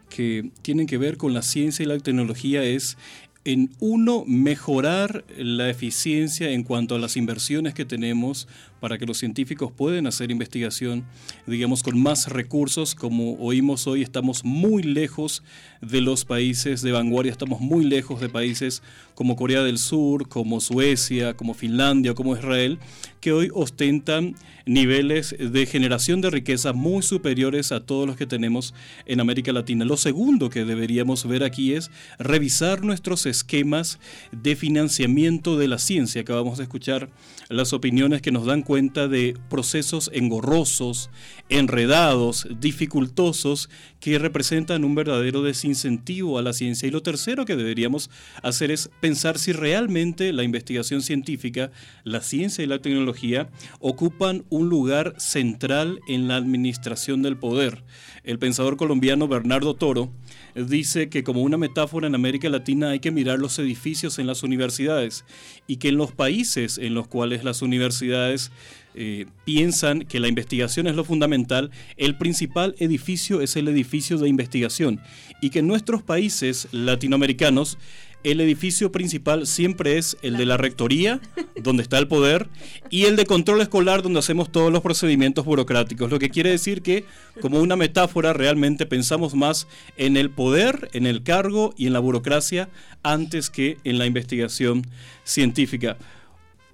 que 0.09 0.49
tienen 0.63 0.88
que 0.88 0.97
ver 0.97 1.17
con 1.17 1.36
la 1.36 1.43
ciencia 1.43 1.84
y 1.84 1.86
la 1.86 1.99
tecnología 1.99 2.63
es 2.63 2.97
en 3.45 3.69
uno, 3.80 4.24
mejorar 4.26 5.24
la 5.38 5.69
eficiencia 5.69 6.49
en 6.49 6.63
cuanto 6.63 6.95
a 6.95 6.99
las 6.99 7.15
inversiones 7.15 7.76
que 7.76 7.86
tenemos 7.86 8.47
para 8.84 8.97
que 8.97 9.05
los 9.05 9.17
científicos 9.17 9.71
puedan 9.71 10.07
hacer 10.07 10.29
investigación, 10.29 11.05
digamos, 11.47 11.84
con 11.84 11.97
más 11.97 12.27
recursos. 12.27 12.95
Como 12.95 13.36
oímos 13.36 13.88
hoy, 13.88 14.01
estamos 14.01 14.43
muy 14.43 14.84
lejos 14.84 15.41
de 15.79 16.01
los 16.01 16.25
países 16.25 16.81
de 16.81 16.91
vanguardia, 16.91 17.31
estamos 17.31 17.61
muy 17.61 17.86
lejos 17.86 18.19
de 18.19 18.27
países 18.27 18.84
como 19.15 19.38
Corea 19.38 19.63
del 19.63 19.77
Sur, 19.77 20.27
como 20.27 20.59
Suecia, 20.59 21.34
como 21.34 21.53
Finlandia, 21.53 22.13
como 22.13 22.36
Israel, 22.36 22.77
que 23.21 23.31
hoy 23.31 23.49
ostentan 23.53 24.36
niveles 24.65 25.34
de 25.39 25.65
generación 25.65 26.19
de 26.19 26.29
riqueza 26.29 26.73
muy 26.73 27.03
superiores 27.03 27.71
a 27.71 27.86
todos 27.86 28.05
los 28.05 28.17
que 28.17 28.25
tenemos 28.25 28.73
en 29.05 29.21
América 29.21 29.53
Latina. 29.53 29.86
Lo 29.86 29.95
segundo 29.95 30.49
que 30.49 30.65
deberíamos 30.65 31.25
ver 31.25 31.45
aquí 31.45 31.73
es 31.73 31.89
revisar 32.19 32.84
nuestros 32.84 33.25
esquemas 33.27 33.99
de 34.34 34.57
financiamiento 34.57 35.57
de 35.57 35.69
la 35.69 35.77
ciencia. 35.77 36.21
Acabamos 36.21 36.57
de 36.57 36.63
escuchar 36.63 37.09
las 37.47 37.71
opiniones 37.71 38.21
que 38.21 38.31
nos 38.31 38.45
dan 38.45 38.61
cuenta 38.61 38.72
cuenta 38.74 39.07
de 39.07 39.38
procesos 39.51 40.09
engorrosos, 40.15 41.11
enredados, 41.47 42.47
dificultosos, 42.59 43.69
que 43.99 44.17
representan 44.17 44.84
un 44.84 44.95
verdadero 44.95 45.43
desincentivo 45.43 46.39
a 46.39 46.41
la 46.41 46.53
ciencia. 46.53 46.88
Y 46.88 46.91
lo 46.91 47.03
tercero 47.03 47.45
que 47.45 47.55
deberíamos 47.55 48.09
hacer 48.41 48.71
es 48.71 48.89
pensar 48.99 49.38
si 49.38 49.51
realmente 49.51 50.34
la 50.34 50.41
investigación 50.41 51.03
científica, 51.03 51.69
la 52.03 52.21
ciencia 52.21 52.63
y 52.63 52.67
la 52.67 52.80
tecnología 52.80 53.51
ocupan 53.80 54.43
un 54.49 54.69
lugar 54.69 55.13
central 55.19 55.99
en 56.07 56.28
la 56.28 56.36
administración 56.36 57.21
del 57.21 57.38
poder. 57.38 57.84
El 58.24 58.39
pensador 58.39 58.76
colombiano 58.76 59.28
Bernardo 59.28 59.76
Toro 59.76 60.11
dice 60.56 61.10
que 61.10 61.24
como 61.24 61.41
una 61.41 61.58
metáfora 61.58 62.08
en 62.08 62.16
América 62.16 62.49
Latina 62.49 62.91
hay 62.91 62.99
que 62.99 63.12
mirar 63.12 63.39
los 63.39 63.58
edificios 63.60 64.20
en 64.20 64.28
las 64.28 64.43
universidades 64.43 65.26
y 65.68 65.78
que 65.78 65.89
en 65.89 65.97
los 65.97 66.12
países 66.12 66.78
en 66.78 66.93
los 66.93 67.08
cuales 67.08 67.43
las 67.43 67.62
universidades 67.62 68.51
eh, 68.95 69.26
piensan 69.45 70.01
que 70.01 70.20
la 70.20 70.28
investigación 70.28 70.86
es 70.88 70.95
lo 70.95 71.04
fundamental, 71.04 71.72
el 71.97 72.18
principal 72.18 72.76
edificio 72.78 73.41
es 73.41 73.56
el 73.56 73.68
edificio 73.68 74.18
de 74.18 74.30
investigación 74.30 75.01
y 75.41 75.49
que 75.49 75.60
en 75.60 75.68
nuestros 75.68 76.04
países 76.04 76.68
latinoamericanos 76.72 77.80
el 78.24 78.41
edificio 78.41 78.91
principal 78.91 79.47
siempre 79.47 79.97
es 79.97 80.17
el 80.21 80.38
de 80.38 80.45
la 80.45 80.57
rectoría, 80.57 81.19
donde 81.61 81.84
está 81.84 81.97
el 81.97 82.07
poder, 82.07 82.49
y 82.89 83.05
el 83.05 83.15
de 83.15 83.26
control 83.26 83.61
escolar, 83.61 84.01
donde 84.01 84.19
hacemos 84.19 84.51
todos 84.51 84.71
los 84.71 84.82
procedimientos 84.82 85.45
burocráticos. 85.45 86.09
Lo 86.09 86.19
que 86.19 86.30
quiere 86.30 86.49
decir 86.49 86.82
que, 86.82 87.05
como 87.41 87.59
una 87.59 87.76
metáfora, 87.76 88.34
realmente 88.34 88.86
pensamos 88.86 89.36
más 89.36 89.67
en 89.97 90.17
el 90.17 90.30
poder, 90.30 90.89
en 90.93 91.05
el 91.05 91.24
cargo 91.24 91.74
y 91.78 91.88
en 91.88 91.93
la 91.93 91.99
burocracia 91.99 92.69
antes 93.03 93.49
que 93.49 93.78
en 93.84 93.97
la 93.97 94.05
investigación 94.05 94.88
científica. 95.24 95.97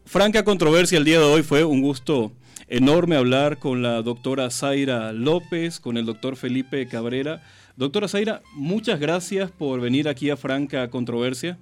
Franca 0.06 0.43
controversia 0.43 0.97
el 0.97 1.06
día 1.06 1.20
de 1.20 1.26
hoy 1.26 1.43
fue 1.43 1.64
un 1.64 1.82
gusto 1.82 2.32
enorme 2.68 3.16
hablar 3.16 3.58
con 3.58 3.82
la 3.82 4.02
doctora 4.02 4.50
Zaira 4.50 5.12
López, 5.12 5.80
con 5.80 5.97
el 5.97 6.06
doctor 6.06 6.36
Felipe 6.36 6.88
Cabrera. 6.88 7.43
Doctora 7.80 8.10
Zaira, 8.10 8.42
muchas 8.56 9.00
gracias 9.00 9.52
por 9.52 9.80
venir 9.80 10.10
aquí 10.10 10.30
a 10.30 10.36
Franca 10.36 10.90
Controversia. 10.90 11.58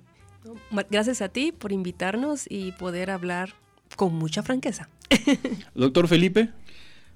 Gracias 0.89 1.21
a 1.21 1.29
ti 1.29 1.51
por 1.51 1.71
invitarnos 1.71 2.47
y 2.49 2.71
poder 2.71 3.11
hablar 3.11 3.53
con 3.95 4.15
mucha 4.15 4.41
franqueza. 4.41 4.89
Doctor 5.75 6.07
Felipe. 6.07 6.49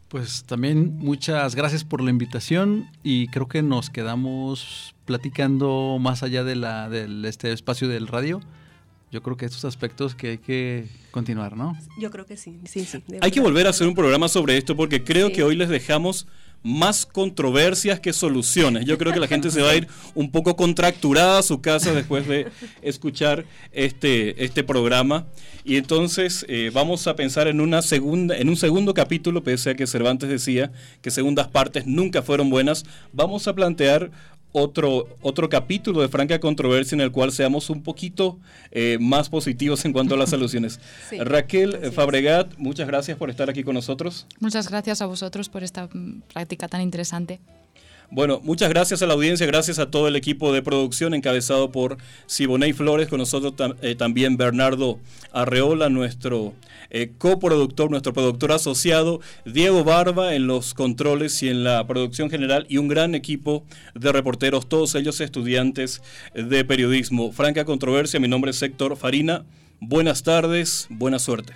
Pues 0.08 0.44
también 0.44 1.00
muchas 1.00 1.56
gracias 1.56 1.84
por 1.84 2.04
la 2.04 2.12
invitación 2.12 2.92
y 3.02 3.26
creo 3.30 3.48
que 3.48 3.64
nos 3.64 3.90
quedamos 3.90 4.94
platicando 5.06 5.98
más 6.00 6.22
allá 6.22 6.44
de, 6.44 6.56
la, 6.56 6.88
de 6.88 7.28
este 7.28 7.52
espacio 7.54 7.88
del 7.88 8.06
radio. 8.08 8.40
Yo 9.12 9.24
creo 9.24 9.36
que 9.36 9.46
estos 9.46 9.66
aspectos 9.66 10.14
que 10.14 10.30
hay 10.30 10.38
que 10.38 10.88
continuar, 11.10 11.58
¿no? 11.58 11.76
Yo 12.00 12.12
creo 12.12 12.28
que 12.28 12.38
sí, 12.38 12.60
sí, 12.66 12.86
sí. 12.86 13.04
Hay 13.20 13.32
que 13.32 13.42
volver 13.42 13.66
a 13.66 13.72
hacer 13.72 13.88
un 13.88 13.96
programa 13.96 14.28
sobre 14.28 14.58
esto 14.58 14.76
porque 14.78 15.04
creo 15.04 15.32
que 15.32 15.42
hoy 15.42 15.56
les 15.56 15.70
dejamos 15.70 16.28
más 16.64 17.06
controversias 17.06 18.00
que 18.00 18.14
soluciones. 18.14 18.86
Yo 18.86 18.98
creo 18.98 19.14
que 19.14 19.20
la 19.20 19.28
gente 19.28 19.50
se 19.52 19.62
va 19.62 19.72
a 19.72 19.76
ir 19.76 19.88
un 20.14 20.32
poco 20.32 20.56
contracturada 20.56 21.40
a 21.40 21.44
su 21.44 21.62
casa 21.62 21.94
después 21.94 22.28
de 22.28 22.48
escuchar 22.82 23.46
este, 23.72 24.44
este 24.44 24.64
programa. 24.64 25.28
Y 25.64 25.78
entonces 25.78 26.46
eh, 26.48 26.72
vamos 26.74 27.08
a 27.08 27.16
pensar 27.16 27.48
en, 27.48 27.62
una 27.62 27.82
segunda, 27.82 28.38
en 28.38 28.50
un 28.50 28.58
segundo 28.58 28.94
capítulo, 28.94 29.44
pese 29.44 29.72
a 29.72 29.76
que 29.76 29.88
Cervantes 29.88 30.30
decía 30.30 30.72
que 31.02 31.12
segundas 31.12 31.48
partes 31.48 31.86
nunca 31.86 32.22
fueron 32.22 32.50
buenas, 32.50 32.86
vamos 33.14 33.48
a 33.48 33.54
plantear 33.54 34.12
otro, 34.52 35.08
otro 35.22 35.50
capítulo 35.50 36.02
de 36.02 36.10
franca 36.10 36.40
controversia 36.40 36.96
en 36.96 37.02
el 37.02 37.12
cual 37.12 37.32
seamos 37.32 37.70
un 37.70 37.84
poquito 37.84 38.40
eh, 38.72 38.98
más 39.00 39.30
positivos 39.30 39.84
en 39.86 39.94
cuanto 39.94 40.16
a 40.16 40.18
las 40.18 40.30
soluciones. 40.32 40.80
Raquel 41.20 41.92
Fabregat, 41.92 42.58
muchas 42.58 42.88
gracias 42.88 43.18
por 43.18 43.30
estar 43.30 43.50
aquí 43.50 43.64
con 43.64 43.76
nosotros. 43.76 44.28
Muchas 44.40 44.70
gracias 44.70 45.02
a 45.02 45.06
vosotros 45.06 45.50
por 45.50 45.64
esta 45.64 45.88
mm, 45.92 46.22
práctica 46.34 46.68
tan 46.68 46.82
interesante. 46.82 47.40
Bueno, 48.14 48.42
muchas 48.44 48.68
gracias 48.68 49.02
a 49.02 49.08
la 49.08 49.14
audiencia, 49.14 49.48
gracias 49.48 49.80
a 49.80 49.90
todo 49.90 50.10
el 50.10 50.18
equipo 50.18 50.52
de 50.52 50.62
producción 50.62 51.14
encabezado 51.14 51.72
por 51.72 51.96
Siboney 52.26 52.74
Flores, 52.74 53.08
con 53.08 53.20
nosotros 53.20 53.54
eh, 53.82 53.96
también 53.96 54.36
Bernardo 54.36 55.00
Arreola, 55.32 55.88
nuestro 55.88 56.54
eh, 56.90 57.14
coproductor, 57.18 57.90
nuestro 57.90 58.12
productor 58.12 58.52
asociado, 58.52 59.22
Diego 59.46 59.86
Barba 59.86 60.36
en 60.36 60.46
los 60.46 60.74
controles 60.74 61.42
y 61.42 61.48
en 61.48 61.64
la 61.64 61.88
producción 61.88 62.30
general 62.30 62.66
y 62.68 62.80
un 62.80 62.90
gran 62.90 63.16
equipo 63.16 63.64
de 63.96 64.12
reporteros, 64.12 64.68
todos 64.68 64.94
ellos 64.96 65.22
estudiantes 65.22 66.02
de 66.36 66.66
periodismo. 66.66 67.32
Franca 67.32 67.64
Controversia, 67.64 68.20
mi 68.20 68.28
nombre 68.28 68.52
es 68.52 68.62
Héctor 68.62 68.98
Farina. 68.98 69.46
Buenas 69.80 70.24
tardes, 70.24 70.88
buena 70.90 71.18
suerte. 71.18 71.54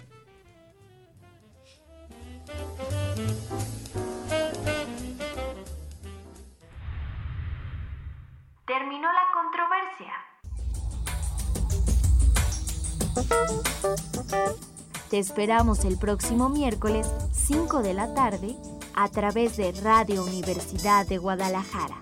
Te 15.16 15.20
esperamos 15.20 15.86
el 15.86 15.98
próximo 15.98 16.50
miércoles 16.50 17.08
5 17.32 17.82
de 17.84 17.94
la 17.94 18.14
tarde 18.14 18.58
a 18.94 19.08
través 19.08 19.56
de 19.56 19.72
Radio 19.72 20.26
Universidad 20.26 21.08
de 21.08 21.20
Guadalajara. 21.20 21.96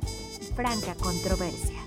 Franca 0.56 0.96
Controversia. 0.96 1.78